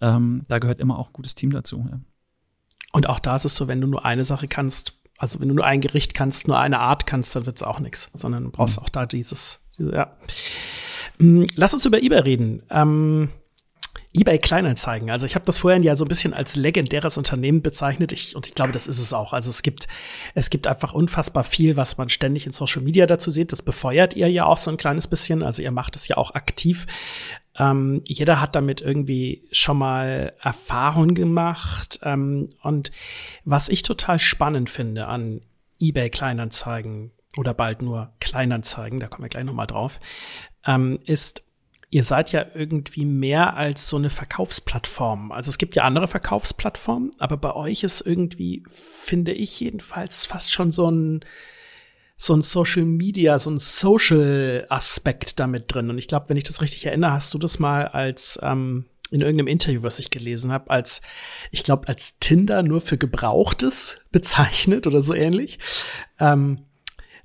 ähm, 0.00 0.42
da 0.48 0.58
gehört 0.58 0.80
immer 0.80 0.98
auch 0.98 1.08
ein 1.08 1.12
gutes 1.12 1.34
Team 1.34 1.50
dazu. 1.50 1.86
Ja. 1.90 2.00
Und 2.92 3.08
auch 3.08 3.18
da 3.18 3.36
ist 3.36 3.46
es 3.46 3.56
so, 3.56 3.68
wenn 3.68 3.80
du 3.80 3.86
nur 3.86 4.04
eine 4.04 4.24
Sache 4.24 4.48
kannst, 4.48 4.94
also 5.18 5.40
wenn 5.40 5.48
du 5.48 5.54
nur 5.54 5.64
ein 5.64 5.80
Gericht 5.80 6.14
kannst, 6.14 6.46
nur 6.46 6.58
eine 6.58 6.80
Art 6.80 7.06
kannst, 7.06 7.34
dann 7.34 7.46
wird 7.46 7.56
es 7.56 7.62
auch 7.62 7.80
nichts, 7.80 8.10
sondern 8.14 8.44
du 8.44 8.50
brauchst 8.50 8.78
mhm. 8.78 8.84
auch 8.84 8.88
da 8.90 9.06
dieses 9.06 9.61
ja. 9.78 10.16
Mm, 11.18 11.44
lass 11.56 11.74
uns 11.74 11.86
über 11.86 12.02
eBay 12.02 12.20
reden. 12.20 12.62
Ähm, 12.70 13.30
eBay 14.14 14.38
Kleinanzeigen. 14.38 15.10
Also 15.10 15.24
ich 15.24 15.34
habe 15.34 15.46
das 15.46 15.58
vorhin 15.58 15.82
ja 15.82 15.96
so 15.96 16.04
ein 16.04 16.08
bisschen 16.08 16.34
als 16.34 16.54
legendäres 16.54 17.16
Unternehmen 17.16 17.62
bezeichnet. 17.62 18.12
Ich, 18.12 18.36
und 18.36 18.46
ich 18.46 18.54
glaube, 18.54 18.72
das 18.72 18.86
ist 18.86 18.98
es 18.98 19.14
auch. 19.14 19.32
Also 19.32 19.48
es 19.48 19.62
gibt, 19.62 19.88
es 20.34 20.50
gibt 20.50 20.66
einfach 20.66 20.92
unfassbar 20.92 21.44
viel, 21.44 21.78
was 21.78 21.96
man 21.96 22.10
ständig 22.10 22.44
in 22.44 22.52
Social 22.52 22.82
Media 22.82 23.06
dazu 23.06 23.30
sieht. 23.30 23.52
Das 23.52 23.62
befeuert 23.62 24.14
ihr 24.14 24.30
ja 24.30 24.44
auch 24.44 24.58
so 24.58 24.70
ein 24.70 24.76
kleines 24.76 25.06
bisschen. 25.08 25.42
Also 25.42 25.62
ihr 25.62 25.70
macht 25.70 25.96
es 25.96 26.08
ja 26.08 26.18
auch 26.18 26.34
aktiv. 26.34 26.86
Ähm, 27.58 28.02
jeder 28.04 28.40
hat 28.42 28.54
damit 28.54 28.82
irgendwie 28.82 29.48
schon 29.50 29.78
mal 29.78 30.34
Erfahrung 30.42 31.14
gemacht. 31.14 32.00
Ähm, 32.02 32.50
und 32.62 32.92
was 33.46 33.70
ich 33.70 33.82
total 33.82 34.18
spannend 34.18 34.68
finde 34.68 35.06
an 35.08 35.40
eBay 35.80 36.10
Kleinanzeigen, 36.10 37.12
oder 37.36 37.54
bald 37.54 37.82
nur 37.82 38.12
Kleinanzeigen, 38.20 39.00
da 39.00 39.06
kommen 39.06 39.24
wir 39.24 39.30
gleich 39.30 39.44
nochmal 39.44 39.66
drauf, 39.66 40.00
ähm, 40.66 40.98
ist, 41.04 41.44
ihr 41.90 42.04
seid 42.04 42.32
ja 42.32 42.44
irgendwie 42.54 43.04
mehr 43.04 43.56
als 43.56 43.88
so 43.88 43.96
eine 43.96 44.10
Verkaufsplattform. 44.10 45.32
Also 45.32 45.48
es 45.48 45.58
gibt 45.58 45.74
ja 45.74 45.84
andere 45.84 46.08
Verkaufsplattformen, 46.08 47.10
aber 47.18 47.36
bei 47.36 47.54
euch 47.54 47.84
ist 47.84 48.00
irgendwie, 48.00 48.64
finde 48.68 49.32
ich 49.32 49.58
jedenfalls, 49.60 50.26
fast 50.26 50.52
schon 50.52 50.70
so 50.70 50.90
ein, 50.90 51.20
so 52.16 52.34
ein 52.34 52.42
Social 52.42 52.84
Media, 52.84 53.38
so 53.38 53.50
ein 53.50 53.58
Social 53.58 54.66
Aspekt 54.68 55.40
damit 55.40 55.72
drin. 55.72 55.90
Und 55.90 55.98
ich 55.98 56.08
glaube, 56.08 56.28
wenn 56.28 56.36
ich 56.36 56.44
das 56.44 56.62
richtig 56.62 56.86
erinnere, 56.86 57.12
hast 57.12 57.34
du 57.34 57.38
das 57.38 57.58
mal 57.58 57.88
als 57.88 58.38
ähm, 58.42 58.84
in 59.10 59.20
irgendeinem 59.20 59.48
Interview, 59.48 59.82
was 59.82 59.98
ich 59.98 60.10
gelesen 60.10 60.52
habe, 60.52 60.70
als 60.70 61.02
ich 61.50 61.64
glaube 61.64 61.88
als 61.88 62.18
Tinder 62.18 62.62
nur 62.62 62.80
für 62.80 62.96
Gebrauchtes 62.96 63.98
bezeichnet 64.10 64.86
oder 64.86 65.02
so 65.02 65.14
ähnlich. 65.14 65.58
Ähm, 66.18 66.64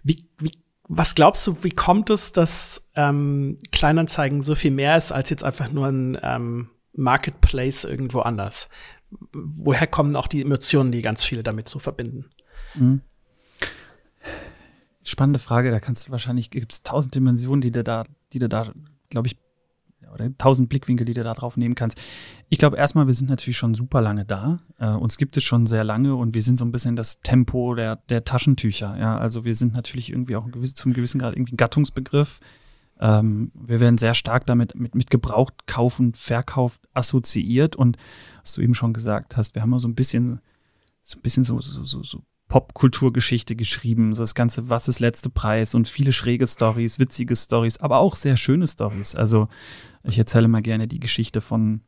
wie, 0.08 0.30
wie, 0.40 0.52
was 0.88 1.16
glaubst 1.16 1.46
du, 1.46 1.64
wie 1.64 1.72
kommt 1.72 2.10
es, 2.10 2.32
dass 2.32 2.90
ähm, 2.96 3.60
Kleinanzeigen 3.72 4.42
so 4.42 4.56
viel 4.56 4.72
mehr 4.72 4.98
ist 4.98 5.12
als 5.12 5.30
jetzt 5.30 5.44
einfach 5.44 5.72
nur 5.72 5.88
ein 5.88 6.18
ähm, 6.22 6.70
Marketplace 6.94 7.84
irgendwo 7.84 8.22
anders? 8.22 8.70
Woher 9.34 9.88
kommen 9.88 10.16
auch 10.16 10.28
die 10.28 10.42
Emotionen, 10.42 10.92
die 10.92 11.02
ganz 11.02 11.24
viele 11.24 11.44
damit 11.44 11.70
so 11.70 11.80
verbinden? 11.80 12.26
Mhm. 12.76 13.02
Spannende 15.04 15.40
Frage, 15.40 15.72
da 15.72 15.80
kannst 15.80 16.08
du 16.08 16.12
wahrscheinlich, 16.12 16.52
gibt 16.52 16.72
es 16.72 16.84
tausend 16.84 17.16
Dimensionen, 17.16 17.62
die 17.62 17.72
du 17.72 17.84
da, 17.84 18.04
die 18.34 18.40
du 18.40 18.50
da, 18.50 18.74
glaube 19.10 19.28
ich, 19.28 19.38
oder 20.14 20.36
tausend 20.38 20.70
Blickwinkel, 20.70 21.06
die 21.06 21.14
du 21.14 21.24
da 21.24 21.34
drauf 21.34 21.58
nehmen 21.58 21.76
kannst. 21.76 22.00
Ich 22.50 22.58
glaube 22.58 22.78
erstmal, 22.78 23.08
wir 23.08 23.14
sind 23.14 23.30
natürlich 23.30 23.58
schon 23.58 23.76
super 23.76 24.02
lange 24.02 24.26
da. 24.26 24.60
Äh, 24.80 24.90
uns 24.90 25.18
gibt 25.18 25.38
es 25.38 25.44
schon 25.44 25.68
sehr 25.68 25.84
lange 25.84 26.16
und 26.16 26.34
wir 26.34 26.44
sind 26.44 26.58
so 26.58 26.66
ein 26.66 26.72
bisschen 26.72 26.96
das 26.96 27.22
Tempo 27.22 27.76
der, 27.76 27.98
der 28.10 28.24
Taschentücher. 28.24 28.98
Ja, 28.98 29.18
also 29.18 29.46
wir 29.46 29.56
sind 29.56 29.74
natürlich 29.74 30.12
irgendwie 30.12 30.36
auch 30.36 30.50
gewiss, 30.50 30.74
zum 30.74 30.94
gewissen 30.94 31.20
Grad 31.20 31.36
irgendwie 31.36 31.54
ein 31.54 31.58
Gattungsbegriff. 31.58 32.40
Ähm, 33.00 33.52
wir 33.54 33.80
werden 33.80 33.98
sehr 33.98 34.14
stark 34.14 34.46
damit 34.46 34.76
mit, 34.76 34.96
mit 34.96 35.10
gebraucht 35.10 35.68
kaufen, 35.68 36.14
verkauft 36.14 36.82
assoziiert 36.94 37.76
und 37.76 37.98
was 38.42 38.54
du 38.54 38.62
eben 38.62 38.74
schon 38.74 38.94
gesagt 38.94 39.38
hast, 39.38 39.56
wir 39.56 39.62
haben 39.62 39.78
so 39.78 39.88
ein 39.88 39.96
bisschen 39.96 40.42
so 41.04 41.18
ein 41.18 41.22
bisschen 41.22 41.44
so, 41.46 41.62
so, 41.62 41.86
so, 41.86 42.04
so 42.04 42.22
Popkulturgeschichte 42.48 43.56
geschrieben. 43.56 44.14
So 44.14 44.24
das 44.24 44.36
Ganze, 44.36 44.70
was 44.70 44.88
ist 44.88 45.00
letzte 45.00 45.30
Preis 45.30 45.76
und 45.76 45.88
viele 45.88 46.12
schräge 46.12 46.48
Stories, 46.48 47.00
witzige 47.00 47.36
Stories, 47.36 47.78
aber 47.78 47.98
auch 48.00 48.16
sehr 48.16 48.38
schöne 48.38 48.68
Stories. 48.68 49.16
Also 49.16 49.48
ich 50.04 50.18
erzähle 50.18 50.48
mal 50.48 50.62
gerne 50.62 50.88
die 50.88 51.00
Geschichte 51.00 51.42
von 51.42 51.82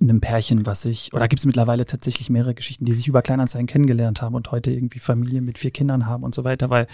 einem 0.00 0.20
Pärchen, 0.20 0.66
was 0.66 0.82
sich, 0.82 1.12
oder 1.14 1.28
gibt 1.28 1.40
es 1.40 1.46
mittlerweile 1.46 1.86
tatsächlich 1.86 2.28
mehrere 2.28 2.54
Geschichten, 2.54 2.84
die 2.84 2.92
sich 2.92 3.08
über 3.08 3.22
Kleinanzeigen 3.22 3.66
kennengelernt 3.66 4.20
haben 4.20 4.34
und 4.34 4.50
heute 4.50 4.70
irgendwie 4.70 4.98
Familie 4.98 5.40
mit 5.40 5.58
vier 5.58 5.70
Kindern 5.70 6.06
haben 6.06 6.24
und 6.24 6.34
so 6.34 6.44
weiter, 6.44 6.68
weil 6.68 6.86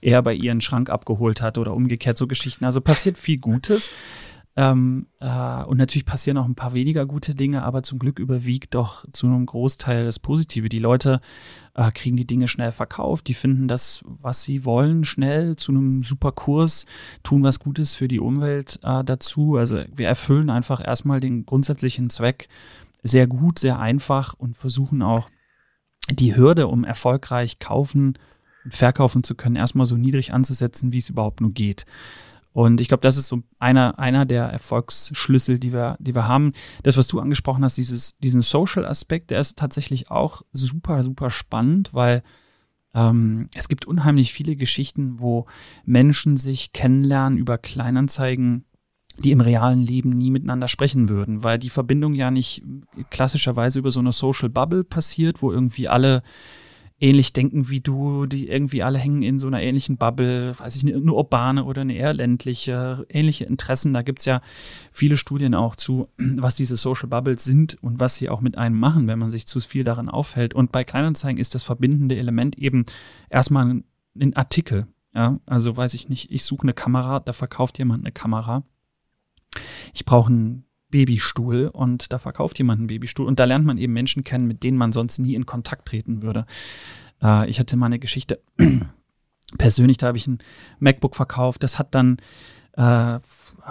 er 0.00 0.22
bei 0.22 0.32
ihren 0.32 0.60
Schrank 0.60 0.88
abgeholt 0.88 1.42
hat 1.42 1.58
oder 1.58 1.74
umgekehrt 1.74 2.16
so 2.16 2.26
Geschichten. 2.26 2.64
Also 2.64 2.80
passiert 2.80 3.18
viel 3.18 3.38
Gutes. 3.38 3.90
Ähm, 4.58 5.06
äh, 5.20 5.62
und 5.62 5.76
natürlich 5.76 6.04
passieren 6.04 6.36
auch 6.36 6.44
ein 6.44 6.56
paar 6.56 6.74
weniger 6.74 7.06
gute 7.06 7.36
Dinge, 7.36 7.62
aber 7.62 7.84
zum 7.84 8.00
Glück 8.00 8.18
überwiegt 8.18 8.74
doch 8.74 9.04
zu 9.12 9.28
einem 9.28 9.46
Großteil 9.46 10.04
das 10.04 10.18
Positive. 10.18 10.68
Die 10.68 10.80
Leute 10.80 11.20
äh, 11.74 11.92
kriegen 11.92 12.16
die 12.16 12.26
Dinge 12.26 12.48
schnell 12.48 12.72
verkauft, 12.72 13.28
die 13.28 13.34
finden 13.34 13.68
das, 13.68 14.04
was 14.04 14.42
sie 14.42 14.64
wollen, 14.64 15.04
schnell 15.04 15.54
zu 15.54 15.70
einem 15.70 16.02
super 16.02 16.32
Kurs, 16.32 16.86
tun 17.22 17.44
was 17.44 17.60
Gutes 17.60 17.94
für 17.94 18.08
die 18.08 18.18
Umwelt 18.18 18.80
äh, 18.82 19.04
dazu. 19.04 19.54
Also 19.54 19.84
wir 19.94 20.08
erfüllen 20.08 20.50
einfach 20.50 20.84
erstmal 20.84 21.20
den 21.20 21.46
grundsätzlichen 21.46 22.10
Zweck 22.10 22.48
sehr 23.04 23.28
gut, 23.28 23.60
sehr 23.60 23.78
einfach 23.78 24.34
und 24.34 24.56
versuchen 24.56 25.02
auch 25.02 25.30
die 26.10 26.34
Hürde, 26.34 26.66
um 26.66 26.82
erfolgreich 26.82 27.60
kaufen 27.60 28.18
und 28.64 28.74
verkaufen 28.74 29.22
zu 29.22 29.36
können, 29.36 29.54
erstmal 29.54 29.86
so 29.86 29.96
niedrig 29.96 30.32
anzusetzen, 30.32 30.92
wie 30.92 30.98
es 30.98 31.10
überhaupt 31.10 31.40
nur 31.40 31.52
geht. 31.52 31.86
Und 32.58 32.80
ich 32.80 32.88
glaube, 32.88 33.02
das 33.02 33.16
ist 33.16 33.28
so 33.28 33.44
einer, 33.60 34.00
einer 34.00 34.26
der 34.26 34.46
Erfolgsschlüssel, 34.46 35.60
die 35.60 35.72
wir, 35.72 35.96
die 36.00 36.16
wir 36.16 36.26
haben. 36.26 36.54
Das, 36.82 36.96
was 36.96 37.06
du 37.06 37.20
angesprochen 37.20 37.62
hast, 37.62 37.76
dieses, 37.76 38.18
diesen 38.18 38.40
Social-Aspekt, 38.40 39.30
der 39.30 39.38
ist 39.38 39.56
tatsächlich 39.56 40.10
auch 40.10 40.42
super, 40.50 41.04
super 41.04 41.30
spannend, 41.30 41.94
weil 41.94 42.24
ähm, 42.94 43.46
es 43.54 43.68
gibt 43.68 43.86
unheimlich 43.86 44.32
viele 44.32 44.56
Geschichten, 44.56 45.20
wo 45.20 45.46
Menschen 45.84 46.36
sich 46.36 46.72
kennenlernen 46.72 47.38
über 47.38 47.58
Kleinanzeigen, 47.58 48.64
die 49.18 49.30
im 49.30 49.40
realen 49.40 49.86
Leben 49.86 50.10
nie 50.10 50.32
miteinander 50.32 50.66
sprechen 50.66 51.08
würden, 51.08 51.44
weil 51.44 51.60
die 51.60 51.70
Verbindung 51.70 52.12
ja 52.12 52.32
nicht 52.32 52.64
klassischerweise 53.10 53.78
über 53.78 53.92
so 53.92 54.00
eine 54.00 54.10
Social 54.10 54.48
Bubble 54.48 54.82
passiert, 54.82 55.42
wo 55.42 55.52
irgendwie 55.52 55.86
alle 55.86 56.24
ähnlich 57.00 57.32
denken 57.32 57.70
wie 57.70 57.80
du, 57.80 58.26
die 58.26 58.48
irgendwie 58.48 58.82
alle 58.82 58.98
hängen 58.98 59.22
in 59.22 59.38
so 59.38 59.46
einer 59.46 59.62
ähnlichen 59.62 59.98
Bubble, 59.98 60.58
weiß 60.58 60.74
ich 60.76 60.84
nicht, 60.84 60.96
eine 60.96 61.12
urbane 61.12 61.64
oder 61.64 61.82
eine 61.82 61.94
eher 61.94 62.12
ländliche, 62.12 63.06
ähnliche 63.08 63.44
Interessen. 63.44 63.94
Da 63.94 64.02
gibt's 64.02 64.24
ja 64.24 64.40
viele 64.90 65.16
Studien 65.16 65.54
auch 65.54 65.76
zu, 65.76 66.08
was 66.16 66.56
diese 66.56 66.76
Social 66.76 67.08
Bubbles 67.08 67.44
sind 67.44 67.82
und 67.82 68.00
was 68.00 68.16
sie 68.16 68.28
auch 68.28 68.40
mit 68.40 68.58
einem 68.58 68.78
machen, 68.78 69.06
wenn 69.06 69.18
man 69.18 69.30
sich 69.30 69.46
zu 69.46 69.60
viel 69.60 69.84
daran 69.84 70.08
aufhält. 70.08 70.54
Und 70.54 70.72
bei 70.72 70.84
Kleinanzeigen 70.84 71.40
ist 71.40 71.54
das 71.54 71.62
verbindende 71.62 72.16
Element 72.16 72.58
eben 72.58 72.84
erstmal 73.30 73.66
ein, 73.66 73.84
ein 74.20 74.34
Artikel. 74.34 74.88
Ja, 75.14 75.40
also 75.46 75.76
weiß 75.76 75.94
ich 75.94 76.08
nicht, 76.08 76.30
ich 76.30 76.44
suche 76.44 76.62
eine 76.62 76.74
Kamera, 76.74 77.20
da 77.20 77.32
verkauft 77.32 77.78
jemand 77.78 78.04
eine 78.04 78.12
Kamera. 78.12 78.64
Ich 79.94 80.04
brauche 80.04 80.30
einen 80.30 80.67
Babystuhl 80.90 81.68
und 81.68 82.12
da 82.12 82.18
verkauft 82.18 82.58
jemand 82.58 82.80
einen 82.80 82.86
Babystuhl 82.88 83.26
und 83.26 83.38
da 83.38 83.44
lernt 83.44 83.66
man 83.66 83.78
eben 83.78 83.92
Menschen 83.92 84.24
kennen, 84.24 84.46
mit 84.46 84.62
denen 84.62 84.78
man 84.78 84.92
sonst 84.92 85.18
nie 85.18 85.34
in 85.34 85.46
Kontakt 85.46 85.88
treten 85.88 86.22
würde. 86.22 86.46
Äh, 87.22 87.48
ich 87.48 87.58
hatte 87.58 87.76
mal 87.76 87.86
eine 87.86 87.98
Geschichte, 87.98 88.40
persönlich, 89.58 89.98
da 89.98 90.08
habe 90.08 90.18
ich 90.18 90.26
ein 90.26 90.38
MacBook 90.78 91.16
verkauft, 91.16 91.62
das 91.62 91.78
hat 91.78 91.94
dann, 91.94 92.18
äh, 92.72 93.18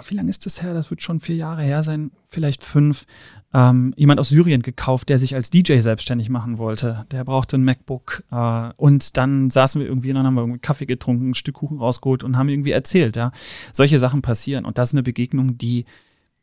wie 0.08 0.15
lange 0.15 0.30
ist 0.30 0.45
das 0.45 0.62
her? 0.62 0.73
Das 0.73 0.89
wird 0.89 1.01
schon 1.01 1.21
vier 1.21 1.36
Jahre 1.36 1.63
her 1.63 1.82
sein, 1.82 2.12
vielleicht 2.27 2.63
fünf. 2.63 3.06
Ähm, 3.53 3.93
jemand 3.95 4.19
aus 4.19 4.30
Syrien 4.30 4.62
gekauft, 4.62 5.10
der 5.10 5.17
sich 5.17 5.34
als 5.34 5.49
DJ 5.49 5.80
selbstständig 5.80 6.30
machen 6.30 6.58
wollte. 6.58 7.06
Der 7.12 7.23
brauchte 7.23 7.58
ein 7.58 7.63
MacBook 7.63 8.23
äh, 8.30 8.69
und 8.75 9.17
dann 9.17 9.49
saßen 9.49 9.80
wir 9.80 9.88
irgendwie 9.88 10.10
und 10.10 10.15
dann 10.15 10.25
haben 10.25 10.36
wir 10.36 10.41
irgendwie 10.41 10.60
Kaffee 10.60 10.86
getrunken, 10.86 11.30
ein 11.30 11.34
Stück 11.34 11.56
Kuchen 11.56 11.80
rausgeholt 11.80 12.23
und 12.23 12.38
haben 12.38 12.49
irgendwie 12.49 12.71
erzählt. 12.71 13.15
Ja, 13.15 13.32
solche 13.71 13.97
Sachen 13.97 14.21
passieren 14.21 14.65
und 14.65 14.77
das 14.77 14.89
ist 14.89 14.95
eine 14.95 15.03
Begegnung, 15.03 15.58
die 15.58 15.86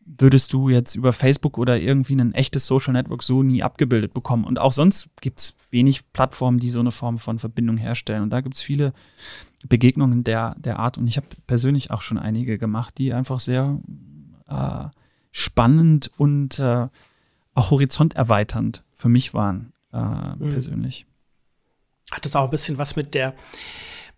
würdest 0.07 0.53
du 0.53 0.69
jetzt 0.69 0.95
über 0.95 1.13
Facebook 1.13 1.59
oder 1.59 1.79
irgendwie 1.79 2.15
ein 2.15 2.35
echtes 2.35 2.67
Social 2.67 2.93
Network 2.93 3.23
so 3.23 3.43
nie 3.43 3.63
abgebildet 3.63 4.13
bekommen. 4.13 4.45
Und 4.45 4.59
auch 4.59 4.73
sonst 4.73 5.09
gibt 5.21 5.41
es 5.41 5.57
wenig 5.71 6.13
Plattformen, 6.13 6.59
die 6.59 6.71
so 6.71 6.81
eine 6.81 6.93
Form 6.93 7.19
von 7.19 7.39
Verbindung 7.39 7.77
herstellen. 7.77 8.23
Und 8.23 8.31
da 8.31 8.41
gibt 8.41 8.57
es 8.57 8.63
viele 8.63 8.93
Begegnungen 9.67 10.25
der, 10.25 10.57
der 10.59 10.79
Art. 10.79 10.99
Und 10.99 11.07
ich 11.07 11.17
habe 11.17 11.27
persönlich 11.47 11.91
auch 11.91 12.03
schon 12.03 12.19
einige 12.19 12.59
gemacht, 12.59 12.99
die 12.99 13.13
einfach 13.15 13.41
sehr 13.41 13.79
äh, 14.49 14.85
spannend 15.33 16.11
und 16.17 16.59
äh, 16.59 16.89
auch 17.55 17.71
horizonterweiternd 17.71 18.85
für 18.95 19.09
mich 19.09 19.33
waren, 19.33 19.73
äh, 19.93 19.99
mhm. 19.99 20.49
persönlich. 20.51 21.07
hat 22.11 22.27
es 22.27 22.37
auch 22.37 22.45
ein 22.45 22.51
bisschen 22.51 22.79
was 22.79 22.97
mit 22.97 23.15
der, 23.15 23.35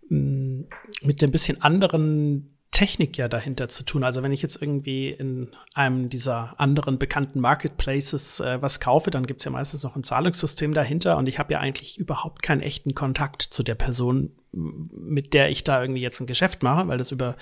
mm, 0.09 0.61
mit 1.03 1.21
der 1.21 1.29
ein 1.29 1.31
bisschen 1.31 1.61
anderen 1.61 2.56
Technik 2.71 3.17
ja 3.17 3.27
dahinter 3.27 3.69
zu 3.69 3.83
tun. 3.83 4.03
Also 4.03 4.21
wenn 4.23 4.31
ich 4.31 4.41
jetzt 4.41 4.61
irgendwie 4.61 5.09
in 5.09 5.49
einem 5.73 6.09
dieser 6.09 6.59
anderen 6.59 6.99
bekannten 6.99 7.39
Marketplaces 7.39 8.39
äh, 8.39 8.61
was 8.61 8.79
kaufe, 8.79 9.09
dann 9.09 9.25
gibt's 9.25 9.45
ja 9.45 9.51
meistens 9.51 9.83
noch 9.83 9.95
ein 9.95 10.03
Zahlungssystem 10.03 10.73
dahinter 10.73 11.17
und 11.17 11.27
ich 11.27 11.39
habe 11.39 11.53
ja 11.53 11.59
eigentlich 11.59 11.97
überhaupt 11.97 12.43
keinen 12.43 12.61
echten 12.61 12.93
Kontakt 12.93 13.41
zu 13.41 13.63
der 13.63 13.75
Person, 13.75 14.31
mit 14.51 15.33
der 15.33 15.49
ich 15.49 15.63
da 15.63 15.81
irgendwie 15.81 16.01
jetzt 16.01 16.19
ein 16.19 16.27
Geschäft 16.27 16.61
mache, 16.61 16.87
weil 16.87 16.97
das 16.97 17.11
über, 17.11 17.35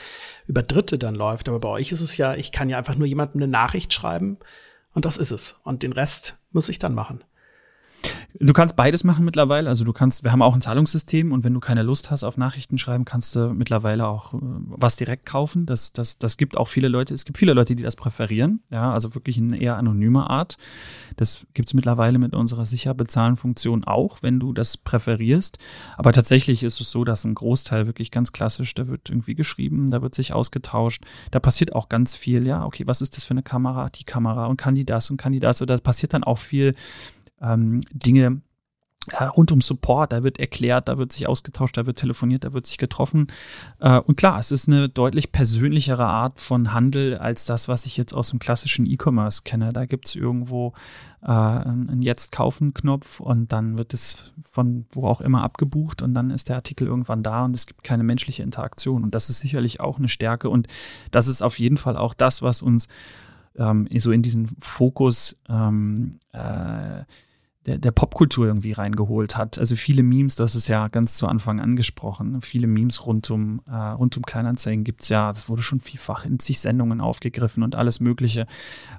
über 0.47 0.63
Dritte 0.63 0.97
dann 0.97 1.15
läuft. 1.15 1.49
Aber 1.49 1.59
bei 1.59 1.69
euch 1.69 1.91
ist 1.91 2.01
es 2.01 2.17
ja, 2.17 2.35
ich 2.35 2.51
kann 2.51 2.69
ja 2.69 2.77
einfach 2.77 2.95
nur 2.95 3.07
jemandem 3.07 3.41
eine 3.41 3.51
Nachricht 3.51 3.93
schreiben 3.93 4.37
und 4.93 5.05
das 5.05 5.17
ist 5.17 5.31
es. 5.31 5.59
Und 5.63 5.83
den 5.83 5.93
Rest 5.93 6.37
muss 6.51 6.69
ich 6.69 6.79
dann 6.79 6.93
machen. 6.93 7.23
Du 8.39 8.51
kannst 8.51 8.75
beides 8.75 9.05
machen 9.05 9.23
mittlerweile. 9.23 9.69
Also 9.69 9.85
du 9.85 9.93
kannst, 9.93 10.25
wir 10.25 10.31
haben 10.31 10.41
auch 10.41 10.53
ein 10.53 10.61
Zahlungssystem 10.61 11.31
und 11.31 11.43
wenn 11.45 11.53
du 11.53 11.61
keine 11.61 11.83
Lust 11.83 12.11
hast 12.11 12.23
auf 12.23 12.35
Nachrichten 12.35 12.77
schreiben, 12.77 13.05
kannst 13.05 13.35
du 13.35 13.53
mittlerweile 13.53 14.07
auch 14.07 14.33
äh, 14.33 14.37
was 14.41 14.97
direkt 14.97 15.25
kaufen. 15.25 15.65
Das, 15.65 15.93
das, 15.93 16.17
das 16.17 16.35
gibt 16.35 16.57
auch 16.57 16.67
viele 16.67 16.89
Leute. 16.89 17.13
Es 17.13 17.23
gibt 17.23 17.37
viele 17.37 17.53
Leute, 17.53 17.75
die 17.75 17.83
das 17.83 17.95
präferieren. 17.95 18.61
Ja, 18.69 18.91
also 18.91 19.15
wirklich 19.15 19.37
in 19.37 19.53
eher 19.53 19.77
anonymer 19.77 20.29
Art. 20.29 20.57
Das 21.15 21.45
gibt 21.53 21.69
es 21.69 21.73
mittlerweile 21.73 22.19
mit 22.19 22.33
unserer 22.33 22.65
sicher 22.65 22.93
bezahlen 22.93 23.37
Funktion 23.37 23.85
auch, 23.85 24.21
wenn 24.21 24.39
du 24.39 24.51
das 24.51 24.75
präferierst. 24.75 25.57
Aber 25.97 26.11
tatsächlich 26.11 26.63
ist 26.63 26.81
es 26.81 26.91
so, 26.91 27.05
dass 27.05 27.23
ein 27.23 27.35
Großteil 27.35 27.87
wirklich 27.87 28.11
ganz 28.11 28.33
klassisch, 28.33 28.73
da 28.73 28.87
wird 28.87 29.09
irgendwie 29.09 29.35
geschrieben, 29.35 29.89
da 29.89 30.01
wird 30.01 30.13
sich 30.13 30.33
ausgetauscht. 30.33 31.05
Da 31.31 31.39
passiert 31.39 31.73
auch 31.73 31.87
ganz 31.87 32.15
viel. 32.15 32.45
Ja, 32.45 32.65
okay, 32.65 32.85
was 32.85 32.99
ist 32.99 33.15
das 33.15 33.23
für 33.23 33.31
eine 33.31 33.43
Kamera? 33.43 33.87
Die 33.89 34.03
Kamera 34.03 34.47
und 34.47 34.57
kann 34.57 34.75
die 34.75 34.85
das 34.85 35.09
und 35.09 35.17
kann 35.17 35.31
die 35.31 35.39
das? 35.39 35.61
Oder 35.61 35.77
passiert 35.77 36.13
dann 36.13 36.25
auch 36.25 36.37
viel 36.37 36.75
ähm, 37.41 37.81
Dinge 37.91 38.41
äh, 39.11 39.25
rund 39.25 39.51
um 39.51 39.61
Support, 39.61 40.11
da 40.11 40.23
wird 40.23 40.39
erklärt, 40.39 40.87
da 40.87 40.97
wird 40.97 41.11
sich 41.11 41.27
ausgetauscht, 41.27 41.77
da 41.77 41.85
wird 41.85 41.99
telefoniert, 41.99 42.43
da 42.43 42.53
wird 42.53 42.65
sich 42.65 42.79
getroffen. 42.79 43.27
Äh, 43.79 43.99
und 43.99 44.17
klar, 44.17 44.39
es 44.39 44.51
ist 44.51 44.67
eine 44.67 44.89
deutlich 44.89 45.31
persönlichere 45.31 46.05
Art 46.05 46.41
von 46.41 46.73
Handel 46.73 47.17
als 47.17 47.45
das, 47.45 47.67
was 47.67 47.85
ich 47.85 47.97
jetzt 47.97 48.13
aus 48.13 48.31
dem 48.31 48.39
klassischen 48.39 48.87
E-Commerce 48.87 49.43
kenne. 49.43 49.73
Da 49.73 49.85
gibt 49.85 50.07
es 50.07 50.15
irgendwo 50.15 50.73
äh, 51.21 51.27
einen 51.27 52.01
Jetzt-Kaufen-Knopf 52.01 53.19
und 53.19 53.51
dann 53.51 53.77
wird 53.77 53.93
es 53.93 54.33
von 54.41 54.85
wo 54.89 55.07
auch 55.07 55.21
immer 55.21 55.43
abgebucht 55.43 56.01
und 56.01 56.15
dann 56.15 56.31
ist 56.31 56.49
der 56.49 56.55
Artikel 56.55 56.87
irgendwann 56.87 57.21
da 57.21 57.45
und 57.45 57.53
es 57.53 57.67
gibt 57.67 57.83
keine 57.83 58.03
menschliche 58.03 58.41
Interaktion. 58.41 59.03
Und 59.03 59.13
das 59.13 59.29
ist 59.29 59.39
sicherlich 59.39 59.79
auch 59.81 59.99
eine 59.99 60.09
Stärke 60.09 60.49
und 60.49 60.67
das 61.11 61.27
ist 61.27 61.43
auf 61.43 61.59
jeden 61.59 61.77
Fall 61.77 61.95
auch 61.95 62.15
das, 62.15 62.41
was 62.41 62.63
uns 62.63 62.87
ähm, 63.57 63.87
so 63.97 64.11
in 64.11 64.21
diesen 64.21 64.47
Fokus 64.59 65.39
ähm, 65.49 66.19
äh, 66.31 67.03
der, 67.65 67.79
der 67.79 67.91
Popkultur 67.91 68.45
irgendwie 68.45 68.73
reingeholt 68.73 69.37
hat. 69.37 69.57
Also 69.57 69.75
viele 69.75 70.03
Memes, 70.03 70.35
das 70.35 70.55
ist 70.55 70.67
ja 70.67 70.87
ganz 70.87 71.15
zu 71.17 71.27
Anfang 71.27 71.59
angesprochen, 71.59 72.41
viele 72.41 72.67
Memes 72.67 73.05
rund 73.05 73.29
um, 73.31 73.61
äh, 73.67 73.75
rund 73.75 74.15
um 74.17 74.23
Kleinanzeigen 74.23 74.83
gibt's 74.83 75.09
ja, 75.09 75.29
das 75.29 75.49
wurde 75.49 75.63
schon 75.63 75.79
vielfach 75.79 76.25
in 76.25 76.39
sich 76.39 76.59
Sendungen 76.59 77.01
aufgegriffen 77.01 77.63
und 77.63 77.75
alles 77.75 77.99
Mögliche. 77.99 78.45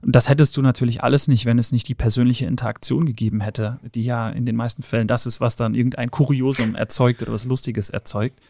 Und 0.02 0.16
das 0.16 0.28
hättest 0.28 0.56
du 0.56 0.62
natürlich 0.62 1.02
alles 1.02 1.28
nicht, 1.28 1.46
wenn 1.46 1.58
es 1.58 1.70
nicht 1.70 1.88
die 1.88 1.94
persönliche 1.94 2.46
Interaktion 2.46 3.06
gegeben 3.06 3.40
hätte, 3.40 3.78
die 3.94 4.02
ja 4.02 4.28
in 4.30 4.46
den 4.46 4.56
meisten 4.56 4.82
Fällen 4.82 5.06
das 5.06 5.26
ist, 5.26 5.40
was 5.40 5.56
dann 5.56 5.74
irgendein 5.74 6.10
Kuriosum 6.10 6.74
erzeugt 6.74 7.22
oder 7.22 7.32
was 7.32 7.44
Lustiges 7.44 7.90
erzeugt. 7.90 8.40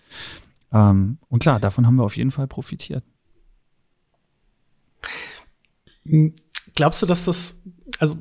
Ähm, 0.73 1.19
und 1.29 1.41
klar, 1.41 1.61
davon 1.61 1.87
haben 1.87 1.97
wir 1.97 2.05
auf 2.05 2.17
jeden 2.17 2.31
Fall 2.31 2.47
profitiert. 2.47 3.05
Glaubst 6.75 7.03
du, 7.03 7.07
dass 7.07 7.25
das, 7.25 7.63
also 7.99 8.17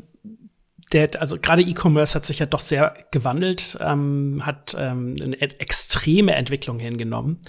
der, 0.92 1.10
also 1.20 1.38
gerade 1.40 1.62
E-Commerce 1.62 2.16
hat 2.16 2.26
sich 2.26 2.40
ja 2.40 2.46
doch 2.46 2.62
sehr 2.62 2.96
gewandelt, 3.12 3.78
ähm, 3.82 4.46
hat 4.46 4.76
ähm, 4.78 5.18
eine 5.22 5.40
extreme 5.42 6.36
Entwicklung 6.36 6.80
hingenommen. 6.80 7.40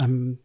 Ähm, 0.00 0.38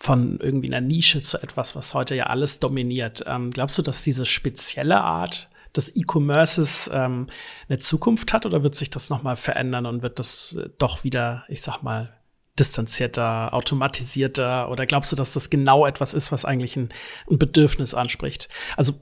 von 0.00 0.38
irgendwie 0.38 0.68
einer 0.68 0.80
Nische 0.80 1.22
zu 1.22 1.42
etwas, 1.42 1.74
was 1.74 1.92
heute 1.92 2.14
ja 2.14 2.26
alles 2.26 2.60
dominiert. 2.60 3.24
Ähm, 3.26 3.50
glaubst 3.50 3.78
du, 3.78 3.82
dass 3.82 4.02
diese 4.02 4.26
spezielle 4.26 5.00
Art 5.00 5.50
des 5.74 5.94
E-Commerces 5.96 6.90
ähm, 6.92 7.26
eine 7.68 7.78
Zukunft 7.78 8.32
hat 8.32 8.46
oder 8.46 8.62
wird 8.62 8.74
sich 8.74 8.90
das 8.90 9.10
nochmal 9.10 9.36
verändern 9.36 9.86
und 9.86 10.02
wird 10.02 10.18
das 10.18 10.56
äh, 10.56 10.68
doch 10.78 11.04
wieder, 11.04 11.44
ich 11.48 11.62
sag 11.62 11.82
mal, 11.82 12.17
distanzierter, 12.58 13.52
automatisierter 13.54 14.70
oder 14.70 14.86
glaubst 14.86 15.12
du, 15.12 15.16
dass 15.16 15.32
das 15.32 15.50
genau 15.50 15.86
etwas 15.86 16.14
ist, 16.14 16.32
was 16.32 16.44
eigentlich 16.44 16.76
ein, 16.76 16.90
ein 17.30 17.38
Bedürfnis 17.38 17.94
anspricht? 17.94 18.48
Also 18.76 18.94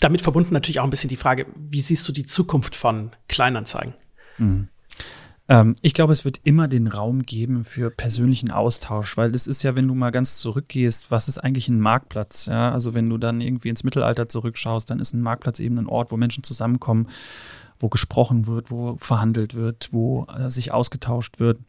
damit 0.00 0.22
verbunden 0.22 0.52
natürlich 0.52 0.80
auch 0.80 0.84
ein 0.84 0.90
bisschen 0.90 1.08
die 1.08 1.16
Frage, 1.16 1.46
wie 1.56 1.80
siehst 1.80 2.06
du 2.06 2.12
die 2.12 2.26
Zukunft 2.26 2.76
von 2.76 3.12
Kleinanzeigen? 3.28 3.94
Mhm. 4.38 4.68
Ähm, 5.48 5.76
ich 5.80 5.94
glaube, 5.94 6.12
es 6.12 6.24
wird 6.24 6.40
immer 6.44 6.68
den 6.68 6.88
Raum 6.88 7.22
geben 7.22 7.64
für 7.64 7.90
persönlichen 7.90 8.50
Austausch, 8.50 9.16
weil 9.16 9.32
das 9.32 9.46
ist 9.46 9.62
ja, 9.62 9.76
wenn 9.76 9.88
du 9.88 9.94
mal 9.94 10.10
ganz 10.10 10.38
zurückgehst, 10.38 11.10
was 11.10 11.28
ist 11.28 11.38
eigentlich 11.38 11.68
ein 11.68 11.80
Marktplatz? 11.80 12.46
Ja, 12.46 12.72
also 12.72 12.94
wenn 12.94 13.08
du 13.08 13.18
dann 13.18 13.40
irgendwie 13.40 13.68
ins 13.68 13.84
Mittelalter 13.84 14.28
zurückschaust, 14.28 14.90
dann 14.90 14.98
ist 14.98 15.14
ein 15.14 15.22
Marktplatz 15.22 15.60
eben 15.60 15.78
ein 15.78 15.86
Ort, 15.86 16.10
wo 16.10 16.16
Menschen 16.16 16.42
zusammenkommen, 16.42 17.08
wo 17.78 17.88
gesprochen 17.88 18.46
wird, 18.46 18.70
wo 18.70 18.96
verhandelt 18.98 19.54
wird, 19.54 19.92
wo 19.92 20.26
äh, 20.26 20.50
sich 20.50 20.72
ausgetauscht 20.72 21.38
wird. 21.38 21.60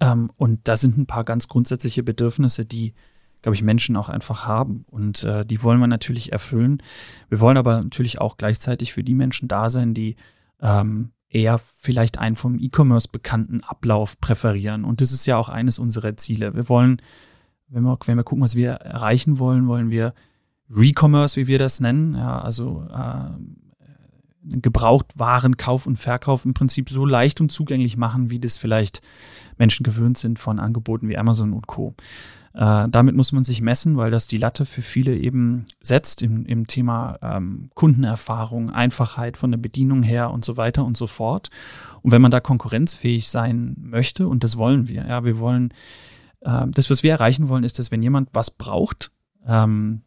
Ähm, 0.00 0.30
und 0.36 0.60
da 0.64 0.76
sind 0.76 0.98
ein 0.98 1.06
paar 1.06 1.24
ganz 1.24 1.48
grundsätzliche 1.48 2.02
Bedürfnisse, 2.02 2.64
die 2.64 2.94
glaube 3.42 3.56
ich, 3.56 3.62
Menschen 3.62 3.96
auch 3.96 4.08
einfach 4.08 4.46
haben. 4.46 4.84
Und 4.88 5.24
äh, 5.24 5.44
die 5.44 5.62
wollen 5.62 5.80
wir 5.80 5.88
natürlich 5.88 6.32
erfüllen. 6.32 6.80
Wir 7.28 7.40
wollen 7.40 7.56
aber 7.56 7.82
natürlich 7.82 8.20
auch 8.20 8.36
gleichzeitig 8.36 8.92
für 8.92 9.02
die 9.02 9.14
Menschen 9.14 9.48
da 9.48 9.68
sein, 9.68 9.94
die 9.94 10.16
ähm, 10.60 11.10
eher 11.28 11.58
vielleicht 11.58 12.18
einen 12.18 12.36
vom 12.36 12.58
E-Commerce 12.58 13.08
bekannten 13.10 13.62
Ablauf 13.64 14.20
präferieren. 14.20 14.84
Und 14.84 15.00
das 15.00 15.12
ist 15.12 15.26
ja 15.26 15.36
auch 15.36 15.48
eines 15.48 15.78
unserer 15.78 16.16
Ziele. 16.16 16.54
Wir 16.54 16.68
wollen, 16.68 17.02
wenn 17.68 17.82
wir, 17.82 17.98
wenn 18.06 18.16
wir 18.16 18.24
gucken, 18.24 18.44
was 18.44 18.54
wir 18.54 18.72
erreichen 18.72 19.38
wollen, 19.38 19.66
wollen 19.66 19.90
wir 19.90 20.14
Recommerce, 20.70 21.36
wie 21.36 21.46
wir 21.48 21.58
das 21.58 21.80
nennen, 21.80 22.14
ja, 22.14 22.40
also 22.40 22.86
äh, 22.90 23.30
Gebrauchtwarenkauf 24.44 25.86
und 25.86 25.96
Verkauf 25.96 26.44
im 26.44 26.54
Prinzip 26.54 26.90
so 26.90 27.04
leicht 27.04 27.40
und 27.40 27.52
zugänglich 27.52 27.96
machen, 27.96 28.30
wie 28.30 28.40
das 28.40 28.58
vielleicht 28.58 29.02
Menschen 29.56 29.84
gewöhnt 29.84 30.18
sind 30.18 30.38
von 30.38 30.58
Angeboten 30.58 31.08
wie 31.08 31.18
Amazon 31.18 31.52
und 31.52 31.66
Co. 31.66 31.94
Äh, 32.54 32.88
damit 32.90 33.14
muss 33.14 33.32
man 33.32 33.44
sich 33.44 33.62
messen, 33.62 33.96
weil 33.96 34.10
das 34.10 34.26
die 34.26 34.36
Latte 34.36 34.66
für 34.66 34.82
viele 34.82 35.16
eben 35.16 35.66
setzt 35.80 36.22
im, 36.22 36.44
im 36.44 36.66
Thema 36.66 37.18
ähm, 37.22 37.70
Kundenerfahrung, 37.74 38.70
Einfachheit 38.70 39.36
von 39.36 39.50
der 39.50 39.58
Bedienung 39.58 40.02
her 40.02 40.30
und 40.30 40.44
so 40.44 40.56
weiter 40.56 40.84
und 40.84 40.96
so 40.96 41.06
fort. 41.06 41.48
Und 42.02 42.10
wenn 42.10 42.20
man 42.20 42.30
da 42.30 42.40
konkurrenzfähig 42.40 43.28
sein 43.28 43.74
möchte, 43.78 44.28
und 44.28 44.44
das 44.44 44.58
wollen 44.58 44.86
wir, 44.86 45.06
ja, 45.06 45.24
wir 45.24 45.38
wollen, 45.38 45.72
äh, 46.40 46.66
das, 46.68 46.90
was 46.90 47.02
wir 47.02 47.12
erreichen 47.12 47.48
wollen, 47.48 47.64
ist, 47.64 47.78
dass 47.78 47.90
wenn 47.90 48.02
jemand 48.02 48.28
was 48.32 48.50
braucht, 48.50 49.12
ähm, 49.46 50.02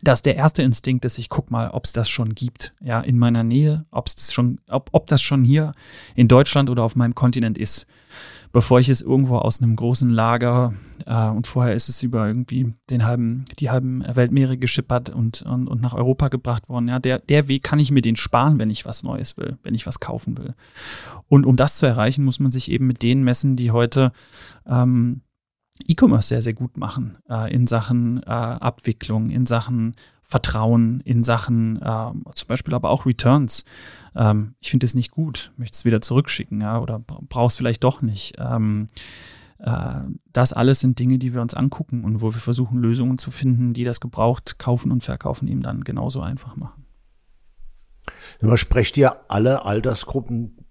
dass 0.00 0.22
der 0.22 0.36
erste 0.36 0.62
Instinkt 0.62 1.04
ist, 1.04 1.18
ich 1.18 1.28
guck 1.28 1.50
mal, 1.50 1.70
ob 1.70 1.84
es 1.84 1.92
das 1.92 2.08
schon 2.08 2.34
gibt, 2.34 2.74
ja, 2.80 3.00
in 3.00 3.18
meiner 3.18 3.44
Nähe, 3.44 3.84
ob 3.90 4.06
es 4.06 4.16
das 4.16 4.32
schon, 4.32 4.60
ob, 4.68 4.88
ob 4.92 5.06
das 5.06 5.20
schon 5.22 5.44
hier 5.44 5.72
in 6.14 6.28
Deutschland 6.28 6.70
oder 6.70 6.82
auf 6.82 6.96
meinem 6.96 7.14
Kontinent 7.14 7.58
ist 7.58 7.86
bevor 8.52 8.80
ich 8.80 8.88
es 8.88 9.00
irgendwo 9.00 9.38
aus 9.38 9.62
einem 9.62 9.74
großen 9.76 10.10
Lager 10.10 10.74
äh, 11.06 11.28
und 11.28 11.46
vorher 11.46 11.74
ist 11.74 11.88
es 11.88 12.02
über 12.02 12.26
irgendwie 12.26 12.74
den 12.90 13.04
halben, 13.04 13.46
die 13.58 13.70
halben 13.70 14.04
Weltmeere 14.06 14.58
geschippert 14.58 15.10
und, 15.10 15.42
und, 15.42 15.66
und 15.66 15.80
nach 15.80 15.94
Europa 15.94 16.28
gebracht 16.28 16.68
worden. 16.68 16.88
Ja, 16.88 16.98
der, 16.98 17.18
der 17.18 17.48
Weg 17.48 17.62
kann 17.62 17.78
ich 17.78 17.90
mir 17.90 18.02
den 18.02 18.16
sparen, 18.16 18.58
wenn 18.58 18.70
ich 18.70 18.84
was 18.84 19.02
Neues 19.02 19.36
will, 19.38 19.58
wenn 19.62 19.74
ich 19.74 19.86
was 19.86 20.00
kaufen 20.00 20.36
will. 20.36 20.54
Und 21.28 21.46
um 21.46 21.56
das 21.56 21.76
zu 21.76 21.86
erreichen, 21.86 22.24
muss 22.24 22.40
man 22.40 22.52
sich 22.52 22.70
eben 22.70 22.86
mit 22.86 23.02
denen 23.02 23.24
messen, 23.24 23.56
die 23.56 23.70
heute 23.70 24.12
ähm, 24.66 25.22
E-Commerce 25.88 26.28
sehr, 26.28 26.42
sehr 26.42 26.54
gut 26.54 26.76
machen 26.76 27.18
äh, 27.28 27.52
in 27.52 27.66
Sachen 27.66 28.22
äh, 28.22 28.30
Abwicklung, 28.30 29.30
in 29.30 29.46
Sachen 29.46 29.94
Vertrauen, 30.22 31.00
in 31.00 31.22
Sachen 31.24 31.76
äh, 31.76 32.12
zum 32.34 32.48
Beispiel 32.48 32.74
aber 32.74 32.90
auch 32.90 33.06
Returns. 33.06 33.64
Ähm, 34.14 34.54
ich 34.60 34.70
finde 34.70 34.86
es 34.86 34.94
nicht 34.94 35.10
gut, 35.10 35.52
möchte 35.56 35.76
es 35.76 35.84
wieder 35.84 36.00
zurückschicken, 36.00 36.60
ja, 36.60 36.80
oder 36.80 36.98
brauchst 36.98 37.58
vielleicht 37.58 37.84
doch 37.84 38.02
nicht. 38.02 38.34
Ähm, 38.38 38.88
äh, 39.58 40.00
das 40.32 40.52
alles 40.52 40.80
sind 40.80 40.98
Dinge, 40.98 41.18
die 41.18 41.34
wir 41.34 41.40
uns 41.40 41.54
angucken 41.54 42.04
und 42.04 42.20
wo 42.20 42.32
wir 42.32 42.40
versuchen, 42.40 42.80
Lösungen 42.80 43.18
zu 43.18 43.30
finden, 43.30 43.74
die 43.74 43.84
das 43.84 44.00
gebraucht 44.00 44.58
kaufen 44.58 44.90
und 44.90 45.02
verkaufen 45.02 45.48
eben 45.48 45.62
dann 45.62 45.84
genauso 45.84 46.20
einfach 46.20 46.56
machen. 46.56 46.86
Man 48.40 48.56
sprecht 48.56 48.96
ihr 48.96 49.30
alle 49.30 49.64
Altersgruppen 49.64 50.66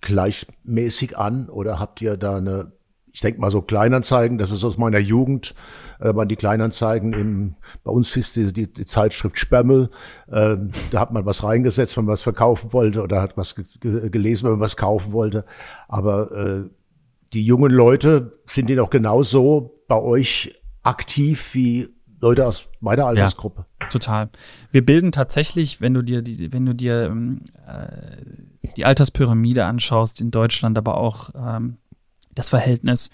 gleichmäßig 0.00 1.18
an 1.18 1.48
oder 1.48 1.78
habt 1.78 2.00
ihr 2.00 2.16
da 2.16 2.36
eine 2.36 2.72
ich 3.12 3.20
denke 3.20 3.40
mal 3.40 3.50
so 3.50 3.62
Kleinanzeigen, 3.62 4.38
das 4.38 4.50
ist 4.50 4.64
aus 4.64 4.78
meiner 4.78 4.98
Jugend, 4.98 5.54
äh, 6.00 6.14
waren 6.14 6.28
die 6.28 6.36
Kleinanzeigen 6.36 7.12
im, 7.12 7.54
bei 7.84 7.90
uns 7.90 8.16
ist 8.16 8.36
die, 8.36 8.52
die, 8.52 8.72
die 8.72 8.86
Zeitschrift 8.86 9.38
Spermel, 9.38 9.90
äh, 10.30 10.56
da 10.90 11.00
hat 11.00 11.12
man 11.12 11.26
was 11.26 11.44
reingesetzt, 11.44 11.96
wenn 11.96 12.06
man 12.06 12.12
was 12.12 12.22
verkaufen 12.22 12.72
wollte 12.72 13.02
oder 13.02 13.20
hat 13.20 13.36
was 13.36 13.54
gelesen, 13.80 14.44
wenn 14.44 14.52
man 14.52 14.60
was 14.60 14.76
kaufen 14.76 15.12
wollte. 15.12 15.44
Aber 15.88 16.32
äh, 16.32 16.70
die 17.32 17.44
jungen 17.44 17.70
Leute, 17.70 18.38
sind 18.46 18.68
die 18.68 18.74
noch 18.74 18.90
genauso 18.90 19.82
bei 19.88 20.00
euch 20.00 20.54
aktiv 20.82 21.54
wie 21.54 21.88
Leute 22.20 22.46
aus 22.46 22.68
meiner 22.80 23.06
Altersgruppe? 23.06 23.66
Ja, 23.80 23.88
total. 23.88 24.30
Wir 24.70 24.84
bilden 24.84 25.12
tatsächlich, 25.12 25.80
wenn 25.80 25.92
du 25.94 26.02
dir 26.02 26.22
die, 26.22 26.52
wenn 26.52 26.64
du 26.64 26.74
dir 26.74 27.04
ähm, 27.04 27.42
äh, 27.66 28.70
die 28.76 28.84
Alterspyramide 28.84 29.64
anschaust 29.64 30.20
in 30.20 30.30
Deutschland, 30.30 30.78
aber 30.78 30.96
auch 30.96 31.30
ähm, 31.34 31.76
das 32.34 32.48
Verhältnis 32.48 33.10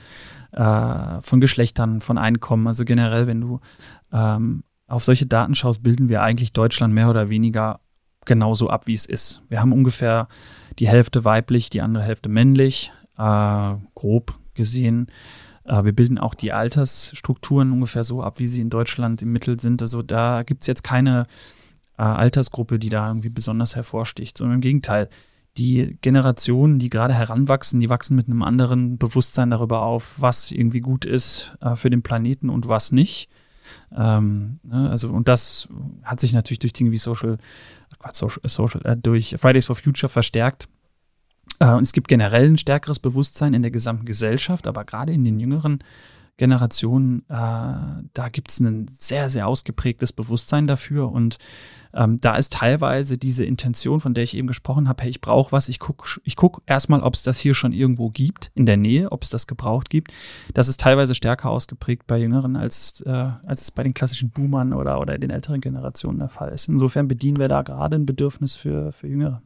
äh, 0.53 1.21
von 1.21 1.41
Geschlechtern, 1.41 2.01
von 2.01 2.19
Einkommen, 2.19 2.67
also 2.67 2.85
generell, 2.85 3.27
wenn 3.27 3.41
du 3.41 3.61
ähm, 4.13 4.65
auf 4.87 5.05
solche 5.05 5.27
Daten 5.27 5.55
schaust, 5.55 5.83
bilden 5.83 6.09
wir 6.09 6.23
eigentlich 6.23 6.53
Deutschland 6.53 6.95
mehr 6.95 7.11
oder 7.11 7.29
weniger 7.29 7.81
genauso 8.25 8.71
ab, 8.71 8.87
wie 8.87 8.95
es 8.95 9.07
ist. 9.07 9.43
Wir 9.49 9.61
haben 9.61 9.73
ungefähr 9.73 10.29
die 10.79 10.89
Hälfte 10.89 11.25
weiblich, 11.25 11.71
die 11.71 11.81
andere 11.81 12.05
Hälfte 12.05 12.29
männlich, 12.29 12.93
äh, 13.17 13.75
grob 13.95 14.39
gesehen. 14.55 15.09
Äh, 15.65 15.85
wir 15.85 15.93
bilden 15.93 16.19
auch 16.19 16.35
die 16.35 16.53
Altersstrukturen 16.53 17.73
ungefähr 17.73 18.05
so 18.05 18.23
ab, 18.23 18.39
wie 18.39 18.47
sie 18.47 18.61
in 18.61 18.71
Deutschland 18.71 19.23
im 19.23 19.33
Mittel 19.33 19.61
sind. 19.61 19.83
Also 19.83 20.03
da 20.03 20.43
gibt 20.43 20.63
es 20.63 20.67
jetzt 20.67 20.85
keine 20.85 21.27
äh, 21.99 22.03
Altersgruppe, 22.03 22.79
die 22.79 22.89
da 22.91 23.09
irgendwie 23.09 23.31
besonders 23.31 23.77
hervorsticht, 23.77 24.39
sondern 24.39 24.57
im 24.57 24.63
Gegenteil. 24.63 25.09
Die 25.59 25.99
Generationen, 26.01 26.79
die 26.79 26.88
gerade 26.88 27.14
heranwachsen, 27.14 27.81
die 27.81 27.90
wachsen 27.90 28.14
mit 28.16 28.29
einem 28.29 28.42
anderen 28.42 28.97
Bewusstsein 28.97 29.51
darüber 29.51 29.83
auf, 29.83 30.21
was 30.21 30.53
irgendwie 30.53 30.81
gut 30.81 31.05
ist 31.05 31.57
äh, 31.61 31.75
für 31.75 31.90
den 31.90 32.03
Planeten 32.03 32.49
und 32.49 32.68
was 32.68 32.92
nicht. 32.92 33.29
Ähm, 33.94 34.61
ne, 34.62 34.88
also, 34.88 35.11
und 35.11 35.29
das 35.29 35.68
hat 36.03 36.21
sich 36.21 36.33
natürlich 36.33 36.61
durch 36.61 36.73
Dinge 36.73 36.92
wie 36.92 36.97
Social, 36.99 37.38
Social, 38.12 38.40
Social 38.44 38.83
äh, 38.85 38.97
durch 38.97 39.35
Fridays 39.38 39.66
for 39.66 39.77
Future 39.77 40.09
verstärkt. 40.09 40.68
Äh, 41.59 41.73
und 41.73 41.83
es 41.83 41.92
gibt 41.92 42.09
generell 42.09 42.47
ein 42.47 42.59
stärkeres 42.59 42.99
Bewusstsein 42.99 43.55
in 43.55 43.62
der 43.62 43.71
gesamten 43.71 44.07
Gesellschaft, 44.07 44.66
aber 44.66 44.85
gerade 44.85 45.12
in 45.12 45.25
den 45.25 45.40
jüngeren 45.40 45.81
Generationen, 46.37 47.23
äh, 47.29 47.33
da 47.33 48.29
gibt 48.31 48.51
es 48.51 48.61
ein 48.61 48.87
sehr, 48.88 49.29
sehr 49.29 49.49
ausgeprägtes 49.49 50.12
Bewusstsein 50.12 50.66
dafür. 50.66 51.11
Und 51.11 51.38
ähm, 51.94 52.20
da 52.20 52.37
ist 52.37 52.53
teilweise 52.53 53.18
diese 53.18 53.44
Intention, 53.44 54.01
von 54.01 54.14
der 54.14 54.24
ich 54.24 54.37
eben 54.37 54.46
gesprochen 54.46 54.88
habe, 54.88 55.03
hey, 55.03 55.11
ich 55.11 55.20
brauche 55.20 55.53
was, 55.53 55.68
ich 55.68 55.79
gucke 55.79 56.20
ich 56.24 56.37
guck 56.37 56.62
erstmal, 56.66 57.03
ob 57.03 57.14
es 57.14 57.22
das 57.22 57.38
hier 57.38 57.55
schon 57.55 57.72
irgendwo 57.72 58.11
gibt, 58.11 58.51
in 58.55 58.66
der 58.66 58.77
Nähe, 58.77 59.11
ob 59.12 59.22
es 59.22 59.31
das 59.31 59.46
gebraucht 59.46 59.90
gibt. 59.90 60.12
Das 60.55 60.68
ist 60.68 60.81
teilweise 60.81 61.14
stärker 61.14 61.51
ausgeprägt 61.51 62.07
bei 62.07 62.18
Jüngeren, 62.18 62.57
als, 62.57 63.01
äh, 63.03 63.11
als 63.11 63.62
es 63.62 63.70
bei 63.70 63.83
den 63.83 63.94
klassischen 63.94 64.31
Boomern 64.31 64.72
oder, 64.72 65.01
oder 65.01 65.18
den 65.18 65.31
älteren 65.31 65.61
Generationen 65.61 66.18
der 66.18 66.29
Fall 66.29 66.51
ist. 66.51 66.68
Insofern 66.68 67.09
bedienen 67.09 67.38
wir 67.38 67.48
da 67.48 67.62
gerade 67.62 67.96
ein 67.96 68.07
Bedürfnis 68.07 68.57
für, 68.57 68.92
für 68.92 69.09
Jüngere. 69.09 69.42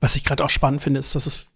Was 0.00 0.16
ich 0.16 0.24
gerade 0.24 0.44
auch 0.44 0.50
spannend 0.50 0.82
finde, 0.82 1.00
ist, 1.00 1.14
dass 1.14 1.26
es 1.26 1.46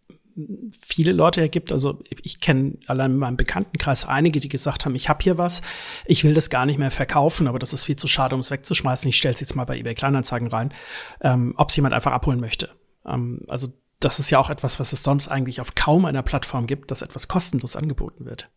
viele 0.73 1.13
Leute 1.13 1.41
ergibt. 1.41 1.73
Also 1.73 2.01
ich 2.23 2.41
kenne 2.41 2.79
allein 2.87 3.13
in 3.13 3.19
meinem 3.19 3.37
Bekanntenkreis 3.37 4.07
einige, 4.07 4.41
die 4.41 4.49
gesagt 4.49 4.85
haben, 4.85 4.95
ich 4.95 5.09
habe 5.09 5.23
hier 5.23 5.39
was, 5.39 5.63
ich 6.07 6.25
will 6.25 6.35
das 6.35 6.51
gar 6.51 6.67
nicht 6.67 6.79
mehr 6.79 6.91
verkaufen, 6.91 7.47
aber 7.47 7.59
das 7.59 7.73
ist 7.73 7.85
viel 7.85 7.97
zu 7.97 8.09
schade, 8.09 8.35
um 8.35 8.41
es 8.41 8.51
wegzuschmeißen. 8.51 9.09
Ich 9.09 9.17
stelle 9.17 9.35
es 9.35 9.41
jetzt 9.41 9.57
mal 9.57 9.65
bei 9.65 9.79
eBay 9.79 9.95
Kleinanzeigen 9.95 10.49
rein, 10.49 10.73
ähm, 11.21 11.55
ob 11.57 11.71
es 11.71 11.77
jemand 11.77 11.95
einfach 11.95 12.13
abholen 12.13 12.41
möchte. 12.41 12.71
Ähm, 13.07 13.43
also 13.49 13.69
das 14.01 14.19
ist 14.19 14.31
ja 14.31 14.39
auch 14.39 14.51
etwas, 14.51 14.81
was 14.81 14.93
es 14.93 15.03
sonst 15.03 15.29
eigentlich 15.29 15.61
auf 15.61 15.75
kaum 15.75 16.05
einer 16.07 16.23
Plattform 16.23 16.67
gibt, 16.67 16.91
dass 16.91 17.03
etwas 17.03 17.29
kostenlos 17.29 17.77
angeboten 17.77 18.25
wird. 18.25 18.49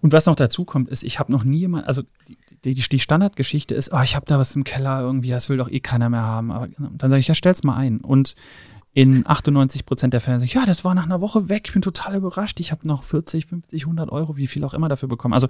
Und 0.00 0.12
was 0.12 0.26
noch 0.26 0.36
dazu 0.36 0.64
kommt, 0.64 0.88
ist, 0.90 1.02
ich 1.02 1.18
habe 1.18 1.32
noch 1.32 1.44
nie 1.44 1.58
jemand, 1.60 1.86
also 1.86 2.02
die, 2.64 2.74
die, 2.74 2.98
Standardgeschichte 2.98 3.74
ist, 3.74 3.92
oh, 3.92 4.00
ich 4.02 4.16
habe 4.16 4.26
da 4.26 4.38
was 4.38 4.56
im 4.56 4.64
Keller 4.64 5.00
irgendwie, 5.00 5.30
das 5.30 5.48
will 5.48 5.56
doch 5.56 5.70
eh 5.70 5.80
keiner 5.80 6.10
mehr 6.10 6.22
haben. 6.22 6.50
Aber 6.50 6.68
dann 6.76 7.10
sage 7.10 7.20
ich, 7.20 7.28
ja, 7.28 7.34
stell's 7.34 7.64
mal 7.64 7.76
ein. 7.76 8.00
Und 8.00 8.34
in 8.96 9.26
98 9.26 9.84
Prozent 9.84 10.14
der 10.14 10.22
Fälle, 10.22 10.42
ja, 10.46 10.64
das 10.64 10.82
war 10.82 10.94
nach 10.94 11.04
einer 11.04 11.20
Woche 11.20 11.50
weg, 11.50 11.64
ich 11.66 11.74
bin 11.74 11.82
total 11.82 12.16
überrascht, 12.16 12.60
ich 12.60 12.72
habe 12.72 12.88
noch 12.88 13.04
40, 13.04 13.44
50, 13.44 13.82
100 13.82 14.10
Euro, 14.10 14.38
wie 14.38 14.46
viel 14.46 14.64
auch 14.64 14.72
immer 14.72 14.88
dafür 14.88 15.06
bekommen. 15.06 15.34
Also 15.34 15.48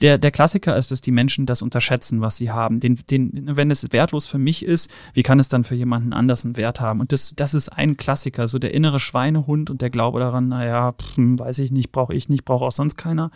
der, 0.00 0.18
der 0.18 0.32
Klassiker 0.32 0.76
ist, 0.76 0.90
dass 0.90 1.00
die 1.00 1.12
Menschen 1.12 1.46
das 1.46 1.62
unterschätzen, 1.62 2.22
was 2.22 2.38
sie 2.38 2.50
haben. 2.50 2.80
Den, 2.80 2.98
den, 3.08 3.54
wenn 3.54 3.70
es 3.70 3.92
wertlos 3.92 4.26
für 4.26 4.38
mich 4.38 4.64
ist, 4.64 4.90
wie 5.14 5.22
kann 5.22 5.38
es 5.38 5.46
dann 5.46 5.62
für 5.62 5.76
jemanden 5.76 6.12
anders 6.12 6.44
einen 6.44 6.56
Wert 6.56 6.80
haben? 6.80 6.98
Und 6.98 7.12
das, 7.12 7.36
das 7.36 7.54
ist 7.54 7.68
ein 7.68 7.96
Klassiker, 7.96 8.48
so 8.48 8.58
der 8.58 8.74
innere 8.74 8.98
Schweinehund 8.98 9.70
und 9.70 9.80
der 9.80 9.90
Glaube 9.90 10.18
daran, 10.18 10.48
naja, 10.48 10.90
pff, 10.90 11.18
hm, 11.18 11.38
weiß 11.38 11.60
ich 11.60 11.70
nicht, 11.70 11.92
brauche 11.92 12.16
ich 12.16 12.28
nicht, 12.28 12.44
braucht 12.44 12.64
auch 12.64 12.72
sonst 12.72 12.96
keiner. 12.96 13.30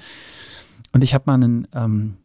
Und 0.90 1.05
ich 1.05 1.14
habe 1.14 1.22
mal 1.27 1.35
einen 1.35 1.68
ähm, 1.72 2.16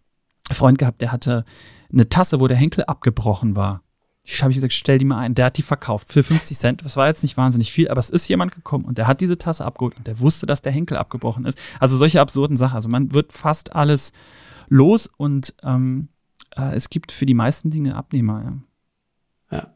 Freund 0.52 0.80
gehabt, 0.80 1.02
der 1.02 1.12
hatte 1.12 1.45
eine 1.93 2.10
Tasse, 2.10 2.39
wo 2.39 2.47
der 2.47 2.58
Henkel 2.58 2.84
abgebrochen 2.86 3.56
war. 3.56 3.84
Ich 4.30 4.44
habe 4.44 4.54
gesagt, 4.54 4.74
stell 4.74 4.98
die 4.98 5.06
mal 5.06 5.20
ein. 5.20 5.36
Der 5.36 5.46
hat 5.46 5.58
die 5.58 5.62
verkauft 5.62 6.12
für 6.12 6.22
50 6.22 6.58
Cent. 6.58 6.86
Das 6.86 6.98
war 6.98 7.08
jetzt 7.08 7.24
nicht 7.24 7.38
wahnsinnig 7.38 7.72
viel, 7.72 7.88
aber 7.88 8.00
es 8.00 8.10
ist 8.10 8.28
jemand 8.28 8.54
gekommen 8.54 8.84
und 8.84 8.98
der 8.98 9.08
hat 9.08 9.22
diese 9.22 9.38
Tasse 9.38 9.63
abgeholt 9.63 9.96
und 9.96 10.06
der 10.06 10.20
wusste, 10.20 10.46
dass 10.46 10.62
der 10.62 10.74
Henkel 10.74 10.98
abgebrochen 10.98 11.46
ist. 11.46 11.58
Also 11.80 11.96
solche 11.96 12.20
absurden 12.20 12.58
Sachen. 12.58 12.76
Also 12.76 12.90
man 12.90 13.13
wird 13.13 13.32
fast 13.32 13.74
alles 13.74 14.12
los 14.68 15.08
und 15.08 15.54
ähm, 15.63 16.10
äh, 16.58 16.76
es 16.76 16.90
gibt 16.90 17.13
für 17.13 17.26
die 17.26 17.34
meisten 17.34 17.72
Dinge 17.72 17.96
Abnehmer. 17.96 18.62
Ja. 19.52 19.58
ja. 19.58 19.74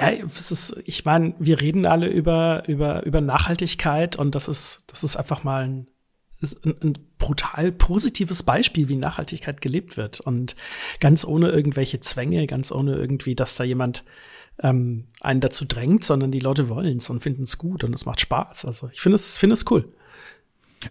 Ja, 0.00 0.24
es 0.24 0.50
ist, 0.50 0.76
ich 0.86 1.04
meine, 1.04 1.34
wir 1.38 1.60
reden 1.60 1.84
alle 1.84 2.08
über, 2.08 2.66
über, 2.66 3.04
über 3.04 3.20
Nachhaltigkeit 3.20 4.16
und 4.16 4.34
das 4.34 4.48
ist, 4.48 4.84
das 4.86 5.04
ist 5.04 5.16
einfach 5.16 5.44
mal 5.44 5.64
ein, 5.64 5.86
ein, 6.64 6.76
ein 6.82 6.98
brutal 7.24 7.72
positives 7.72 8.42
Beispiel, 8.42 8.90
wie 8.90 8.96
Nachhaltigkeit 8.96 9.62
gelebt 9.62 9.96
wird. 9.96 10.20
Und 10.20 10.54
ganz 11.00 11.24
ohne 11.24 11.48
irgendwelche 11.48 11.98
Zwänge, 12.00 12.46
ganz 12.46 12.70
ohne 12.70 12.96
irgendwie, 12.96 13.34
dass 13.34 13.56
da 13.56 13.64
jemand 13.64 14.04
ähm, 14.58 15.06
einen 15.22 15.40
dazu 15.40 15.64
drängt, 15.64 16.04
sondern 16.04 16.32
die 16.32 16.38
Leute 16.38 16.68
wollen 16.68 16.98
es 16.98 17.08
und 17.08 17.20
finden 17.20 17.44
es 17.44 17.56
gut 17.56 17.82
und 17.82 17.94
es 17.94 18.04
macht 18.04 18.20
Spaß. 18.20 18.66
Also 18.66 18.90
ich 18.92 19.00
finde 19.00 19.14
es, 19.14 19.38
finde 19.38 19.54
es 19.54 19.64
cool. 19.70 19.90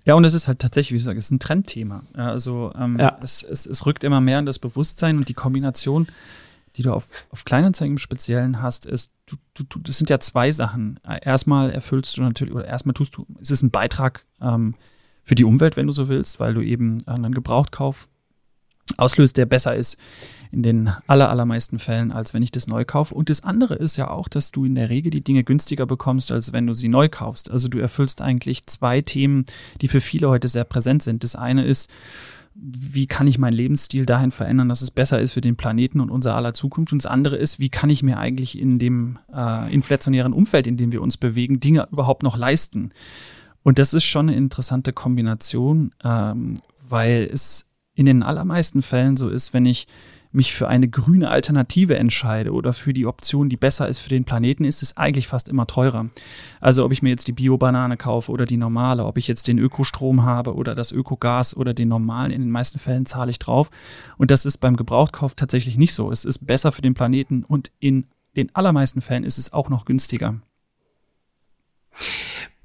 Ja, 0.06 0.16
und 0.16 0.26
es 0.26 0.34
ist 0.34 0.48
halt 0.48 0.58
tatsächlich, 0.58 0.94
wie 0.94 0.98
du 0.98 1.04
sagst, 1.04 1.20
es 1.20 1.26
ist 1.26 1.32
ein 1.34 1.40
Trendthema. 1.40 2.02
Also 2.16 2.74
ähm, 2.76 2.98
ja. 3.00 3.20
es, 3.22 3.44
es, 3.44 3.68
es 3.68 3.86
rückt 3.86 4.04
immer 4.04 4.20
mehr 4.20 4.40
in 4.40 4.48
das 4.48 4.58
Bewusstsein 4.58 5.18
und 5.18 5.30
die 5.30 5.36
Kombination, 5.36 6.08
die 6.78 6.82
du 6.82 6.94
auf, 6.94 7.10
auf 7.30 7.46
Kleinanzeigen 7.46 7.94
im 7.94 8.00
Speziellen 8.00 8.60
hast, 8.60 8.88
ist, 8.88 9.12
du, 9.28 9.36
du, 9.54 9.66
du, 9.66 9.80
das 9.82 10.00
sind 10.00 10.10
ja 10.10 10.20
zwei 10.20 10.52
Sachen. 10.52 11.00
Erstmal 11.04 11.70
erfüllst 11.70 12.18
du 12.18 12.24
natürlich, 12.24 12.56
oder 12.56 12.66
erstmal 12.66 12.96
tust 12.96 13.16
du, 13.18 13.28
es 13.40 13.52
ist 13.52 13.62
ein 13.62 13.70
Beitrag 13.70 14.26
ähm, 14.42 14.74
für 15.24 15.36
die 15.36 15.46
Umwelt, 15.46 15.78
wenn 15.78 15.88
du 15.88 15.94
so 15.94 16.10
willst, 16.10 16.40
weil 16.40 16.54
du 16.54 16.62
eben 16.62 16.98
einen 17.08 17.34
Gebrauchtkauf 17.34 18.10
auslöst, 18.98 19.38
der 19.38 19.46
besser 19.46 19.76
ist 19.76 19.98
in 20.52 20.62
den 20.62 20.92
aller, 21.08 21.30
allermeisten 21.30 21.80
Fällen, 21.80 22.12
als 22.12 22.34
wenn 22.34 22.44
ich 22.44 22.52
das 22.52 22.68
neu 22.68 22.86
kaufe. 22.86 23.16
Und 23.16 23.30
das 23.30 23.44
andere 23.44 23.76
ist 23.76 23.98
ja 23.98 24.10
auch, 24.10 24.28
dass 24.28 24.52
du 24.52 24.66
in 24.66 24.76
der 24.76 24.90
Regel 24.90 25.10
die 25.10 25.24
Dinge 25.24 25.44
günstiger 25.44 25.86
bekommst, 25.86 26.32
als 26.32 26.54
wenn 26.54 26.68
du 26.68 26.74
sie 26.74 26.90
neu 26.90 27.10
kaufst. 27.10 27.50
Also 27.50 27.70
du 27.70 27.80
erfüllst 27.80 28.22
eigentlich 28.22 28.68
zwei 28.68 29.02
Themen, 29.02 29.46
die 29.82 29.88
für 29.88 30.02
viele 30.02 30.30
heute 30.30 30.48
sehr 30.48 30.64
präsent 30.64 31.02
sind. 31.02 31.24
Das 31.24 31.36
eine 31.36 31.66
ist, 31.66 31.90
wie 32.56 33.08
kann 33.08 33.26
ich 33.26 33.40
meinen 33.40 33.54
Lebensstil 33.54 34.06
dahin 34.06 34.30
verändern, 34.30 34.70
dass 34.70 34.84
es 34.84 34.92
besser 34.92 35.20
ist 35.20 35.34
für 35.34 35.42
den 35.42 35.56
Planeten 35.56 36.00
und 36.00 36.12
unser 36.12 36.36
aller 36.36 36.54
Zukunft. 36.54 36.94
Und 36.94 37.04
das 37.04 37.12
andere 37.12 37.36
ist, 37.36 37.60
wie 37.60 37.70
kann 37.70 37.90
ich 37.90 38.04
mir 38.04 38.20
eigentlich 38.20 38.60
in 38.60 38.78
dem 38.78 39.18
äh, 39.34 39.74
inflationären 39.74 40.34
Umfeld, 40.34 40.68
in 40.68 40.78
dem 40.78 40.92
wir 40.92 41.02
uns 41.02 41.18
bewegen, 41.18 41.60
Dinge 41.60 41.88
überhaupt 41.92 42.22
noch 42.22 42.38
leisten. 42.38 42.92
Und 43.64 43.80
das 43.80 43.94
ist 43.94 44.04
schon 44.04 44.30
eine 44.30 44.38
interessante 44.38 44.94
Kombination, 44.94 45.94
ähm, 46.04 46.56
weil 46.88 47.30
es 47.32 47.70
in 47.96 48.06
den 48.06 48.24
allermeisten 48.24 48.82
Fällen 48.82 49.18
so 49.18 49.30
ist, 49.30 49.54
wenn 49.54 49.66
ich 49.66 49.88
mich 50.34 50.54
für 50.54 50.68
eine 50.68 50.90
grüne 50.90 51.30
Alternative 51.30 51.96
entscheide 51.96 52.54
oder 52.54 52.74
für 52.74 52.92
die 52.92 53.06
Option, 53.06 53.50
die 53.50 53.56
besser 53.56 53.88
ist 53.88 54.00
für 54.00 54.10
den 54.10 54.26
Planeten, 54.26 54.66
ist 54.66 54.82
es 54.82 54.98
eigentlich 54.98 55.28
fast 55.28 55.48
immer 55.48 55.68
teurer. 55.68 56.10
Also 56.60 56.84
ob 56.84 56.92
ich 56.92 57.04
mir 57.04 57.10
jetzt 57.10 57.28
die 57.28 57.34
Bio-Banane 57.34 57.98
kaufe 57.98 58.32
oder 58.32 58.48
die 58.48 58.58
normale, 58.58 59.06
ob 59.06 59.18
ich 59.18 59.28
jetzt 59.28 59.48
den 59.48 59.60
Ökostrom 59.60 60.24
habe 60.24 60.56
oder 60.56 60.74
das 60.74 60.92
Ökogas 60.92 61.56
oder 61.56 61.76
den 61.76 61.88
normalen, 61.88 62.32
in 62.32 62.42
den 62.42 62.50
meisten 62.50 62.80
Fällen 62.80 63.06
zahle 63.06 63.30
ich 63.30 63.38
drauf. 63.38 63.70
Und 64.18 64.32
das 64.32 64.46
ist 64.46 64.58
beim 64.58 64.76
Gebrauchtkauf 64.76 65.36
tatsächlich 65.36 65.78
nicht 65.78 65.94
so. 65.94 66.12
Es 66.12 66.26
ist 66.26 66.40
besser 66.48 66.72
für 66.72 66.82
den 66.82 66.96
Planeten 66.96 67.44
und 67.44 67.72
in 67.80 68.08
den 68.36 68.54
allermeisten 68.56 69.02
Fällen 69.02 69.24
ist 69.24 69.38
es 69.38 69.54
auch 69.54 69.70
noch 69.70 69.86
günstiger. 69.86 70.42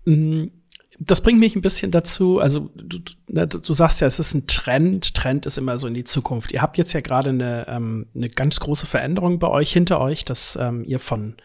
Mhm 0.07 0.53
das 1.01 1.23
bringt 1.23 1.39
mich 1.39 1.55
ein 1.55 1.63
bisschen 1.63 1.91
dazu, 1.91 2.41
also 2.41 2.69
du, 2.75 2.99
du, 3.29 3.47
du, 3.47 3.73
sagst 3.73 4.01
ja, 4.01 4.07
es 4.07 4.19
ist 4.19 4.35
ein 4.35 4.47
Trend. 4.47 5.15
Trend 5.15 5.47
ist 5.47 5.59
immer 5.59 5.79
so 5.79 5.87
in 5.87 5.95
die 5.95 6.05
Zukunft. 6.05 6.53
Ihr 6.53 6.61
habt 6.63 6.77
jetzt 6.77 6.93
ja 6.93 7.01
gerade 7.01 7.31
eine, 7.31 7.67
ähm, 7.69 8.07
eine 8.15 8.29
ganz 8.29 8.59
große 8.61 8.87
Veränderung 8.87 9.39
bei 9.39 9.49
euch 9.49 9.73
hinter 9.73 10.01
euch, 10.01 10.25
dass 10.25 10.57
ähm, 10.57 10.85
ihr 10.85 10.99
von 10.99 11.37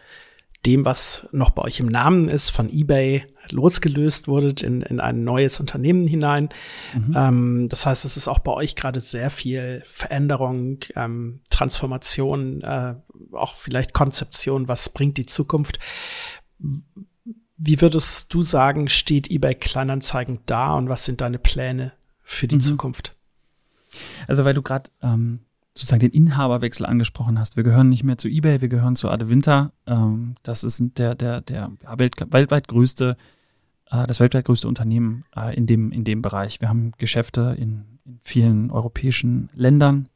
dem, 0.66 0.86
was 0.86 1.28
noch 1.32 1.52
bei 1.52 1.62
euch 1.64 1.80
im 1.80 1.88
Namen 1.88 2.30
ist, 2.30 2.50
von 2.50 2.70
eBay 2.70 3.26
losgelöst 3.50 4.28
wurdet 4.28 4.64
in, 4.64 4.82
in 4.82 5.00
ein 5.00 5.24
neues 5.24 5.60
Unternehmen 5.60 6.08
hinein. 6.08 6.50
Mhm. 6.96 7.14
Ähm, 7.16 7.70
das 7.70 7.86
heißt, 7.86 8.06
es 8.06 8.18
ist 8.18 8.28
auch 8.28 8.40
bei 8.40 8.54
euch 8.54 8.76
gerade 8.76 9.02
sehr 9.02 9.30
viel 9.30 9.84
Veränderung, 9.86 10.80
ähm, 10.96 11.42
Transformation, 11.50 12.62
äh, 12.62 12.96
auch 13.34 13.56
vielleicht 13.56 13.94
Konzeption, 13.94 14.68
was 14.68 14.90
bringt 14.90 15.18
die 15.18 15.26
Zukunft 15.26 15.80
wie 17.66 17.80
würdest 17.80 18.34
du 18.34 18.42
sagen, 18.42 18.90
steht 18.90 19.32
eBay 19.32 19.56
Kleinanzeigen 19.56 20.40
da 20.46 20.74
und 20.74 20.90
was 20.90 21.06
sind 21.06 21.22
deine 21.22 21.40
Pläne 21.40 21.94
für 22.22 22.48
die 22.48 22.58
mhm. 22.58 22.62
Zukunft? 22.62 23.16
Also, 24.28 24.44
weil 24.44 24.54
du 24.54 24.62
gerade 24.62 24.90
ähm, 25.02 25.40
sozusagen 25.74 26.02
den 26.02 26.12
Inhaberwechsel 26.12 26.86
angesprochen 26.86 27.40
hast. 27.40 27.56
Wir 27.56 27.64
gehören 27.64 27.88
nicht 27.88 28.04
mehr 28.04 28.18
zu 28.18 28.28
eBay, 28.28 28.62
wir 28.62 28.68
gehören 28.68 28.98
zu 28.98 29.10
Ade 29.10 29.30
Winter. 29.30 29.72
Ähm, 29.88 30.36
das 30.44 30.64
ist 30.66 30.84
der, 30.98 31.16
der, 31.16 31.40
der 31.42 31.72
Welt, 31.98 32.16
weltweit 32.32 32.68
größte, 32.68 33.16
äh, 33.90 34.08
das 34.08 34.20
weltweit 34.20 34.46
größte 34.46 34.68
Unternehmen 34.68 35.24
äh, 35.34 35.56
in, 35.56 35.66
dem, 35.66 35.92
in 35.94 36.04
dem 36.04 36.22
Bereich. 36.22 36.60
Wir 36.60 36.68
haben 36.68 36.92
Geschäfte 36.98 37.56
in, 37.58 38.00
in 38.06 38.20
vielen 38.22 38.72
europäischen 38.72 39.50
Ländern. 39.54 40.10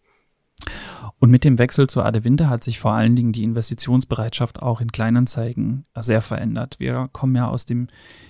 Und 1.19 1.31
mit 1.31 1.43
dem 1.43 1.57
Wechsel 1.57 1.87
zur 1.87 2.05
Adevinta 2.05 2.47
hat 2.47 2.63
sich 2.63 2.77
vor 2.77 2.91
allen 2.91 3.15
Dingen 3.15 3.31
die 3.31 3.43
Investitionsbereitschaft 3.43 4.61
auch 4.61 4.81
in 4.81 4.91
Kleinanzeigen 4.91 5.85
sehr 5.99 6.21
verändert. 6.21 6.79
Wir 6.79 7.09
kommen 7.11 7.35
ja 7.35 7.47
aus 7.47 7.65
dem 7.65 7.87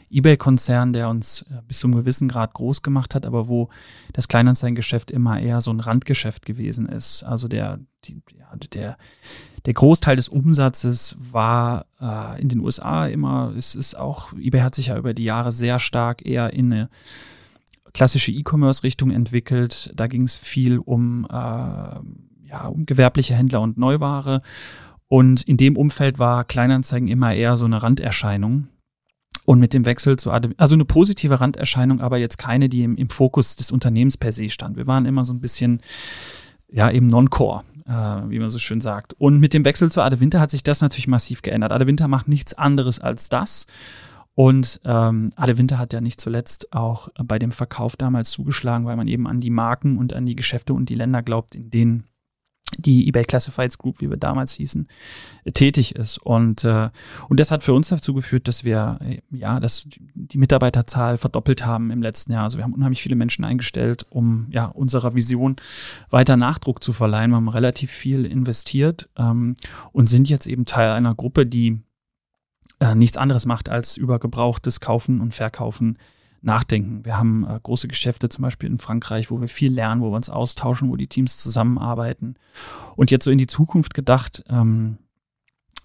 eBay-Konzern, 0.10 0.94
der 0.94 1.10
uns 1.10 1.42
äh, 1.44 1.62
bis 1.68 1.80
zum 1.80 1.94
gewissen 1.94 2.30
Grad 2.30 2.54
groß 2.54 2.82
gemacht 2.82 3.14
hat, 3.14 3.26
aber 3.26 3.50
wo 3.50 3.70
das 4.14 4.30
Kleinanzeigengeschäft 4.30 5.12
immer 5.12 5.40
eher 5.40 5.60
so 5.60 5.72
ein 5.72 5.82
Randgeschäft 5.82 6.46
gewesen 6.46 6.88
ist. 6.88 7.24
Also 7.24 7.50
der, 7.50 7.80
die, 8.06 8.22
der, 8.74 8.98
der 9.66 9.74
Großteil 9.74 10.16
des 10.16 10.30
Umsatzes 10.30 11.18
war 11.20 11.88
äh, 12.00 12.42
in 12.42 12.48
den 12.48 12.60
USA 12.60 13.06
immer, 13.08 13.54
es 13.58 13.76
ist 13.76 13.96
auch, 13.96 14.32
eBay 14.34 14.62
hat 14.62 14.76
sich 14.76 14.88
ja 14.88 14.98
über 14.98 15.14
die 15.14 15.26
Jahre 15.26 15.52
sehr 15.52 15.80
stark 15.80 16.26
eher 16.26 16.54
in 16.54 16.72
eine 16.72 16.90
klassische 17.94 18.32
E-Commerce-Richtung 18.32 19.12
entwickelt. 19.12 19.92
Da 19.96 20.08
ging 20.08 20.24
es 20.24 20.38
viel 20.38 20.78
um, 20.78 21.28
äh, 21.30 22.00
ja, 22.50 22.68
um 22.68 22.86
gewerbliche 22.86 23.36
Händler 23.36 23.62
und 23.62 23.78
Neuware. 23.78 24.42
Und 25.08 25.42
in 25.44 25.58
dem 25.58 25.78
Umfeld 25.78 26.20
war 26.20 26.44
Kleinanzeigen 26.44 27.08
immer 27.08 27.34
eher 27.34 27.58
so 27.58 27.66
eine 27.66 27.82
Randerscheinung. 27.82 28.68
Und 29.46 29.60
mit 29.60 29.74
dem 29.74 29.86
Wechsel 29.86 30.18
zu 30.18 30.32
Adem, 30.32 30.54
also 30.58 30.76
eine 30.76 30.84
positive 30.84 31.40
Randerscheinung, 31.40 32.02
aber 32.02 32.18
jetzt 32.18 32.38
keine, 32.38 32.68
die 32.68 32.84
im, 32.84 32.96
im 32.96 33.08
Fokus 33.08 33.56
des 33.56 33.72
Unternehmens 33.72 34.18
per 34.18 34.34
se 34.34 34.50
stand. 34.50 34.76
Wir 34.76 34.88
waren 34.88 35.06
immer 35.06 35.24
so 35.24 35.34
ein 35.34 35.40
bisschen, 35.40 35.82
ja, 36.68 36.92
eben 36.92 37.08
non-core 37.08 37.64
äh, 37.88 38.30
wie 38.30 38.40
man 38.40 38.50
so 38.50 38.60
schön 38.60 38.82
sagt. 38.82 39.14
Und 39.14 39.40
mit 39.40 39.54
dem 39.54 39.66
Wechsel 39.66 39.92
zu 39.92 40.02
Ade 40.02 40.20
Winter 40.20 40.40
hat 40.40 40.52
sich 40.52 40.64
das 40.64 40.82
natürlich 40.82 41.08
massiv 41.08 41.42
geändert. 41.42 41.72
Ade 41.72 41.88
Winter 41.88 42.08
macht 42.08 42.28
nichts 42.28 42.54
anderes 42.54 43.00
als 43.00 43.30
das. 43.30 43.68
Und 44.36 44.82
ähm, 44.86 45.32
Ade 45.36 45.58
Winter 45.58 45.80
hat 45.80 45.94
ja 45.94 46.02
nicht 46.02 46.22
zuletzt 46.22 46.74
auch 46.74 47.10
bei 47.24 47.40
dem 47.40 47.52
Verkauf 47.52 47.96
damals 47.96 48.30
zugeschlagen, 48.30 48.86
weil 48.86 48.96
man 48.96 49.08
eben 49.08 49.28
an 49.28 49.40
die 49.40 49.50
Marken 49.50 49.98
und 49.98 50.14
an 50.14 50.26
die 50.26 50.36
Geschäfte 50.36 50.74
und 50.74 50.90
die 50.90 50.96
Länder 50.96 51.24
glaubt, 51.24 51.56
in 51.56 51.72
denen 51.72 52.04
die 52.78 53.08
eBay 53.08 53.24
Classifieds 53.24 53.78
Group, 53.78 54.02
wie 54.02 54.10
wir 54.10 54.18
damals 54.18 54.54
hießen, 54.54 54.88
tätig 55.54 55.96
ist. 55.96 56.18
Und, 56.18 56.64
äh, 56.64 56.90
und 57.30 57.40
das 57.40 57.52
hat 57.52 57.64
für 57.64 57.74
uns 57.74 57.90
dazu 57.90 58.14
geführt, 58.14 58.48
dass 58.48 58.64
wir 58.64 59.00
äh, 59.02 59.20
ja, 59.32 59.60
dass 59.60 59.88
die 60.14 60.38
Mitarbeiterzahl 60.38 61.18
verdoppelt 61.18 61.66
haben 61.66 61.92
im 61.92 62.02
letzten 62.02 62.34
Jahr. 62.34 62.44
Also 62.44 62.58
wir 62.58 62.66
haben 62.66 62.74
unheimlich 62.74 63.02
viele 63.02 63.16
Menschen 63.16 63.46
eingestellt, 63.46 64.06
um 64.10 64.48
ja 64.52 64.66
unserer 64.66 65.16
Vision 65.16 65.56
weiter 66.10 66.36
Nachdruck 66.36 66.84
zu 66.84 66.94
verleihen. 66.94 67.32
Wir 67.32 67.38
haben 67.38 67.50
relativ 67.50 67.92
viel 67.92 68.26
investiert 68.26 69.10
ähm, 69.18 69.56
und 69.94 70.08
sind 70.08 70.30
jetzt 70.30 70.48
eben 70.48 70.66
Teil 70.66 70.92
einer 70.92 71.16
Gruppe, 71.16 71.46
die 71.46 71.80
äh, 72.80 72.96
nichts 72.96 73.18
anderes 73.18 73.46
macht, 73.46 73.70
als 73.70 73.98
über 73.98 74.20
gebrauchtes 74.20 74.82
Kaufen 74.82 75.22
und 75.22 75.34
Verkaufen 75.34 75.98
nachdenken. 76.48 77.06
Wir 77.06 77.18
haben 77.18 77.46
äh, 77.46 77.60
große 77.62 77.88
Geschäfte 77.88 78.30
zum 78.30 78.42
Beispiel 78.42 78.70
in 78.70 78.80
Frankreich, 78.80 79.30
wo 79.30 79.40
wir 79.40 79.48
viel 79.48 79.72
lernen, 79.72 80.02
wo 80.02 80.10
wir 80.10 80.16
uns 80.16 80.32
austauschen, 80.32 80.90
wo 80.90 80.96
die 80.96 81.08
Teams 81.08 81.38
zusammenarbeiten. 81.38 82.36
Und 82.96 83.12
jetzt 83.12 83.26
so 83.26 83.32
in 83.32 83.38
die 83.38 83.46
Zukunft 83.46 83.94
gedacht, 83.94 84.44
ähm, 84.50 84.98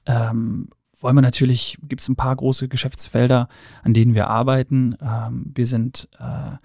ähm, 0.07 0.71
wollen 0.99 1.17
wir 1.17 1.23
natürlich, 1.23 1.77
gibt 1.83 2.01
es 2.01 2.09
ein 2.09 2.17
paar 2.17 2.35
große 2.35 2.69
Geschäftsfelder, 2.69 3.49
an 3.83 3.93
denen 3.93 4.15
wir 4.15 4.29
arbeiten. 4.29 4.97
Ähm, 5.03 5.53
wir 5.55 5.67
sind, 5.67 6.09
äh, 6.19 6.57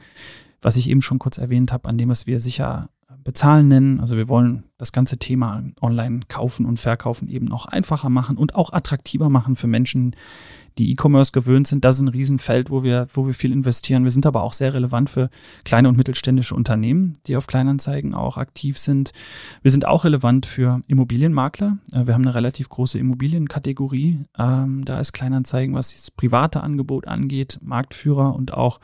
was 0.62 0.78
ich 0.78 0.90
eben 0.90 1.02
schon 1.02 1.20
kurz 1.20 1.38
erwähnt 1.38 1.74
habe, 1.74 1.90
an 1.90 1.98
dem 1.98 2.10
was 2.10 2.28
wir 2.28 2.40
sicher 2.40 2.90
bezahlen 3.24 3.68
nennen. 3.68 4.00
Also 4.00 4.16
wir 4.16 4.30
wollen 4.30 4.64
das 4.78 4.94
ganze 4.94 5.18
Thema 5.18 5.62
online 5.82 6.22
kaufen 6.30 6.66
und 6.66 6.80
verkaufen 6.80 7.28
eben 7.28 7.46
noch 7.46 7.66
einfacher 7.66 8.10
machen 8.10 8.38
und 8.38 8.56
auch 8.56 8.72
attraktiver 8.72 9.30
machen 9.30 9.58
für 9.58 9.68
Menschen, 9.68 10.16
die 10.78 10.92
E-Commerce 10.92 11.32
gewöhnt 11.32 11.68
sind. 11.68 11.84
Das 11.84 11.96
ist 11.96 12.02
ein 12.02 12.08
Riesenfeld, 12.08 12.70
wo 12.70 12.84
wir, 12.84 13.08
wo 13.13 13.26
wir 13.26 13.34
viel 13.34 13.52
investieren. 13.52 14.04
Wir 14.04 14.12
sind 14.12 14.26
aber 14.26 14.44
auch 14.44 14.54
sehr 14.54 14.74
relevant 14.74 15.10
für 15.10 15.30
kleine 15.66 15.90
und 15.90 15.98
mittelständische 15.98 16.56
Unternehmen, 16.56 17.13
die 17.28 17.36
auf 17.36 17.48
Kleinanzeigen 17.48 18.13
auch 18.13 18.38
aktiv 18.38 18.78
sind. 18.78 19.12
Wir 19.62 19.72
sind 19.72 19.88
auch 19.88 20.06
relevant 20.06 20.46
für 20.46 20.82
Immobilienmakler. 20.88 21.78
Äh, 21.92 22.08
wir 22.08 22.13
haben 22.13 22.26
eine 22.26 22.36
relativ 22.36 22.70
große 22.70 23.00
Immobilienkategorie. 23.00 24.26
Ähm, 24.38 24.86
da 24.86 25.00
ist 25.00 25.13
Kleinanzeigen, 25.13 25.76
was 25.76 25.94
das 25.96 26.12
private 26.12 26.62
Angebot 26.62 27.08
angeht, 27.08 27.60
Marktführer 27.62 28.36
und 28.36 28.54
auch 28.54 28.80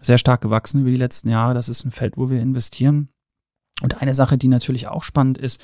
sehr 0.00 0.18
stark 0.18 0.40
gewachsen 0.40 0.80
über 0.80 0.90
die 0.90 0.96
letzten 0.96 1.28
Jahre. 1.28 1.54
Das 1.54 1.68
ist 1.68 1.84
ein 1.84 1.92
Feld, 1.92 2.16
wo 2.16 2.28
wir 2.28 2.40
investieren. 2.40 3.08
Und 3.82 4.00
eine 4.00 4.14
Sache, 4.14 4.38
die 4.38 4.48
natürlich 4.48 4.88
auch 4.88 5.02
spannend 5.02 5.38
ist, 5.38 5.60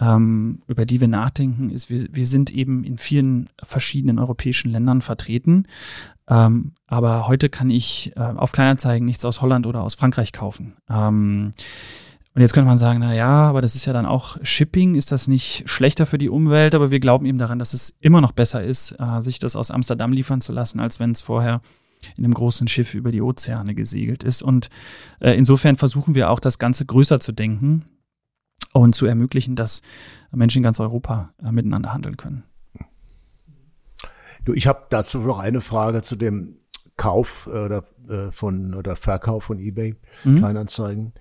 ähm, 0.00 0.60
über 0.66 0.84
die 0.84 1.00
wir 1.00 1.08
nachdenken, 1.08 1.70
ist, 1.70 1.90
wir, 1.90 2.06
wir 2.12 2.26
sind 2.26 2.50
eben 2.50 2.84
in 2.84 2.98
vielen 2.98 3.48
verschiedenen 3.62 4.18
europäischen 4.18 4.70
Ländern 4.70 5.02
vertreten. 5.02 5.66
Ähm, 6.28 6.72
aber 6.86 7.26
heute 7.26 7.48
kann 7.48 7.70
ich 7.70 8.12
äh, 8.16 8.20
auf 8.20 8.52
Kleinanzeigen 8.52 9.06
nichts 9.06 9.24
aus 9.24 9.40
Holland 9.40 9.66
oder 9.66 9.82
aus 9.82 9.94
Frankreich 9.94 10.32
kaufen. 10.32 10.74
Ähm, 10.88 11.52
und 12.34 12.42
jetzt 12.42 12.52
könnte 12.52 12.68
man 12.68 12.78
sagen, 12.78 13.00
na 13.00 13.14
ja, 13.14 13.48
aber 13.48 13.60
das 13.60 13.74
ist 13.74 13.86
ja 13.86 13.92
dann 13.92 14.06
auch 14.06 14.36
Shipping, 14.42 14.94
ist 14.94 15.10
das 15.10 15.26
nicht 15.26 15.64
schlechter 15.66 16.06
für 16.06 16.18
die 16.18 16.28
Umwelt? 16.28 16.74
Aber 16.76 16.90
wir 16.92 17.00
glauben 17.00 17.26
eben 17.26 17.38
daran, 17.38 17.58
dass 17.58 17.74
es 17.74 17.96
immer 18.00 18.20
noch 18.20 18.32
besser 18.32 18.62
ist, 18.62 18.94
äh, 19.00 19.20
sich 19.22 19.40
das 19.40 19.56
aus 19.56 19.72
Amsterdam 19.72 20.12
liefern 20.12 20.40
zu 20.40 20.52
lassen, 20.52 20.78
als 20.78 21.00
wenn 21.00 21.10
es 21.10 21.22
vorher 21.22 21.60
in 22.16 22.24
einem 22.24 22.34
großen 22.34 22.68
Schiff 22.68 22.94
über 22.94 23.10
die 23.10 23.22
Ozeane 23.22 23.74
gesegelt 23.74 24.22
ist. 24.22 24.42
Und 24.42 24.70
äh, 25.18 25.32
insofern 25.32 25.76
versuchen 25.76 26.14
wir 26.14 26.30
auch, 26.30 26.38
das 26.38 26.60
Ganze 26.60 26.86
größer 26.86 27.18
zu 27.18 27.32
denken 27.32 27.86
und 28.72 28.94
zu 28.94 29.06
ermöglichen, 29.06 29.56
dass 29.56 29.82
Menschen 30.30 30.58
in 30.58 30.62
ganz 30.62 30.80
Europa 30.80 31.32
äh, 31.42 31.52
miteinander 31.52 31.92
handeln 31.92 32.16
können. 32.16 32.44
Du, 34.44 34.54
ich 34.54 34.66
habe 34.66 34.86
dazu 34.90 35.18
noch 35.18 35.38
eine 35.38 35.60
Frage 35.60 36.02
zu 36.02 36.16
dem 36.16 36.56
Kauf 36.96 37.48
äh, 37.52 37.64
oder 37.64 37.84
äh, 38.08 38.32
von 38.32 38.74
oder 38.74 38.96
Verkauf 38.96 39.44
von 39.44 39.58
eBay 39.58 39.94
mhm. 40.24 40.38
Kleinanzeigen. 40.38 41.12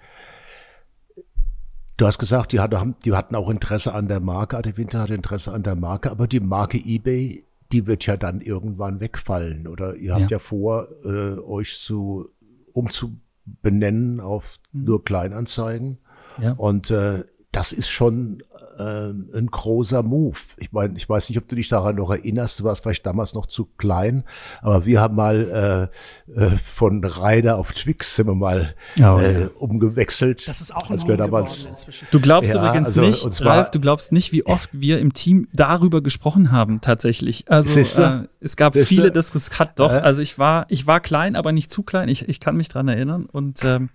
Du 1.97 2.05
hast 2.05 2.19
gesagt, 2.19 2.51
die, 2.51 2.59
hatten, 2.59 2.95
die 3.05 3.13
hatten 3.13 3.35
auch 3.35 3.49
Interesse 3.49 3.93
an 3.93 4.07
der 4.07 4.19
Marke, 4.19 4.57
Adi 4.57 4.77
Winter 4.77 5.01
hatte 5.01 5.15
Interesse 5.15 5.51
an 5.51 5.63
der 5.63 5.75
Marke, 5.75 6.11
aber 6.11 6.27
die 6.27 6.39
Marke 6.39 6.77
eBay, 6.77 7.43
die 7.71 7.87
wird 7.87 8.05
ja 8.05 8.17
dann 8.17 8.39
irgendwann 8.39 8.99
wegfallen. 8.99 9.67
Oder 9.67 9.95
ihr 9.95 10.13
habt 10.13 10.31
ja, 10.31 10.37
ja 10.37 10.39
vor, 10.39 10.87
äh, 11.03 11.39
euch 11.39 11.79
zu 11.79 12.29
umzubenennen 12.71 14.19
auf 14.19 14.59
mhm. 14.71 14.83
nur 14.85 15.03
Kleinanzeigen. 15.03 15.97
Ja. 16.39 16.53
Und 16.53 16.91
äh, 16.91 17.23
das 17.51 17.71
ist 17.71 17.89
schon 17.89 18.43
äh, 18.77 19.09
ein 19.37 19.47
großer 19.47 20.03
Move. 20.03 20.37
Ich 20.57 20.71
meine, 20.71 20.95
ich 20.97 21.09
weiß 21.09 21.29
nicht, 21.29 21.37
ob 21.37 21.47
du 21.47 21.55
dich 21.55 21.69
daran 21.69 21.95
noch 21.95 22.11
erinnerst, 22.11 22.59
du 22.59 22.63
warst 22.63 22.83
vielleicht 22.83 23.05
damals 23.05 23.33
noch 23.33 23.45
zu 23.45 23.65
klein, 23.77 24.23
aber 24.61 24.85
wir 24.85 25.01
haben 25.01 25.15
mal 25.15 25.89
äh, 26.29 26.39
äh, 26.39 26.51
von 26.57 27.03
Ryder 27.03 27.57
auf 27.57 27.71
Twix 27.71 28.15
sind 28.15 28.27
wir 28.27 28.35
mal 28.35 28.75
oh, 28.99 29.17
äh, 29.17 29.41
ja. 29.41 29.47
umgewechselt. 29.57 30.47
Das 30.47 30.61
ist 30.61 30.75
auch 30.75 30.89
als 30.89 31.07
wir 31.07 31.17
damals. 31.17 31.67
Du 32.11 32.19
glaubst 32.19 32.53
ja, 32.53 32.63
übrigens 32.63 32.89
also, 32.89 33.01
nicht, 33.01 33.31
zwar, 33.31 33.57
Ralf, 33.57 33.71
du 33.71 33.79
glaubst 33.79 34.11
nicht, 34.11 34.31
wie 34.31 34.45
oft 34.45 34.69
wir 34.73 34.99
im 34.99 35.13
Team 35.13 35.47
darüber 35.53 36.01
gesprochen 36.01 36.51
haben, 36.51 36.81
tatsächlich. 36.81 37.45
Also 37.49 37.79
äh, 37.79 38.27
es 38.39 38.55
gab 38.55 38.73
Siehste? 38.73 38.93
viele 38.93 39.11
Diskussionen. 39.11 39.71
Doch, 39.75 39.91
also 39.91 40.21
ich 40.21 40.37
war, 40.37 40.65
ich 40.69 40.85
war 40.85 40.99
klein, 40.99 41.35
aber 41.35 41.51
nicht 41.51 41.71
zu 41.71 41.83
klein. 41.83 42.07
Ich, 42.09 42.27
ich 42.29 42.39
kann 42.39 42.55
mich 42.55 42.69
dran 42.69 42.87
erinnern 42.87 43.25
und 43.25 43.63
ähm, 43.63 43.89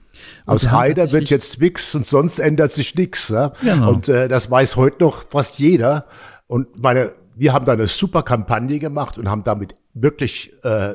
aus 0.46 0.72
Ryder 0.72 1.12
wird 1.12 1.30
jetzt 1.30 1.54
Twix 1.54 1.94
und 1.94 2.04
sonst 2.04 2.38
ändert 2.38 2.72
sich 2.72 2.94
nichts. 2.94 3.28
Ja? 3.28 3.52
Genau. 3.62 3.90
Und 3.90 4.08
äh, 4.08 4.28
das 4.28 4.50
weiß 4.50 4.76
heute 4.76 5.02
noch 5.02 5.24
fast 5.30 5.58
jeder. 5.58 6.06
Und 6.46 6.82
meine, 6.82 7.12
wir 7.36 7.52
haben 7.52 7.64
da 7.64 7.72
eine 7.72 7.86
super 7.86 8.22
Kampagne 8.22 8.78
gemacht 8.78 9.16
und 9.16 9.28
haben 9.28 9.44
damit 9.44 9.76
wirklich 9.94 10.52
äh, 10.64 10.94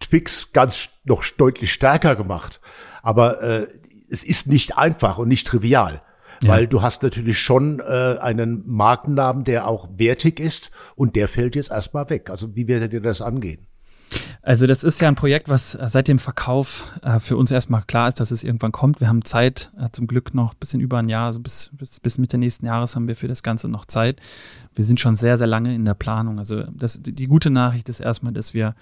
Twix 0.00 0.52
ganz 0.52 0.88
noch 1.04 1.24
deutlich 1.24 1.72
stärker 1.72 2.16
gemacht. 2.16 2.60
Aber 3.02 3.42
äh, 3.42 3.66
es 4.10 4.24
ist 4.24 4.46
nicht 4.46 4.76
einfach 4.76 5.18
und 5.18 5.28
nicht 5.28 5.46
trivial. 5.46 6.02
Ja. 6.44 6.50
Weil 6.50 6.66
du 6.66 6.82
hast 6.82 7.02
natürlich 7.02 7.38
schon 7.38 7.80
äh, 7.80 8.18
einen 8.20 8.62
Markennamen, 8.66 9.44
der 9.44 9.66
auch 9.66 9.88
wertig 9.96 10.40
ist 10.40 10.70
und 10.94 11.16
der 11.16 11.28
fällt 11.28 11.56
jetzt 11.56 11.70
erstmal 11.70 12.10
weg. 12.10 12.30
Also 12.30 12.54
wie 12.54 12.68
werdet 12.68 12.92
ihr 12.92 13.00
das 13.00 13.22
angehen? 13.22 13.66
Also 14.42 14.66
das 14.66 14.84
ist 14.84 15.00
ja 15.00 15.08
ein 15.08 15.14
Projekt, 15.14 15.48
was 15.48 15.74
äh, 15.74 15.88
seit 15.88 16.08
dem 16.08 16.18
Verkauf 16.18 16.92
äh, 17.02 17.18
für 17.18 17.36
uns 17.36 17.50
erstmal 17.50 17.82
klar 17.82 18.08
ist, 18.08 18.20
dass 18.20 18.30
es 18.30 18.44
irgendwann 18.44 18.72
kommt. 18.72 19.00
Wir 19.00 19.08
haben 19.08 19.24
Zeit, 19.24 19.70
äh, 19.78 19.88
zum 19.92 20.06
Glück 20.06 20.34
noch 20.34 20.52
ein 20.52 20.58
bisschen 20.60 20.80
über 20.80 20.98
ein 20.98 21.08
Jahr, 21.08 21.26
also 21.26 21.40
bis, 21.40 21.70
bis, 21.72 22.00
bis 22.00 22.18
Mitte 22.18 22.38
nächsten 22.38 22.66
Jahres 22.66 22.94
haben 22.94 23.08
wir 23.08 23.16
für 23.16 23.28
das 23.28 23.42
Ganze 23.42 23.68
noch 23.68 23.86
Zeit. 23.86 24.20
Wir 24.74 24.84
sind 24.84 25.00
schon 25.00 25.16
sehr, 25.16 25.38
sehr 25.38 25.46
lange 25.46 25.74
in 25.74 25.84
der 25.84 25.94
Planung. 25.94 26.38
Also 26.38 26.64
das, 26.72 27.00
die 27.02 27.26
gute 27.26 27.50
Nachricht 27.50 27.88
ist 27.88 28.00
erstmal, 28.00 28.32
dass 28.32 28.54
wir 28.54 28.74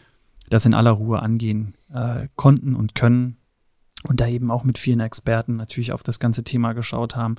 das 0.50 0.66
in 0.66 0.74
aller 0.74 0.90
Ruhe 0.90 1.20
angehen 1.20 1.74
äh, 1.94 2.28
konnten 2.36 2.74
und 2.74 2.94
können 2.94 3.36
und 4.02 4.20
da 4.20 4.28
eben 4.28 4.50
auch 4.50 4.64
mit 4.64 4.78
vielen 4.78 5.00
Experten 5.00 5.56
natürlich 5.56 5.92
auf 5.92 6.02
das 6.02 6.18
ganze 6.18 6.44
Thema 6.44 6.72
geschaut 6.72 7.16
haben. 7.16 7.36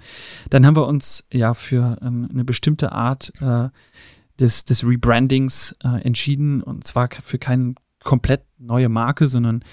Dann 0.49 0.65
haben 0.65 0.75
wir 0.75 0.87
uns 0.87 1.27
ja 1.31 1.53
für 1.53 1.97
ähm, 2.01 2.27
eine 2.31 2.45
bestimmte 2.45 2.91
Art 2.91 3.33
äh, 3.41 3.69
des, 4.39 4.65
des 4.65 4.85
Rebrandings 4.85 5.75
äh, 5.83 6.01
entschieden 6.03 6.61
und 6.61 6.85
zwar 6.85 7.09
für 7.21 7.37
keinen 7.37 7.75
komplett 8.03 8.43
neue 8.57 8.89
Marke, 8.89 9.27
sondern 9.27 9.63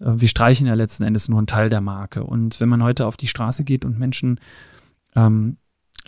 äh, 0.00 0.12
wir 0.16 0.28
streichen 0.28 0.66
ja 0.66 0.74
letzten 0.74 1.04
Endes 1.04 1.28
nur 1.28 1.38
einen 1.38 1.46
Teil 1.46 1.70
der 1.70 1.80
Marke. 1.80 2.24
Und 2.24 2.60
wenn 2.60 2.68
man 2.68 2.82
heute 2.82 3.06
auf 3.06 3.16
die 3.16 3.26
Straße 3.28 3.64
geht 3.64 3.84
und 3.84 3.98
Menschen 3.98 4.40
ähm, 5.16 5.56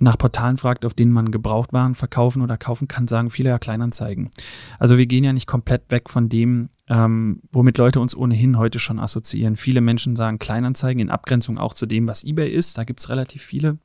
nach 0.00 0.18
Portalen 0.18 0.56
fragt, 0.56 0.84
auf 0.84 0.94
denen 0.94 1.12
man 1.12 1.30
Gebrauchtwaren 1.30 1.94
verkaufen 1.94 2.42
oder 2.42 2.56
kaufen 2.56 2.88
kann, 2.88 3.06
sagen 3.06 3.30
viele 3.30 3.50
ja 3.50 3.58
Kleinanzeigen. 3.58 4.30
Also 4.78 4.98
wir 4.98 5.06
gehen 5.06 5.24
ja 5.24 5.32
nicht 5.32 5.46
komplett 5.46 5.90
weg 5.90 6.10
von 6.10 6.28
dem, 6.28 6.70
ähm, 6.88 7.42
womit 7.52 7.78
Leute 7.78 8.00
uns 8.00 8.16
ohnehin 8.16 8.58
heute 8.58 8.78
schon 8.78 8.98
assoziieren. 8.98 9.56
Viele 9.56 9.80
Menschen 9.80 10.16
sagen 10.16 10.38
Kleinanzeigen 10.38 11.00
in 11.00 11.10
Abgrenzung 11.10 11.58
auch 11.58 11.74
zu 11.74 11.86
dem, 11.86 12.08
was 12.08 12.24
eBay 12.24 12.50
ist. 12.50 12.78
Da 12.78 12.84
gibt's 12.84 13.08
relativ 13.08 13.42
viele 13.42 13.78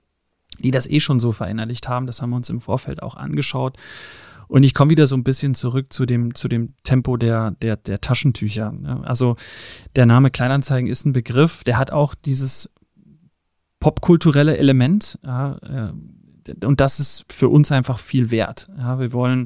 die 0.59 0.71
das 0.71 0.89
eh 0.89 0.99
schon 0.99 1.19
so 1.19 1.31
verinnerlicht 1.31 1.87
haben. 1.87 2.07
Das 2.07 2.21
haben 2.21 2.29
wir 2.29 2.37
uns 2.37 2.49
im 2.49 2.61
Vorfeld 2.61 3.03
auch 3.03 3.15
angeschaut. 3.15 3.77
Und 4.47 4.63
ich 4.63 4.75
komme 4.75 4.91
wieder 4.91 5.07
so 5.07 5.15
ein 5.15 5.23
bisschen 5.23 5.55
zurück 5.55 5.91
zu 5.91 6.05
dem, 6.05 6.35
zu 6.35 6.47
dem 6.47 6.75
Tempo 6.83 7.17
der, 7.17 7.51
der, 7.51 7.77
der 7.77 7.99
Taschentücher. 7.99 8.73
Also 9.03 9.37
der 9.95 10.05
Name 10.05 10.29
Kleinanzeigen 10.29 10.89
ist 10.89 11.05
ein 11.05 11.13
Begriff, 11.13 11.63
der 11.63 11.77
hat 11.77 11.91
auch 11.91 12.13
dieses 12.13 12.71
popkulturelle 13.85 14.57
Element. 14.57 15.19
Ja, 15.23 15.57
äh, 15.57 16.65
und 16.65 16.81
das 16.81 16.99
ist 16.99 17.31
für 17.31 17.49
uns 17.49 17.71
einfach 17.71 17.99
viel 17.99 18.31
wert. 18.31 18.67
Ja, 18.79 18.99
wir 18.99 19.13
wollen, 19.13 19.45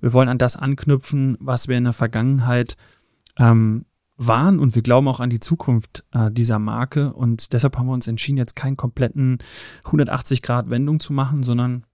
wir 0.00 0.12
wollen 0.12 0.28
an 0.28 0.38
das 0.38 0.56
anknüpfen, 0.56 1.36
was 1.38 1.68
wir 1.68 1.78
in 1.78 1.84
der 1.84 1.92
Vergangenheit 1.92 2.76
ähm, 3.38 3.84
waren 4.16 4.58
und 4.58 4.74
wir 4.74 4.82
glauben 4.82 5.06
auch 5.06 5.20
an 5.20 5.30
die 5.30 5.38
Zukunft 5.38 6.04
äh, 6.12 6.32
dieser 6.32 6.58
Marke 6.58 7.12
und 7.12 7.52
deshalb 7.52 7.78
haben 7.78 7.86
wir 7.86 7.92
uns 7.92 8.08
entschieden, 8.08 8.38
jetzt 8.38 8.56
keinen 8.56 8.76
kompletten 8.76 9.38
180 9.84 10.42
Grad 10.42 10.68
Wendung 10.68 10.98
zu 10.98 11.12
machen, 11.12 11.44
sondern 11.44 11.84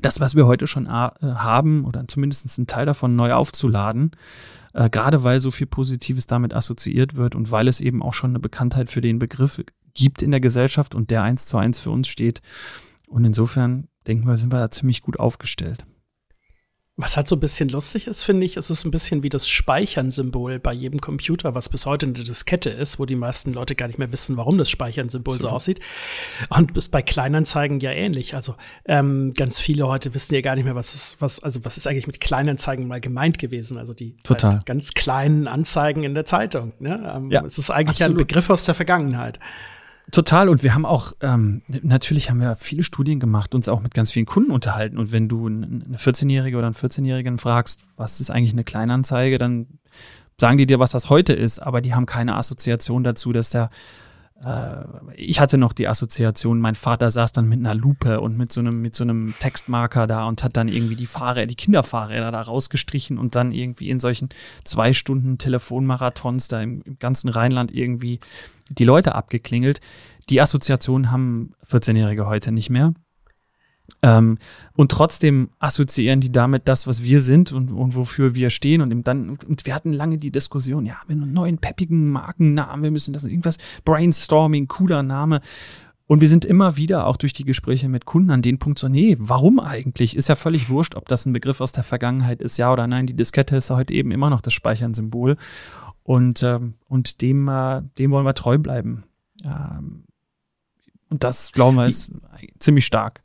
das, 0.00 0.20
was 0.20 0.34
wir 0.34 0.46
heute 0.46 0.66
schon 0.66 0.86
äh, 0.86 0.88
haben 0.88 1.84
oder 1.84 2.08
zumindest 2.08 2.58
einen 2.58 2.66
Teil 2.66 2.86
davon 2.86 3.16
neu 3.16 3.34
aufzuladen, 3.34 4.12
äh, 4.72 4.88
gerade 4.88 5.24
weil 5.24 5.40
so 5.40 5.50
viel 5.50 5.66
Positives 5.66 6.26
damit 6.26 6.54
assoziiert 6.54 7.16
wird 7.16 7.34
und 7.34 7.50
weil 7.50 7.68
es 7.68 7.82
eben 7.82 8.02
auch 8.02 8.14
schon 8.14 8.30
eine 8.30 8.40
Bekanntheit 8.40 8.88
für 8.88 9.02
den 9.02 9.18
Begriff 9.18 9.60
gibt 9.94 10.22
in 10.22 10.30
der 10.30 10.40
Gesellschaft 10.40 10.94
und 10.94 11.10
der 11.10 11.22
eins 11.22 11.46
zu 11.46 11.56
eins 11.56 11.80
für 11.80 11.90
uns 11.90 12.08
steht. 12.08 12.42
Und 13.06 13.24
insofern 13.24 13.88
denken 14.06 14.26
wir, 14.26 14.36
sind 14.36 14.52
wir 14.52 14.58
da 14.58 14.70
ziemlich 14.70 15.02
gut 15.02 15.18
aufgestellt. 15.18 15.84
Was 16.96 17.16
halt 17.16 17.26
so 17.26 17.34
ein 17.34 17.40
bisschen 17.40 17.68
lustig 17.70 18.06
ist, 18.06 18.22
finde 18.22 18.46
ich, 18.46 18.56
ist 18.56 18.70
es 18.70 18.84
ein 18.84 18.92
bisschen 18.92 19.24
wie 19.24 19.28
das 19.28 19.48
Speichern-Symbol 19.48 20.60
bei 20.60 20.72
jedem 20.72 21.00
Computer, 21.00 21.52
was 21.52 21.68
bis 21.68 21.86
heute 21.86 22.06
eine 22.06 22.12
Diskette 22.12 22.70
ist, 22.70 23.00
wo 23.00 23.04
die 23.04 23.16
meisten 23.16 23.52
Leute 23.52 23.74
gar 23.74 23.88
nicht 23.88 23.98
mehr 23.98 24.12
wissen, 24.12 24.36
warum 24.36 24.58
das 24.58 24.70
Speichern-Symbol 24.70 25.40
so 25.40 25.48
aussieht. 25.48 25.80
Und 26.50 26.76
ist 26.76 26.92
bei 26.92 27.02
Kleinanzeigen 27.02 27.80
ja 27.80 27.90
ähnlich. 27.90 28.36
Also 28.36 28.54
ähm, 28.84 29.32
ganz 29.36 29.60
viele 29.60 29.88
heute 29.88 30.14
wissen 30.14 30.36
ja 30.36 30.40
gar 30.40 30.54
nicht 30.54 30.66
mehr, 30.66 30.76
was 30.76 30.94
ist, 30.94 31.20
was, 31.20 31.42
also 31.42 31.64
was 31.64 31.78
ist 31.78 31.88
eigentlich 31.88 32.06
mit 32.06 32.20
Kleinanzeigen 32.20 32.86
mal 32.86 33.00
gemeint 33.00 33.38
gewesen. 33.38 33.76
Also 33.76 33.92
die 33.92 34.14
Total. 34.22 34.52
Halt 34.52 34.66
ganz 34.66 34.94
kleinen 34.94 35.48
Anzeigen 35.48 36.04
in 36.04 36.14
der 36.14 36.26
Zeitung. 36.26 36.74
Ne? 36.78 37.12
Ähm, 37.12 37.28
ja, 37.28 37.44
es 37.44 37.58
ist 37.58 37.70
eigentlich 37.70 38.02
absolut. 38.02 38.20
ein 38.20 38.26
Begriff 38.26 38.50
aus 38.50 38.66
der 38.66 38.76
Vergangenheit. 38.76 39.40
Total. 40.10 40.48
Und 40.48 40.62
wir 40.62 40.74
haben 40.74 40.84
auch, 40.84 41.12
ähm, 41.20 41.62
natürlich 41.82 42.30
haben 42.30 42.40
wir 42.40 42.56
viele 42.56 42.82
Studien 42.82 43.20
gemacht, 43.20 43.54
uns 43.54 43.68
auch 43.68 43.80
mit 43.80 43.94
ganz 43.94 44.12
vielen 44.12 44.26
Kunden 44.26 44.50
unterhalten. 44.50 44.98
Und 44.98 45.12
wenn 45.12 45.28
du 45.28 45.46
eine 45.46 45.96
14-Jährige 45.96 46.56
oder 46.56 46.66
einen 46.66 46.74
14-Jährigen 46.74 47.38
fragst, 47.38 47.86
was 47.96 48.20
ist 48.20 48.30
eigentlich 48.30 48.52
eine 48.52 48.64
Kleinanzeige, 48.64 49.38
dann 49.38 49.66
sagen 50.38 50.58
die 50.58 50.66
dir, 50.66 50.78
was 50.78 50.92
das 50.92 51.10
heute 51.10 51.32
ist, 51.32 51.58
aber 51.58 51.80
die 51.80 51.94
haben 51.94 52.06
keine 52.06 52.36
Assoziation 52.36 53.04
dazu, 53.04 53.32
dass 53.32 53.50
der 53.50 53.70
ich 55.16 55.40
hatte 55.40 55.58
noch 55.58 55.72
die 55.72 55.88
Assoziation, 55.88 56.58
mein 56.58 56.74
Vater 56.74 57.10
saß 57.10 57.32
dann 57.32 57.48
mit 57.48 57.60
einer 57.60 57.74
Lupe 57.74 58.20
und 58.20 58.36
mit 58.36 58.52
so 58.52 58.60
einem, 58.60 58.82
mit 58.82 58.94
so 58.94 59.04
einem 59.04 59.34
Textmarker 59.38 60.06
da 60.06 60.26
und 60.26 60.42
hat 60.42 60.56
dann 60.56 60.68
irgendwie 60.68 60.96
die 60.96 61.06
Fahrräder, 61.06 61.46
die 61.46 61.54
Kinderfahrräder 61.54 62.30
da 62.30 62.42
rausgestrichen 62.42 63.16
und 63.16 63.36
dann 63.36 63.52
irgendwie 63.52 63.90
in 63.90 64.00
solchen 64.00 64.28
zwei 64.64 64.92
Stunden 64.92 65.38
Telefonmarathons 65.38 66.48
da 66.48 66.60
im, 66.60 66.82
im 66.82 66.98
ganzen 66.98 67.28
Rheinland 67.28 67.72
irgendwie 67.72 68.20
die 68.68 68.84
Leute 68.84 69.14
abgeklingelt. 69.14 69.80
Die 70.28 70.40
Assoziation 70.40 71.10
haben 71.10 71.54
14-Jährige 71.70 72.26
heute 72.26 72.50
nicht 72.50 72.70
mehr. 72.70 72.92
Ähm, 74.02 74.38
und 74.74 74.90
trotzdem 74.90 75.50
assoziieren 75.58 76.20
die 76.20 76.30
damit 76.30 76.68
das, 76.68 76.86
was 76.86 77.02
wir 77.02 77.20
sind 77.20 77.52
und, 77.52 77.70
und 77.70 77.94
wofür 77.94 78.34
wir 78.34 78.50
stehen. 78.50 78.80
Und, 78.80 79.06
dann, 79.06 79.38
und 79.46 79.66
wir 79.66 79.74
hatten 79.74 79.92
lange 79.92 80.18
die 80.18 80.30
Diskussion, 80.30 80.86
ja, 80.86 80.96
wir 81.06 81.16
haben 81.16 81.22
einen 81.22 81.32
neuen 81.32 81.58
peppigen 81.58 82.10
Markennamen, 82.10 82.82
wir 82.82 82.90
müssen 82.90 83.12
das 83.12 83.24
irgendwas, 83.24 83.58
Brainstorming, 83.84 84.68
cooler 84.68 85.02
Name. 85.02 85.40
Und 86.06 86.20
wir 86.20 86.28
sind 86.28 86.44
immer 86.44 86.76
wieder 86.76 87.06
auch 87.06 87.16
durch 87.16 87.32
die 87.32 87.44
Gespräche 87.44 87.88
mit 87.88 88.04
Kunden 88.04 88.30
an 88.30 88.42
den 88.42 88.58
Punkt 88.58 88.78
so, 88.78 88.88
nee, 88.88 89.16
warum 89.18 89.58
eigentlich? 89.58 90.16
Ist 90.16 90.28
ja 90.28 90.34
völlig 90.34 90.68
wurscht, 90.68 90.96
ob 90.96 91.08
das 91.08 91.24
ein 91.24 91.32
Begriff 91.32 91.62
aus 91.62 91.72
der 91.72 91.82
Vergangenheit 91.82 92.42
ist, 92.42 92.58
ja 92.58 92.70
oder 92.70 92.86
nein. 92.86 93.06
Die 93.06 93.16
Diskette 93.16 93.56
ist 93.56 93.70
ja 93.70 93.76
heute 93.76 93.94
eben 93.94 94.10
immer 94.10 94.28
noch 94.28 94.42
das 94.42 94.52
Speichern-Symbol. 94.52 95.38
Und, 96.02 96.42
ähm, 96.42 96.74
und 96.88 97.22
dem, 97.22 97.48
äh, 97.48 97.80
dem 97.98 98.10
wollen 98.10 98.26
wir 98.26 98.34
treu 98.34 98.58
bleiben. 98.58 99.04
Ähm, 99.42 100.04
und 101.08 101.24
das, 101.24 101.52
glauben 101.52 101.78
wir, 101.78 101.86
ist 101.86 102.12
ziemlich 102.58 102.84
stark. 102.84 103.23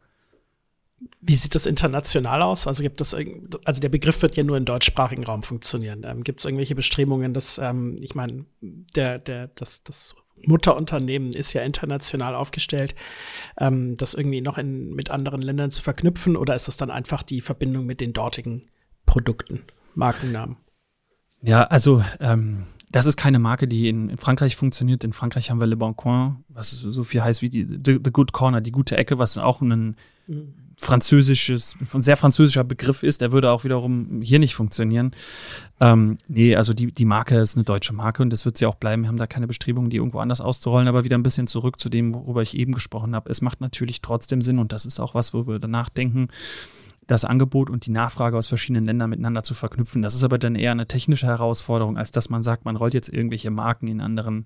Wie 1.22 1.36
sieht 1.36 1.54
das 1.54 1.66
international 1.66 2.42
aus? 2.42 2.66
Also 2.66 2.82
gibt 2.82 3.02
es, 3.02 3.14
also 3.14 3.82
der 3.82 3.90
Begriff 3.90 4.22
wird 4.22 4.38
ja 4.38 4.44
nur 4.44 4.56
im 4.56 4.66
deutschsprachigen 4.66 5.26
Raum 5.26 5.44
funktionieren. 5.44 6.04
Ähm, 6.06 6.24
gibt 6.24 6.40
es 6.40 6.46
irgendwelche 6.46 6.76
Bestrebungen, 6.76 7.34
dass, 7.34 7.58
ähm, 7.58 7.98
ich 8.02 8.16
meine, 8.16 8.46
der, 8.62 9.20
der, 9.20 9.48
das, 9.50 9.84
das 9.84 10.16
Mutterunternehmen 10.46 11.32
ist 11.32 11.54
ja 11.54 11.62
international 11.62 12.36
aufgestellt, 12.36 12.96
ähm, 13.60 13.96
das 13.96 14.14
irgendwie 14.14 14.42
noch 14.42 14.58
in, 14.58 14.94
mit 14.94 15.12
anderen 15.12 15.42
Ländern 15.42 15.72
zu 15.72 15.82
verknüpfen 15.82 16.38
oder 16.38 16.56
ist 16.56 16.68
das 16.68 16.78
dann 16.78 16.92
einfach 16.92 17.24
die 17.24 17.42
Verbindung 17.42 17.86
mit 17.86 18.02
den 18.02 18.14
dortigen 18.14 18.64
Produkten, 19.06 19.64
Markennamen? 19.96 20.58
Ja, 21.42 21.64
also 21.64 22.04
ähm, 22.20 22.66
das 22.92 23.06
ist 23.06 23.18
keine 23.18 23.40
Marke, 23.40 23.68
die 23.68 23.88
in, 23.88 24.10
in, 24.10 24.18
Frankreich 24.18 24.56
funktioniert. 24.56 25.04
In 25.04 25.14
Frankreich 25.14 25.50
haben 25.50 25.60
wir 25.60 25.68
Le 25.68 25.78
Bon 25.78 25.96
Coin, 25.96 26.44
was 26.50 26.72
so 26.72 27.04
viel 27.04 27.22
heißt 27.22 27.42
wie 27.42 27.50
die 27.50 27.64
The, 27.64 28.00
the 28.04 28.12
Good 28.12 28.34
Corner, 28.34 28.62
die 28.62 28.72
gute 28.72 28.98
Ecke, 28.98 29.20
was 29.20 29.38
auch 29.38 29.62
ein. 29.62 29.96
Französisches, 30.78 31.78
ein 31.94 32.04
sehr 32.04 32.16
französischer 32.16 32.64
Begriff 32.64 33.04
ist. 33.04 33.22
Der 33.22 33.32
würde 33.32 33.52
auch 33.52 33.66
wiederum 33.66 34.22
hier 34.22 34.40
nicht 34.40 34.56
funktionieren. 34.56 35.12
Ähm, 35.82 36.18
nee, 36.28 36.56
also 36.56 36.74
die, 36.74 36.92
die 36.92 37.06
Marke 37.06 37.38
ist 37.38 37.58
eine 37.58 37.66
deutsche 37.66 37.94
Marke 37.94 38.24
und 38.24 38.30
das 38.30 38.46
wird 38.46 38.58
sie 38.58 38.66
auch 38.66 38.76
bleiben. 38.76 39.04
Wir 39.04 39.10
haben 39.10 39.18
da 39.18 39.28
keine 39.28 39.48
Bestrebungen, 39.48 39.90
die 39.90 39.98
irgendwo 39.98 40.20
anders 40.20 40.40
auszurollen, 40.40 40.88
aber 40.88 41.04
wieder 41.04 41.18
ein 41.18 41.24
bisschen 41.24 41.48
zurück 41.48 41.80
zu 41.80 41.90
dem, 41.90 42.14
worüber 42.14 42.42
ich 42.42 42.56
eben 42.56 42.74
gesprochen 42.74 43.14
habe. 43.14 43.30
Es 43.30 43.42
macht 43.42 43.60
natürlich 43.60 44.02
trotzdem 44.02 44.42
Sinn 44.42 44.58
und 44.58 44.72
das 44.72 44.86
ist 44.86 45.00
auch 45.00 45.16
was, 45.16 45.34
wo 45.34 45.48
wir 45.48 45.60
danach 45.60 45.90
denken 45.90 46.30
das 47.08 47.26
Angebot 47.26 47.72
und 47.72 47.88
die 47.88 47.92
Nachfrage 47.92 48.38
aus 48.38 48.48
verschiedenen 48.48 48.86
Ländern 48.86 49.10
miteinander 49.10 49.42
zu 49.42 49.56
verknüpfen. 49.56 50.04
Das 50.04 50.14
ist 50.14 50.24
aber 50.24 50.38
dann 50.38 50.56
eher 50.56 50.72
eine 50.72 50.88
technische 50.88 51.26
Herausforderung, 51.26 51.98
als 51.98 52.12
dass 52.12 52.30
man 52.30 52.44
sagt, 52.44 52.66
man 52.66 52.76
rollt 52.76 52.94
jetzt 52.94 53.10
irgendwelche 53.10 53.50
Marken 53.50 53.88
in 53.88 54.00
anderen 54.00 54.46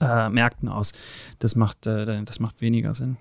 äh, 0.00 0.28
Märkten 0.28 0.68
aus. 0.68 0.92
Das 1.38 1.54
macht, 1.54 1.86
äh, 1.86 2.24
das 2.24 2.40
macht 2.40 2.60
weniger 2.60 2.94
Sinn. 2.94 3.16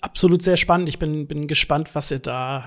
Absolut 0.00 0.42
sehr 0.42 0.56
spannend. 0.56 0.88
Ich 0.88 0.98
bin, 0.98 1.26
bin 1.26 1.46
gespannt, 1.46 1.94
was 1.94 2.10
ihr 2.10 2.18
da 2.18 2.64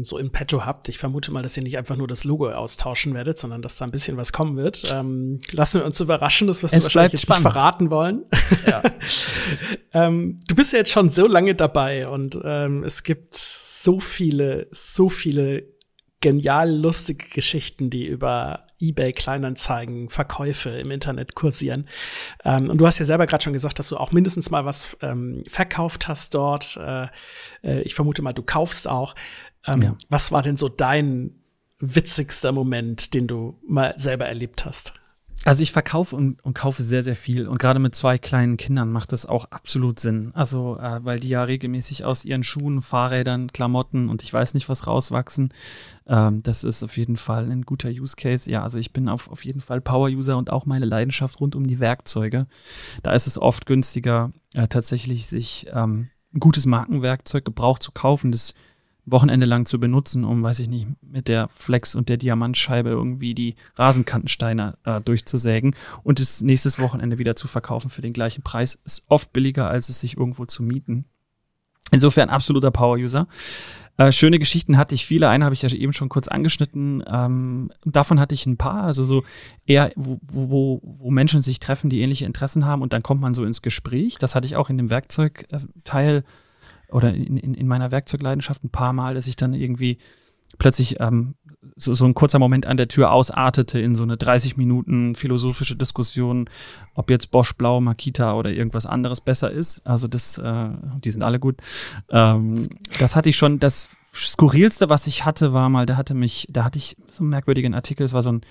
so 0.00 0.16
in 0.16 0.30
petto 0.30 0.64
habt. 0.64 0.88
Ich 0.88 0.98
vermute 0.98 1.30
mal, 1.30 1.42
dass 1.42 1.56
ihr 1.56 1.62
nicht 1.62 1.76
einfach 1.76 1.96
nur 1.96 2.08
das 2.08 2.24
Logo 2.24 2.50
austauschen 2.50 3.12
werdet, 3.12 3.38
sondern 3.38 3.60
dass 3.60 3.76
da 3.76 3.84
ein 3.84 3.90
bisschen 3.90 4.16
was 4.16 4.32
kommen 4.32 4.56
wird. 4.56 4.90
Ähm, 4.90 5.38
lassen 5.50 5.80
wir 5.80 5.84
uns 5.84 6.00
überraschen, 6.00 6.46
das 6.46 6.62
wirst 6.62 6.74
du 6.74 6.82
wahrscheinlich 6.82 7.12
jetzt 7.12 7.22
spannend. 7.22 7.44
nicht 7.44 7.52
verraten 7.52 7.90
wollen. 7.90 8.24
Ja. 8.66 8.82
ähm, 9.92 10.40
du 10.48 10.54
bist 10.54 10.72
ja 10.72 10.78
jetzt 10.78 10.92
schon 10.92 11.10
so 11.10 11.26
lange 11.26 11.54
dabei 11.54 12.08
und 12.08 12.38
ähm, 12.42 12.84
es 12.84 13.02
gibt 13.02 13.34
so 13.34 14.00
viele, 14.00 14.68
so 14.70 15.10
viele 15.10 15.64
genial 16.20 16.74
lustige 16.74 17.28
Geschichten, 17.28 17.90
die 17.90 18.06
über 18.06 18.64
eBay 18.82 19.12
Kleinanzeigen, 19.12 20.10
Verkäufe 20.10 20.70
im 20.70 20.90
Internet 20.90 21.34
kursieren. 21.34 21.88
Ähm, 22.44 22.68
und 22.68 22.78
du 22.78 22.86
hast 22.86 22.98
ja 22.98 23.04
selber 23.04 23.26
gerade 23.26 23.44
schon 23.44 23.52
gesagt, 23.52 23.78
dass 23.78 23.88
du 23.88 23.96
auch 23.96 24.12
mindestens 24.12 24.50
mal 24.50 24.64
was 24.64 24.96
ähm, 25.00 25.44
verkauft 25.46 26.08
hast 26.08 26.34
dort. 26.34 26.76
Äh, 26.76 27.06
äh, 27.62 27.80
ich 27.82 27.94
vermute 27.94 28.22
mal, 28.22 28.32
du 28.32 28.42
kaufst 28.42 28.88
auch. 28.88 29.14
Ähm, 29.66 29.82
ja. 29.82 29.96
Was 30.08 30.32
war 30.32 30.42
denn 30.42 30.56
so 30.56 30.68
dein 30.68 31.30
witzigster 31.78 32.52
Moment, 32.52 33.14
den 33.14 33.26
du 33.26 33.58
mal 33.66 33.94
selber 33.96 34.26
erlebt 34.26 34.64
hast? 34.64 34.94
Also 35.44 35.62
ich 35.64 35.72
verkaufe 35.72 36.14
und, 36.14 36.42
und 36.44 36.54
kaufe 36.54 36.84
sehr, 36.84 37.02
sehr 37.02 37.16
viel. 37.16 37.48
Und 37.48 37.58
gerade 37.58 37.80
mit 37.80 37.96
zwei 37.96 38.16
kleinen 38.16 38.56
Kindern 38.56 38.92
macht 38.92 39.12
das 39.12 39.26
auch 39.26 39.46
absolut 39.46 39.98
Sinn. 39.98 40.30
Also, 40.34 40.78
äh, 40.78 41.04
weil 41.04 41.18
die 41.18 41.30
ja 41.30 41.42
regelmäßig 41.42 42.04
aus 42.04 42.24
ihren 42.24 42.44
Schuhen, 42.44 42.80
Fahrrädern, 42.80 43.48
Klamotten 43.48 44.08
und 44.08 44.22
ich 44.22 44.32
weiß 44.32 44.54
nicht 44.54 44.68
was 44.68 44.86
rauswachsen. 44.86 45.52
Ähm, 46.06 46.42
das 46.44 46.62
ist 46.62 46.84
auf 46.84 46.96
jeden 46.96 47.16
Fall 47.16 47.50
ein 47.50 47.62
guter 47.62 47.88
Use 47.88 48.14
Case. 48.16 48.48
Ja, 48.48 48.62
also 48.62 48.78
ich 48.78 48.92
bin 48.92 49.08
auf, 49.08 49.28
auf 49.30 49.44
jeden 49.44 49.60
Fall 49.60 49.80
Power-User 49.80 50.36
und 50.36 50.50
auch 50.50 50.64
meine 50.64 50.86
Leidenschaft 50.86 51.40
rund 51.40 51.56
um 51.56 51.66
die 51.66 51.80
Werkzeuge. 51.80 52.46
Da 53.02 53.12
ist 53.12 53.26
es 53.26 53.36
oft 53.36 53.66
günstiger, 53.66 54.32
äh, 54.54 54.68
tatsächlich 54.68 55.26
sich 55.26 55.66
ähm, 55.72 56.08
ein 56.34 56.40
gutes 56.40 56.66
Markenwerkzeug 56.66 57.44
gebraucht 57.44 57.82
zu 57.82 57.90
kaufen, 57.90 58.30
das 58.30 58.54
Wochenende 59.04 59.46
lang 59.46 59.66
zu 59.66 59.80
benutzen, 59.80 60.24
um, 60.24 60.42
weiß 60.42 60.60
ich 60.60 60.68
nicht, 60.68 60.86
mit 61.02 61.28
der 61.28 61.48
Flex 61.48 61.94
und 61.94 62.08
der 62.08 62.16
Diamantscheibe 62.16 62.88
irgendwie 62.88 63.34
die 63.34 63.56
Rasenkantensteine 63.76 64.78
äh, 64.84 65.00
durchzusägen 65.00 65.74
und 66.04 66.20
es 66.20 66.40
nächstes 66.40 66.78
Wochenende 66.78 67.18
wieder 67.18 67.34
zu 67.34 67.48
verkaufen 67.48 67.90
für 67.90 68.02
den 68.02 68.12
gleichen 68.12 68.42
Preis, 68.42 68.74
ist 68.74 69.06
oft 69.08 69.32
billiger, 69.32 69.68
als 69.68 69.88
es 69.88 70.00
sich 70.00 70.16
irgendwo 70.16 70.44
zu 70.46 70.62
mieten. 70.62 71.06
Insofern 71.90 72.30
absoluter 72.30 72.70
Power-User. 72.70 73.26
Äh, 73.98 74.12
schöne 74.12 74.38
Geschichten 74.38 74.78
hatte 74.78 74.94
ich 74.94 75.04
viele. 75.04 75.28
Eine 75.28 75.44
habe 75.44 75.54
ich 75.54 75.62
ja 75.62 75.68
eben 75.68 75.92
schon 75.92 76.08
kurz 76.08 76.26
angeschnitten. 76.28 77.04
Ähm, 77.06 77.70
davon 77.84 78.18
hatte 78.18 78.34
ich 78.34 78.46
ein 78.46 78.56
paar. 78.56 78.84
Also 78.84 79.04
so 79.04 79.24
eher, 79.66 79.92
wo, 79.96 80.18
wo, 80.22 80.80
wo 80.82 81.10
Menschen 81.10 81.42
sich 81.42 81.60
treffen, 81.60 81.90
die 81.90 82.00
ähnliche 82.00 82.24
Interessen 82.24 82.64
haben 82.64 82.80
und 82.80 82.92
dann 82.94 83.02
kommt 83.02 83.20
man 83.20 83.34
so 83.34 83.44
ins 83.44 83.60
Gespräch. 83.60 84.16
Das 84.18 84.34
hatte 84.34 84.46
ich 84.46 84.56
auch 84.56 84.70
in 84.70 84.78
dem 84.78 84.88
Werkzeugteil 84.88 86.24
oder 86.92 87.14
in, 87.14 87.36
in, 87.36 87.54
in 87.54 87.66
meiner 87.66 87.90
Werkzeugleidenschaft 87.90 88.64
ein 88.64 88.70
paar 88.70 88.92
Mal, 88.92 89.14
dass 89.14 89.26
ich 89.26 89.36
dann 89.36 89.54
irgendwie 89.54 89.98
plötzlich 90.58 91.00
ähm, 91.00 91.34
so, 91.76 91.94
so 91.94 92.04
ein 92.04 92.14
kurzer 92.14 92.38
Moment 92.38 92.66
an 92.66 92.76
der 92.76 92.88
Tür 92.88 93.12
ausartete 93.12 93.80
in 93.80 93.94
so 93.94 94.02
eine 94.02 94.16
30 94.16 94.56
Minuten 94.56 95.14
philosophische 95.14 95.76
Diskussion, 95.76 96.50
ob 96.94 97.10
jetzt 97.10 97.30
Bosch 97.30 97.54
Blau, 97.54 97.80
Makita 97.80 98.34
oder 98.34 98.50
irgendwas 98.50 98.86
anderes 98.86 99.20
besser 99.20 99.50
ist. 99.50 99.86
Also 99.86 100.08
das, 100.08 100.38
äh, 100.38 100.68
die 101.02 101.10
sind 101.10 101.22
alle 101.22 101.38
gut. 101.38 101.56
Ähm, 102.10 102.68
das 102.98 103.16
hatte 103.16 103.28
ich 103.28 103.36
schon. 103.36 103.60
Das 103.60 103.90
skurrilste, 104.14 104.90
was 104.90 105.06
ich 105.06 105.24
hatte, 105.24 105.52
war 105.52 105.68
mal, 105.68 105.86
da 105.86 105.96
hatte 105.96 106.14
mich, 106.14 106.46
da 106.50 106.64
hatte 106.64 106.78
ich 106.78 106.96
so 107.08 107.22
einen 107.22 107.30
merkwürdigen 107.30 107.74
Artikel. 107.74 108.04
Es 108.04 108.12
war 108.12 108.22
so 108.22 108.32
ein 108.32 108.42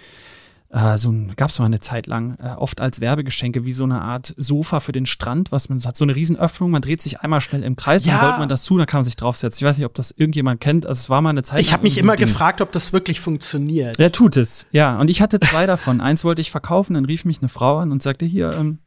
äh, 0.72 0.98
so 0.98 1.12
ein, 1.12 1.34
gab 1.36 1.50
es 1.50 1.60
mal 1.60 1.66
eine 1.66 1.80
Zeit 1.80 2.08
lang, 2.08 2.38
äh, 2.42 2.56
oft 2.56 2.82
als 2.82 3.02
Werbegeschenke, 3.02 3.66
wie 3.66 3.74
so 3.74 3.84
eine 3.84 4.02
Art 4.02 4.34
Sofa 4.38 4.80
für 4.80 4.92
den 4.92 5.06
Strand, 5.06 5.52
was 5.52 5.70
man 5.70 5.80
hat, 5.82 5.98
so 5.98 6.06
eine 6.06 6.16
Riesenöffnung, 6.16 6.72
man 6.72 6.82
dreht 6.82 7.02
sich 7.02 7.22
einmal 7.22 7.42
schnell 7.42 7.64
im 7.64 7.76
Kreis, 7.76 8.06
ja. 8.06 8.14
dann 8.14 8.26
rollt 8.26 8.40
man 8.40 8.50
das 8.50 8.64
zu, 8.64 8.78
dann 8.78 8.88
kann 8.88 9.00
man 9.00 9.04
sich 9.04 9.16
draufsetzen. 9.16 9.64
Ich 9.64 9.70
weiß 9.70 9.78
nicht, 9.78 9.86
ob 9.86 9.94
das 9.94 10.12
irgendjemand 10.12 10.62
kennt, 10.62 10.86
also 10.86 11.00
es 11.00 11.10
war 11.10 11.22
mal 11.22 11.32
eine 11.32 11.44
Zeit 11.44 11.62
Ich 11.62 11.74
habe 11.74 11.84
mich 11.84 11.98
immer 11.98 12.16
gefragt, 12.16 12.62
ob 12.62 12.72
das 12.72 12.94
wirklich 12.94 13.20
funktioniert. 13.20 14.00
Der 14.00 14.12
tut 14.12 14.38
es, 14.38 14.68
ja. 14.72 14.98
Und 15.00 15.10
ich 15.10 15.22
hatte 15.22 15.40
zwei 15.40 15.66
davon. 15.66 16.02
Eins 16.02 16.24
wollte 16.24 16.42
ich 16.42 16.52
verkaufen, 16.52 16.94
dann 16.94 17.06
rief 17.06 17.26
mich 17.26 17.40
eine 17.42 17.50
Frau 17.50 17.80
an 17.80 17.92
und 17.92 18.02
sagte, 18.02 18.26
hier, 18.26 18.54
ähm, 18.54 18.80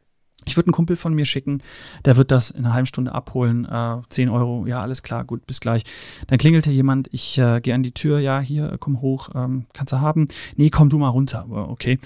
ich 0.45 0.55
würde 0.55 0.67
einen 0.67 0.73
Kumpel 0.73 0.95
von 0.95 1.13
mir 1.13 1.25
schicken, 1.25 1.61
der 2.05 2.17
wird 2.17 2.31
das 2.31 2.51
in 2.51 2.65
einer 2.65 2.73
halben 2.73 2.85
Stunde 2.85 3.13
abholen. 3.13 3.65
Äh, 3.65 3.97
10 4.09 4.29
Euro, 4.29 4.65
ja, 4.67 4.81
alles 4.81 5.03
klar, 5.03 5.23
gut, 5.23 5.45
bis 5.47 5.59
gleich. 5.59 5.83
Dann 6.27 6.37
klingelte 6.37 6.71
jemand, 6.71 7.09
ich 7.11 7.37
äh, 7.37 7.61
gehe 7.61 7.73
an 7.73 7.83
die 7.83 7.93
Tür, 7.93 8.19
ja, 8.19 8.39
hier, 8.39 8.77
komm 8.79 9.01
hoch, 9.01 9.29
ähm, 9.35 9.65
kannst 9.73 9.93
du 9.93 10.01
haben. 10.01 10.27
Nee, 10.55 10.69
komm 10.69 10.89
du 10.89 10.97
mal 10.97 11.09
runter. 11.09 11.45
Okay. 11.49 11.99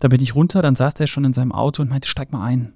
Da 0.00 0.08
bin 0.08 0.20
ich 0.20 0.34
runter, 0.34 0.62
dann 0.62 0.76
saß 0.76 0.94
der 0.94 1.06
schon 1.06 1.24
in 1.24 1.32
seinem 1.32 1.52
Auto 1.52 1.82
und 1.82 1.90
meinte, 1.90 2.08
steig 2.08 2.32
mal 2.32 2.44
ein. 2.44 2.74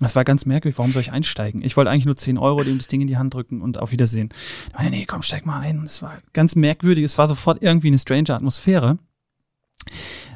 Das 0.00 0.16
war 0.16 0.24
ganz 0.24 0.46
merkwürdig, 0.46 0.78
warum 0.78 0.92
soll 0.92 1.02
ich 1.02 1.12
einsteigen? 1.12 1.62
Ich 1.62 1.76
wollte 1.76 1.90
eigentlich 1.90 2.06
nur 2.06 2.16
10 2.16 2.38
Euro 2.38 2.64
dem 2.64 2.78
das 2.78 2.86
Ding 2.86 3.02
in 3.02 3.06
die 3.06 3.18
Hand 3.18 3.34
drücken 3.34 3.60
und 3.60 3.78
auf 3.78 3.92
Wiedersehen. 3.92 4.30
Ich 4.68 4.74
meine, 4.74 4.90
nee, 4.90 5.04
komm, 5.06 5.20
steig 5.20 5.44
mal 5.44 5.60
ein. 5.60 5.82
Es 5.84 6.00
war 6.00 6.18
ganz 6.32 6.56
merkwürdig, 6.56 7.04
es 7.04 7.18
war 7.18 7.26
sofort 7.26 7.62
irgendwie 7.62 7.88
eine 7.88 7.98
strange 7.98 8.30
Atmosphäre. 8.30 8.98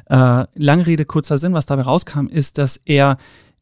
Äh, 0.07 0.45
lange 0.53 0.85
Rede, 0.85 1.05
kurzer 1.05 1.39
Sinn, 1.39 1.53
was 1.53 1.65
dabei 1.65 1.81
rauskam, 1.81 2.27
ist, 2.27 2.59
dass 2.59 2.77
er 2.77 3.17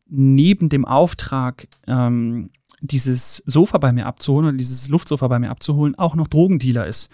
neben 0.07 0.69
dem 0.69 0.85
Auftrag, 0.85 1.67
ähm, 1.87 2.49
dieses 2.83 3.37
Sofa 3.45 3.77
bei 3.77 3.93
mir 3.93 4.05
abzuholen 4.05 4.49
oder 4.49 4.57
dieses 4.57 4.89
Luftsofa 4.89 5.27
bei 5.29 5.39
mir 5.39 5.49
abzuholen, 5.49 5.97
auch 5.97 6.15
noch 6.15 6.27
Drogendealer 6.27 6.85
ist. 6.85 7.09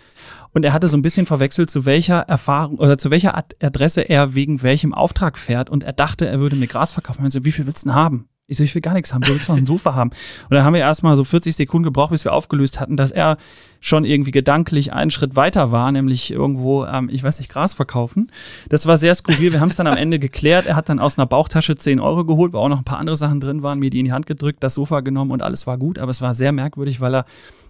Und 0.51 0.65
er 0.65 0.73
hatte 0.73 0.87
so 0.87 0.97
ein 0.97 1.03
bisschen 1.03 1.27
verwechselt, 1.27 1.69
zu 1.69 1.85
welcher 1.85 2.21
Erfahrung 2.21 2.79
oder 2.79 2.97
zu 2.97 3.11
welcher 3.11 3.37
Adresse 3.37 4.01
er 4.01 4.33
wegen 4.33 4.63
welchem 4.63 4.95
Auftrag 4.95 5.37
fährt. 5.37 5.69
Und 5.69 5.83
er 5.83 5.93
dachte, 5.93 6.27
er 6.27 6.39
würde 6.39 6.55
mir 6.55 6.65
Gras 6.65 6.93
verkaufen. 6.93 7.23
Ich 7.25 7.33
so, 7.33 7.45
wie 7.45 7.51
viel 7.51 7.67
willst 7.67 7.85
du 7.85 7.89
denn 7.89 7.95
haben? 7.95 8.29
Ich 8.49 8.57
so, 8.57 8.63
ich 8.63 8.73
will 8.73 8.81
gar 8.81 8.95
nichts 8.95 9.13
haben, 9.13 9.21
du 9.21 9.29
willst 9.29 9.47
noch 9.47 9.55
ein 9.55 9.65
Sofa 9.65 9.93
haben. 9.93 10.09
Und 10.09 10.55
dann 10.55 10.63
haben 10.63 10.73
wir 10.73 10.81
erstmal 10.81 11.15
so 11.15 11.23
40 11.23 11.55
Sekunden 11.55 11.83
gebraucht, 11.83 12.09
bis 12.09 12.25
wir 12.25 12.33
aufgelöst 12.33 12.79
hatten, 12.79 12.97
dass 12.97 13.11
er 13.11 13.37
schon 13.79 14.05
irgendwie 14.05 14.31
gedanklich 14.31 14.91
einen 14.91 15.11
Schritt 15.11 15.35
weiter 15.35 15.71
war, 15.71 15.91
nämlich 15.91 16.31
irgendwo, 16.31 16.83
ähm, 16.85 17.09
ich 17.11 17.23
weiß 17.23 17.37
nicht, 17.37 17.51
Gras 17.51 17.75
verkaufen. 17.75 18.31
Das 18.67 18.87
war 18.87 18.97
sehr 18.97 19.13
skurril. 19.13 19.53
Wir 19.53 19.61
haben 19.61 19.69
es 19.69 19.75
dann 19.75 19.85
am 19.85 19.95
Ende 19.95 20.17
geklärt. 20.17 20.65
Er 20.65 20.75
hat 20.75 20.89
dann 20.89 20.99
aus 20.99 21.19
einer 21.19 21.27
Bauchtasche 21.27 21.75
10 21.75 21.99
Euro 21.99 22.25
geholt, 22.25 22.53
wo 22.53 22.57
auch 22.57 22.69
noch 22.69 22.79
ein 22.79 22.83
paar 22.83 22.97
andere 22.97 23.15
Sachen 23.15 23.39
drin 23.39 23.61
waren, 23.61 23.77
mir 23.77 23.91
die 23.91 23.99
in 23.99 24.05
die 24.05 24.13
Hand 24.13 24.25
gedrückt, 24.25 24.63
das 24.63 24.73
Sofa 24.73 25.01
genommen 25.01 25.29
und 25.29 25.43
alles 25.43 25.67
war 25.67 25.77
gut. 25.77 25.99
Aber 25.99 26.09
es 26.09 26.21
war 26.21 26.33
sehr 26.33 26.51
merkwürdig, 26.51 27.01
weil 27.01 27.15
er 27.15 27.25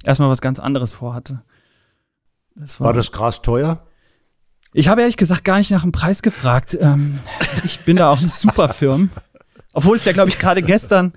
erstmal 0.05 0.29
was 0.29 0.39
ganz 0.39 0.59
anderes 0.59 0.93
vorhatte. 0.93 1.41
Das 2.55 2.79
war, 2.79 2.87
war 2.87 2.93
das 2.93 3.11
Gras 3.11 3.41
teuer? 3.41 3.85
Ich 4.71 4.87
habe 4.87 5.01
ehrlich 5.01 5.17
gesagt 5.17 5.43
gar 5.43 5.57
nicht 5.57 5.71
nach 5.71 5.81
dem 5.81 5.91
Preis 5.91 6.21
gefragt. 6.21 6.77
Ähm, 6.79 7.19
ich 7.65 7.81
bin 7.81 7.97
da 7.97 8.09
auch 8.09 8.21
nicht 8.21 8.35
super 8.35 8.69
firm. 8.69 9.09
Obwohl 9.79 9.95
es 9.95 10.03
ja, 10.03 10.11
glaube 10.11 10.27
ich, 10.27 10.37
gerade 10.37 10.61
gestern 10.61 11.13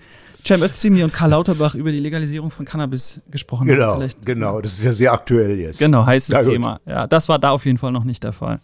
Cem 0.46 0.62
Özdemir 0.62 1.04
und 1.04 1.12
Karl 1.12 1.30
Lauterbach 1.30 1.74
über 1.74 1.90
die 1.90 1.98
Legalisierung 1.98 2.48
von 2.48 2.64
Cannabis 2.64 3.20
gesprochen 3.28 3.66
genau, 3.66 3.94
haben. 3.94 4.00
Genau, 4.00 4.12
genau. 4.24 4.60
Das 4.60 4.78
ist 4.78 4.84
ja 4.84 4.92
sehr 4.92 5.12
aktuell 5.12 5.58
jetzt. 5.58 5.80
Genau, 5.80 6.06
heißes 6.06 6.36
ja, 6.36 6.42
Thema. 6.44 6.80
Ja, 6.86 7.08
das 7.08 7.28
war 7.28 7.40
da 7.40 7.50
auf 7.50 7.66
jeden 7.66 7.78
Fall 7.78 7.90
noch 7.90 8.04
nicht 8.04 8.22
der 8.22 8.32
Fall. 8.32 8.60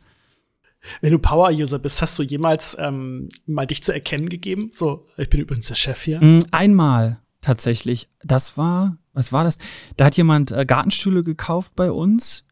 Wenn 1.01 1.11
du 1.11 1.19
Power-User 1.19 1.81
bist, 1.81 2.01
hast 2.01 2.17
du 2.17 2.23
jemals 2.23 2.77
ähm, 2.79 3.29
mal 3.47 3.67
dich 3.67 3.83
zu 3.83 3.93
erkennen 3.93 4.29
gegeben? 4.29 4.71
So, 4.73 5.09
ich 5.17 5.29
bin 5.29 5.41
übrigens 5.41 5.67
der 5.67 5.75
Chef 5.75 6.01
hier. 6.01 6.23
Mm, 6.23 6.45
einmal 6.53 7.19
tatsächlich. 7.41 8.09
Das 8.23 8.57
war, 8.57 8.99
was 9.15 9.33
war 9.33 9.43
das? 9.43 9.59
Da 9.97 10.05
hat 10.05 10.17
jemand 10.17 10.53
äh, 10.53 10.65
Gartenstühle 10.65 11.25
gekauft 11.25 11.73
bei 11.75 11.91
uns 11.91 12.45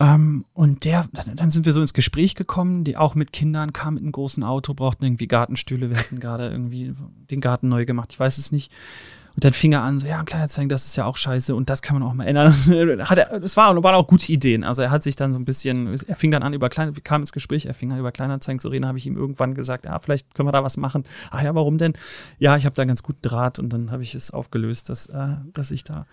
ähm, 0.00 0.44
und 0.54 0.84
der, 0.84 1.08
dann 1.34 1.50
sind 1.50 1.66
wir 1.66 1.72
so 1.72 1.80
ins 1.80 1.92
Gespräch 1.92 2.36
gekommen, 2.36 2.84
die 2.84 2.96
auch 2.96 3.14
mit 3.16 3.32
Kindern 3.32 3.72
kam 3.72 3.94
mit 3.94 4.04
einem 4.04 4.12
großen 4.12 4.44
Auto, 4.44 4.74
brauchten 4.74 5.04
irgendwie 5.04 5.26
Gartenstühle. 5.26 5.90
Wir 5.90 5.98
hatten 5.98 6.20
gerade 6.20 6.48
irgendwie 6.48 6.94
den 7.30 7.40
Garten 7.40 7.68
neu 7.68 7.84
gemacht, 7.84 8.12
ich 8.12 8.20
weiß 8.20 8.38
es 8.38 8.52
nicht. 8.52 8.70
Und 9.34 9.44
dann 9.44 9.52
fing 9.52 9.72
er 9.72 9.82
an, 9.82 10.00
so, 10.00 10.08
ja, 10.08 10.20
Kleinanzeigen, 10.24 10.68
das 10.68 10.84
ist 10.84 10.96
ja 10.96 11.04
auch 11.04 11.16
scheiße 11.16 11.54
und 11.54 11.70
das 11.70 11.80
kann 11.80 11.96
man 11.96 12.08
auch 12.08 12.12
mal 12.12 12.26
ändern. 12.26 12.52
hat 13.08 13.18
er, 13.18 13.40
es 13.40 13.56
war, 13.56 13.80
waren 13.84 13.94
auch 13.94 14.06
gute 14.08 14.32
Ideen. 14.32 14.64
Also 14.64 14.82
er 14.82 14.90
hat 14.90 15.04
sich 15.04 15.14
dann 15.14 15.32
so 15.32 15.38
ein 15.38 15.44
bisschen, 15.44 15.96
er 16.08 16.16
fing 16.16 16.32
dann 16.32 16.42
an 16.42 16.54
über 16.54 16.68
Klein, 16.68 16.92
kam 17.04 17.22
ins 17.22 17.30
Gespräch, 17.30 17.66
er 17.66 17.74
fing 17.74 17.92
an 17.92 18.00
über 18.00 18.10
Kleinanzeigen 18.10 18.58
zu 18.58 18.68
reden, 18.68 18.86
habe 18.86 18.98
ich 18.98 19.06
ihm 19.06 19.16
irgendwann 19.16 19.54
gesagt, 19.54 19.84
ja, 19.84 19.96
vielleicht 20.00 20.34
können 20.34 20.48
wir 20.48 20.52
da 20.52 20.64
was 20.64 20.76
machen. 20.76 21.04
Ach 21.30 21.40
ja, 21.40 21.54
warum 21.54 21.78
denn? 21.78 21.92
Ja, 22.40 22.56
ich 22.56 22.64
habe 22.64 22.74
da 22.74 22.84
ganz 22.84 23.04
guten 23.04 23.22
Draht 23.22 23.60
und 23.60 23.72
dann 23.72 23.92
habe 23.92 24.02
ich 24.02 24.16
es 24.16 24.32
aufgelöst, 24.32 24.88
dass, 24.88 25.06
äh, 25.06 25.36
dass 25.52 25.70
ich 25.70 25.84
da, 25.84 26.06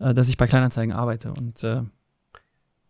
äh, 0.00 0.12
dass 0.12 0.28
ich 0.28 0.36
bei 0.36 0.48
Kleinanzeigen 0.48 0.92
arbeite 0.92 1.32
und 1.34 1.62
äh, 1.62 1.82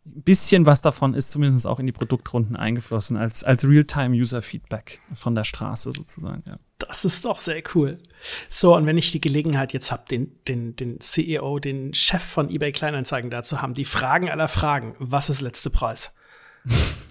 ein 0.06 0.22
bisschen 0.22 0.66
was 0.66 0.80
davon 0.80 1.14
ist 1.14 1.30
zumindest 1.30 1.66
auch 1.66 1.78
in 1.78 1.86
die 1.86 1.92
Produktrunden 1.92 2.56
eingeflossen, 2.56 3.16
als, 3.16 3.44
als 3.44 3.66
Real-Time-User-Feedback 3.66 5.00
von 5.14 5.34
der 5.34 5.44
Straße 5.44 5.92
sozusagen, 5.92 6.42
ja. 6.46 6.58
Das 6.78 7.06
ist 7.06 7.24
doch 7.24 7.38
sehr 7.38 7.62
cool. 7.74 7.98
So, 8.50 8.76
und 8.76 8.84
wenn 8.84 8.98
ich 8.98 9.10
die 9.10 9.20
Gelegenheit 9.20 9.72
jetzt 9.72 9.90
habe, 9.90 10.04
den, 10.10 10.38
den, 10.46 10.76
den 10.76 11.00
CEO, 11.00 11.58
den 11.58 11.94
Chef 11.94 12.22
von 12.22 12.50
eBay 12.50 12.70
Kleinanzeigen 12.70 13.30
da 13.30 13.42
zu 13.42 13.62
haben, 13.62 13.72
die 13.72 13.86
Fragen 13.86 14.28
aller 14.28 14.48
Fragen, 14.48 14.94
was 14.98 15.30
ist 15.30 15.40
letzte 15.40 15.70
Preis? 15.70 16.12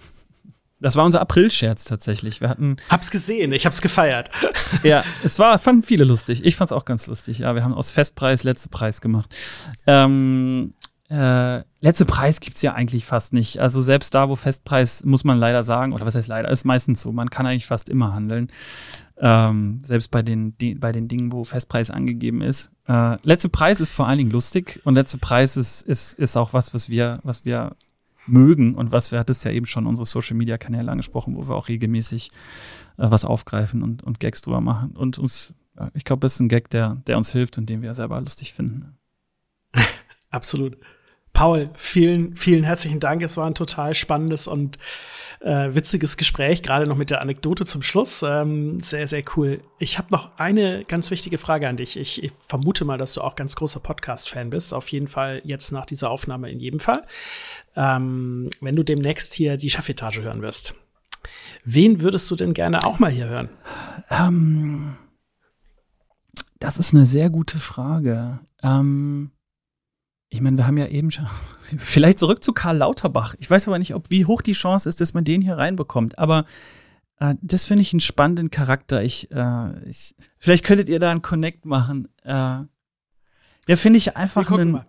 Das 0.78 0.94
war 0.94 1.06
unser 1.06 1.22
April-Scherz 1.22 1.84
tatsächlich. 1.84 2.42
Wir 2.42 2.50
hatten. 2.50 2.76
Hab's 2.90 3.10
gesehen, 3.10 3.52
ich 3.52 3.64
hab's 3.64 3.80
gefeiert. 3.80 4.30
ja, 4.82 5.04
es 5.22 5.38
war, 5.38 5.58
fanden 5.58 5.82
viele 5.82 6.04
lustig. 6.04 6.44
Ich 6.44 6.54
fand's 6.54 6.72
auch 6.72 6.84
ganz 6.84 7.06
lustig. 7.06 7.38
Ja, 7.38 7.54
wir 7.54 7.64
haben 7.64 7.72
aus 7.72 7.92
Festpreis 7.92 8.44
letzte 8.44 8.68
Preis 8.68 9.00
gemacht. 9.00 9.34
Ähm, 9.86 10.74
äh, 11.08 11.62
letzte 11.80 12.04
Preis 12.04 12.40
gibt's 12.40 12.62
ja 12.62 12.74
eigentlich 12.74 13.04
fast 13.04 13.32
nicht. 13.32 13.58
Also 13.58 13.80
selbst 13.80 14.14
da, 14.14 14.28
wo 14.28 14.36
Festpreis, 14.36 15.04
muss 15.04 15.24
man 15.24 15.38
leider 15.38 15.62
sagen, 15.62 15.92
oder 15.92 16.04
was 16.04 16.16
heißt 16.16 16.28
leider, 16.28 16.50
ist 16.50 16.64
meistens 16.64 17.00
so, 17.00 17.12
man 17.12 17.30
kann 17.30 17.46
eigentlich 17.46 17.66
fast 17.66 17.88
immer 17.88 18.12
handeln. 18.12 18.48
Ähm, 19.18 19.78
selbst 19.82 20.10
bei 20.10 20.22
den, 20.22 20.58
die, 20.58 20.74
bei 20.74 20.92
den 20.92 21.08
Dingen, 21.08 21.32
wo 21.32 21.44
Festpreis 21.44 21.90
angegeben 21.90 22.42
ist. 22.42 22.70
Äh, 22.86 23.16
letzte 23.22 23.48
Preis 23.48 23.80
ist 23.80 23.92
vor 23.92 24.08
allen 24.08 24.18
Dingen 24.18 24.30
lustig 24.30 24.80
und 24.84 24.94
letzte 24.94 25.18
Preis 25.18 25.56
ist, 25.56 25.82
ist, 25.82 26.18
ist 26.18 26.36
auch 26.36 26.52
was, 26.52 26.74
was 26.74 26.90
wir, 26.90 27.20
was 27.22 27.44
wir 27.44 27.76
mögen 28.26 28.74
und 28.74 28.92
was 28.92 29.12
wir 29.12 29.18
hattest 29.18 29.44
ja 29.44 29.52
eben 29.52 29.66
schon 29.66 29.86
unsere 29.86 30.04
Social 30.04 30.36
Media 30.36 30.58
Kanäle 30.58 30.90
angesprochen, 30.90 31.36
wo 31.36 31.48
wir 31.48 31.54
auch 31.54 31.68
regelmäßig 31.68 32.30
äh, 32.98 33.10
was 33.10 33.24
aufgreifen 33.24 33.82
und, 33.82 34.02
und 34.02 34.20
Gags 34.20 34.42
drüber 34.42 34.60
machen. 34.60 34.90
Und 34.96 35.18
uns, 35.18 35.54
ich 35.94 36.04
glaube, 36.04 36.20
das 36.20 36.34
ist 36.34 36.40
ein 36.40 36.48
Gag, 36.48 36.68
der, 36.70 36.96
der 37.06 37.16
uns 37.16 37.32
hilft 37.32 37.56
und 37.58 37.70
den 37.70 37.82
wir 37.82 37.94
selber 37.94 38.20
lustig 38.20 38.52
finden. 38.52 38.98
Absolut. 40.30 40.76
Paul, 41.36 41.68
vielen, 41.74 42.34
vielen 42.34 42.64
herzlichen 42.64 42.98
Dank. 42.98 43.20
Es 43.20 43.36
war 43.36 43.46
ein 43.46 43.54
total 43.54 43.94
spannendes 43.94 44.46
und 44.46 44.78
äh, 45.40 45.74
witziges 45.74 46.16
Gespräch, 46.16 46.62
gerade 46.62 46.86
noch 46.86 46.96
mit 46.96 47.10
der 47.10 47.20
Anekdote 47.20 47.66
zum 47.66 47.82
Schluss. 47.82 48.24
Ähm, 48.26 48.80
sehr, 48.80 49.06
sehr 49.06 49.22
cool. 49.36 49.60
Ich 49.78 49.98
habe 49.98 50.08
noch 50.12 50.38
eine 50.38 50.86
ganz 50.86 51.10
wichtige 51.10 51.36
Frage 51.36 51.68
an 51.68 51.76
dich. 51.76 51.98
Ich, 51.98 52.24
ich 52.24 52.32
vermute 52.48 52.86
mal, 52.86 52.96
dass 52.96 53.12
du 53.12 53.20
auch 53.20 53.36
ganz 53.36 53.54
großer 53.54 53.80
Podcast-Fan 53.80 54.48
bist. 54.48 54.72
Auf 54.72 54.88
jeden 54.88 55.08
Fall 55.08 55.42
jetzt 55.44 55.72
nach 55.72 55.84
dieser 55.84 56.08
Aufnahme 56.08 56.50
in 56.50 56.58
jedem 56.58 56.80
Fall. 56.80 57.04
Ähm, 57.76 58.48
wenn 58.62 58.74
du 58.74 58.82
demnächst 58.82 59.34
hier 59.34 59.58
die 59.58 59.68
Chefetage 59.68 60.22
hören 60.22 60.40
wirst. 60.40 60.74
Wen 61.66 62.00
würdest 62.00 62.30
du 62.30 62.36
denn 62.36 62.54
gerne 62.54 62.82
auch 62.82 62.98
mal 62.98 63.10
hier 63.10 63.26
hören? 63.26 63.50
Ähm, 64.08 64.96
das 66.60 66.78
ist 66.78 66.94
eine 66.94 67.04
sehr 67.04 67.28
gute 67.28 67.58
Frage. 67.58 68.40
Ähm 68.62 69.32
ich 70.28 70.40
meine, 70.40 70.56
wir 70.56 70.66
haben 70.66 70.76
ja 70.76 70.86
eben 70.86 71.10
schon, 71.10 71.26
vielleicht 71.78 72.18
zurück 72.18 72.42
zu 72.42 72.52
Karl 72.52 72.78
Lauterbach. 72.78 73.34
Ich 73.38 73.50
weiß 73.50 73.68
aber 73.68 73.78
nicht, 73.78 73.94
ob 73.94 74.10
wie 74.10 74.24
hoch 74.24 74.42
die 74.42 74.52
Chance 74.52 74.88
ist, 74.88 75.00
dass 75.00 75.14
man 75.14 75.24
den 75.24 75.42
hier 75.42 75.56
reinbekommt. 75.56 76.18
Aber 76.18 76.44
äh, 77.18 77.34
das 77.42 77.64
finde 77.64 77.82
ich 77.82 77.92
einen 77.92 78.00
spannenden 78.00 78.50
Charakter. 78.50 79.02
Ich, 79.02 79.30
äh, 79.30 79.88
ich, 79.88 80.14
vielleicht 80.38 80.64
könntet 80.64 80.88
ihr 80.88 81.00
da 81.00 81.10
einen 81.10 81.22
Connect 81.22 81.64
machen. 81.64 82.08
Äh, 82.22 82.30
ja, 83.68 83.76
finde 83.76 83.98
ich 83.98 84.16
einfach 84.16 84.50
einen. 84.50 84.72
Mal. 84.72 84.86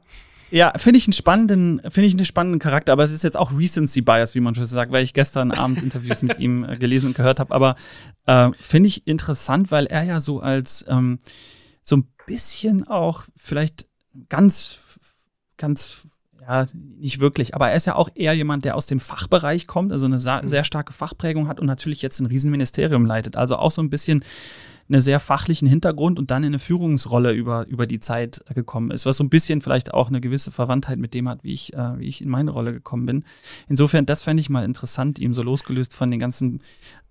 Ja, 0.49 0.71
finde 0.77 0.97
ich 0.97 1.07
einen 1.07 1.13
spannenden, 1.13 1.81
finde 1.89 2.07
ich 2.07 2.13
einen 2.13 2.25
spannenden 2.25 2.59
Charakter, 2.59 2.93
aber 2.93 3.03
es 3.03 3.11
ist 3.11 3.23
jetzt 3.23 3.35
auch 3.35 3.51
Recency 3.51 3.99
Bias, 3.99 4.33
wie 4.33 4.39
man 4.39 4.55
schon 4.55 4.63
sagt, 4.63 4.93
weil 4.93 5.03
ich 5.03 5.13
gestern 5.13 5.51
Abend 5.51 5.83
Interviews 5.83 6.21
mit 6.23 6.39
ihm 6.39 6.63
äh, 6.63 6.77
gelesen 6.77 7.07
und 7.07 7.17
gehört 7.17 7.41
habe. 7.41 7.53
Aber 7.53 7.75
äh, 8.27 8.51
finde 8.59 8.88
ich 8.88 9.07
interessant, 9.07 9.71
weil 9.71 9.88
er 9.88 10.03
ja 10.03 10.21
so 10.21 10.39
als 10.39 10.85
ähm, 10.88 11.19
so 11.83 11.97
ein 11.97 12.07
bisschen 12.25 12.88
auch 12.88 13.23
vielleicht 13.35 13.88
ganz 14.29 14.79
ganz, 15.58 16.08
ja, 16.41 16.66
nicht 16.74 17.20
wirklich, 17.20 17.55
aber 17.55 17.70
er 17.70 17.76
ist 17.76 17.86
ja 17.86 17.95
auch 17.95 18.10
eher 18.16 18.34
jemand, 18.34 18.66
der 18.66 18.76
aus 18.76 18.88
dem 18.88 18.99
Fachbereich 18.99 19.68
kommt, 19.68 19.91
also 19.91 20.05
eine 20.05 20.18
mhm. 20.18 20.47
sehr 20.47 20.64
starke 20.64 20.93
Fachprägung 20.93 21.47
hat 21.47 21.60
und 21.60 21.66
natürlich 21.68 22.01
jetzt 22.01 22.20
ein 22.20 22.26
Riesenministerium 22.26 23.05
leitet. 23.05 23.36
Also 23.36 23.58
auch 23.58 23.72
so 23.72 23.82
ein 23.82 23.89
bisschen 23.89 24.24
einen 24.89 25.01
sehr 25.01 25.19
fachlichen 25.19 25.67
Hintergrund 25.67 26.17
und 26.17 26.31
dann 26.31 26.43
in 26.43 26.47
eine 26.47 26.59
Führungsrolle 26.59 27.33
über, 27.33 27.67
über 27.67 27.88
die 27.88 27.99
Zeit 27.99 28.43
gekommen 28.53 28.91
ist, 28.91 29.05
was 29.05 29.17
so 29.17 29.23
ein 29.23 29.29
bisschen 29.29 29.61
vielleicht 29.61 29.93
auch 29.93 30.07
eine 30.07 30.21
gewisse 30.21 30.51
Verwandtheit 30.51 30.97
mit 30.97 31.13
dem 31.13 31.27
hat, 31.27 31.43
wie 31.43 31.53
ich, 31.53 31.73
äh, 31.73 31.99
wie 31.99 32.07
ich 32.07 32.21
in 32.21 32.29
meine 32.29 32.51
Rolle 32.51 32.73
gekommen 32.73 33.05
bin. 33.05 33.25
Insofern, 33.67 34.05
das 34.05 34.23
fände 34.23 34.41
ich 34.41 34.49
mal 34.49 34.63
interessant, 34.63 35.19
ihm 35.19 35.33
so 35.33 35.41
losgelöst 35.41 35.95
von 35.95 36.09
den 36.11 36.19
ganzen 36.19 36.61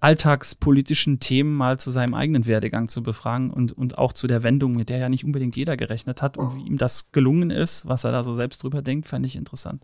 alltagspolitischen 0.00 1.20
Themen 1.20 1.54
mal 1.54 1.78
zu 1.78 1.90
seinem 1.90 2.14
eigenen 2.14 2.46
Werdegang 2.46 2.88
zu 2.88 3.02
befragen 3.02 3.50
und, 3.50 3.72
und 3.72 3.98
auch 3.98 4.12
zu 4.12 4.26
der 4.26 4.42
Wendung, 4.42 4.74
mit 4.74 4.88
der 4.88 4.98
ja 4.98 5.08
nicht 5.08 5.24
unbedingt 5.24 5.56
jeder 5.56 5.76
gerechnet 5.76 6.22
hat 6.22 6.36
und 6.38 6.56
wie 6.56 6.66
ihm 6.66 6.78
das 6.78 7.12
gelungen 7.12 7.50
ist, 7.50 7.86
was 7.88 8.04
er 8.04 8.12
da 8.12 8.24
so 8.24 8.34
selbst 8.34 8.62
drüber 8.62 8.82
denkt, 8.82 9.08
fände 9.08 9.26
ich 9.26 9.36
interessant. 9.36 9.82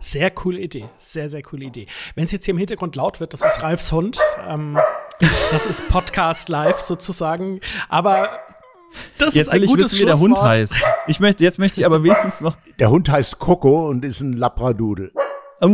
Sehr 0.00 0.30
coole 0.30 0.60
Idee. 0.60 0.86
Sehr, 0.96 1.28
sehr 1.28 1.42
coole 1.42 1.66
Idee. 1.66 1.86
Wenn 2.14 2.24
es 2.24 2.32
jetzt 2.32 2.44
hier 2.44 2.54
im 2.54 2.58
Hintergrund 2.58 2.96
laut 2.96 3.20
wird, 3.20 3.32
das 3.32 3.44
ist 3.44 3.62
Ralfs 3.62 3.92
Hund. 3.92 4.18
Ähm, 4.46 4.78
das 5.20 5.66
ist 5.66 5.88
Podcast 5.88 6.48
live 6.48 6.80
sozusagen. 6.80 7.60
Aber 7.88 8.28
das 9.18 9.34
jetzt 9.34 9.46
ist 9.46 9.52
ein 9.52 9.56
will 9.60 9.64
ich 9.64 9.70
gutes 9.70 9.92
wissen, 9.92 10.00
wie 10.00 10.06
der 10.06 10.18
Hund 10.18 10.40
heißt. 10.40 10.76
Ich 11.06 11.20
möchte, 11.20 11.44
jetzt 11.44 11.58
möchte 11.58 11.80
ich 11.80 11.86
aber 11.86 12.02
wenigstens 12.02 12.40
noch. 12.40 12.56
Der 12.78 12.90
Hund 12.90 13.08
heißt 13.08 13.38
Coco 13.38 13.88
und 13.88 14.04
ist 14.04 14.20
ein 14.20 14.32
Labradoodle. 14.32 15.12
Oh, 15.60 15.68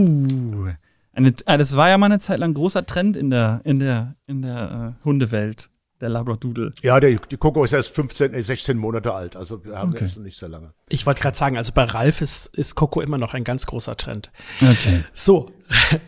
eine, 1.15 1.35
ah, 1.47 1.57
das 1.57 1.77
war 1.77 1.89
ja 1.89 1.99
mal 1.99 2.07
eine 2.07 2.21
Zeit 2.21 2.39
lang 2.39 2.55
großer 2.55 2.87
Trend 2.87 3.17
in 3.17 3.31
der, 3.31 3.61
in 3.65 3.79
der, 3.79 4.17
in 4.27 4.43
der 4.43 4.97
äh, 5.01 5.05
Hundewelt, 5.05 5.71
der 6.03 6.11
Labradoodle. 6.11 6.73
Ja, 6.83 7.01
der, 7.01 7.13
die 7.19 7.37
Coco 7.37 7.65
ist 7.65 7.73
erst 7.73 7.95
15, 7.95 8.35
äh, 8.35 8.43
16 8.43 8.77
Monate 8.77 9.15
alt, 9.15 9.37
also 9.37 9.65
wir 9.65 9.79
haben 9.79 9.91
Okay. 9.93 10.03
erst 10.03 10.17
noch 10.19 10.25
nicht 10.25 10.37
so 10.37 10.47
lange. 10.47 10.75
Ich 10.89 11.07
wollte 11.07 11.23
gerade 11.23 11.37
sagen, 11.37 11.57
also 11.57 11.73
bei 11.73 11.85
Ralf 11.85 12.21
ist, 12.21 12.47
ist 12.55 12.75
Coco 12.75 13.01
immer 13.01 13.17
noch 13.19 13.33
ein 13.35 13.45
ganz 13.45 13.67
großer 13.67 13.97
Trend. 13.97 14.31
Okay. 14.61 15.05
So. 15.15 15.51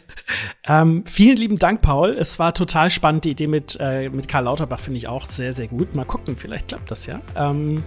ähm, 0.67 1.05
vielen 1.07 1.37
lieben 1.37 1.57
Dank, 1.57 1.81
Paul. 1.81 2.11
Es 2.11 2.39
war 2.39 2.53
total 2.53 2.91
spannend. 2.91 3.25
Die 3.25 3.31
Idee 3.31 3.47
mit, 3.47 3.79
äh, 3.81 4.11
mit 4.11 4.29
Karl 4.29 4.45
Lauterbach 4.45 4.81
finde 4.81 4.99
ich 4.99 5.09
auch 5.09 5.27
sehr, 5.27 5.55
sehr 5.55 5.69
gut. 5.69 5.95
Mal 5.95 6.05
gucken, 6.05 6.37
vielleicht 6.37 6.69
klappt 6.69 6.91
das 6.91 7.07
ja. 7.07 7.21
Ähm, 7.37 7.83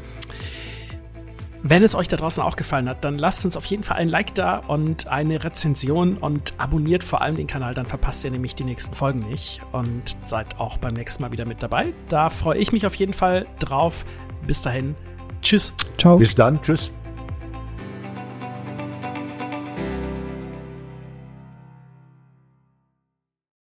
wenn 1.64 1.84
es 1.84 1.96
euch 1.96 2.08
da 2.08 2.18
draußen 2.18 2.44
auch 2.44 2.56
gefallen 2.56 2.88
hat, 2.90 3.04
dann 3.04 3.18
lasst 3.18 3.46
uns 3.46 3.58
auf 3.58 3.66
jeden 3.66 3.84
Fall 3.84 3.98
ein 3.98 4.08
Like 4.08 4.34
da 4.36 4.58
und 4.58 5.08
eine 5.08 5.44
Rezension 5.44 6.18
und 6.18 6.54
abonniert 6.58 7.04
vor 7.04 7.22
allem 7.22 7.36
den 7.36 7.48
Kanal, 7.48 7.74
dann 7.74 7.86
verpasst 7.86 8.24
ihr 8.26 8.32
nämlich 8.32 8.56
die 8.56 8.64
nächsten 8.64 8.96
Folgen 8.96 9.20
nicht 9.20 9.62
und 9.72 10.18
seid 10.26 10.60
auch 10.60 10.78
beim 10.78 10.94
nächsten 10.94 11.24
Mal 11.24 11.32
wieder 11.32 11.46
mit 11.46 11.64
dabei. 11.64 11.94
Da 12.10 12.30
freue 12.30 12.58
ich 12.58 12.72
mich 12.72 12.86
auf 12.86 12.96
jeden 12.96 13.14
Fall 13.14 13.46
drauf. 13.60 14.06
Bis 14.46 14.62
dahin. 14.62 14.96
Tschüss. 15.42 15.74
Ciao. 15.98 16.18
Bis 16.18 16.36
dann, 16.36 16.62
tschüss. 16.62 16.92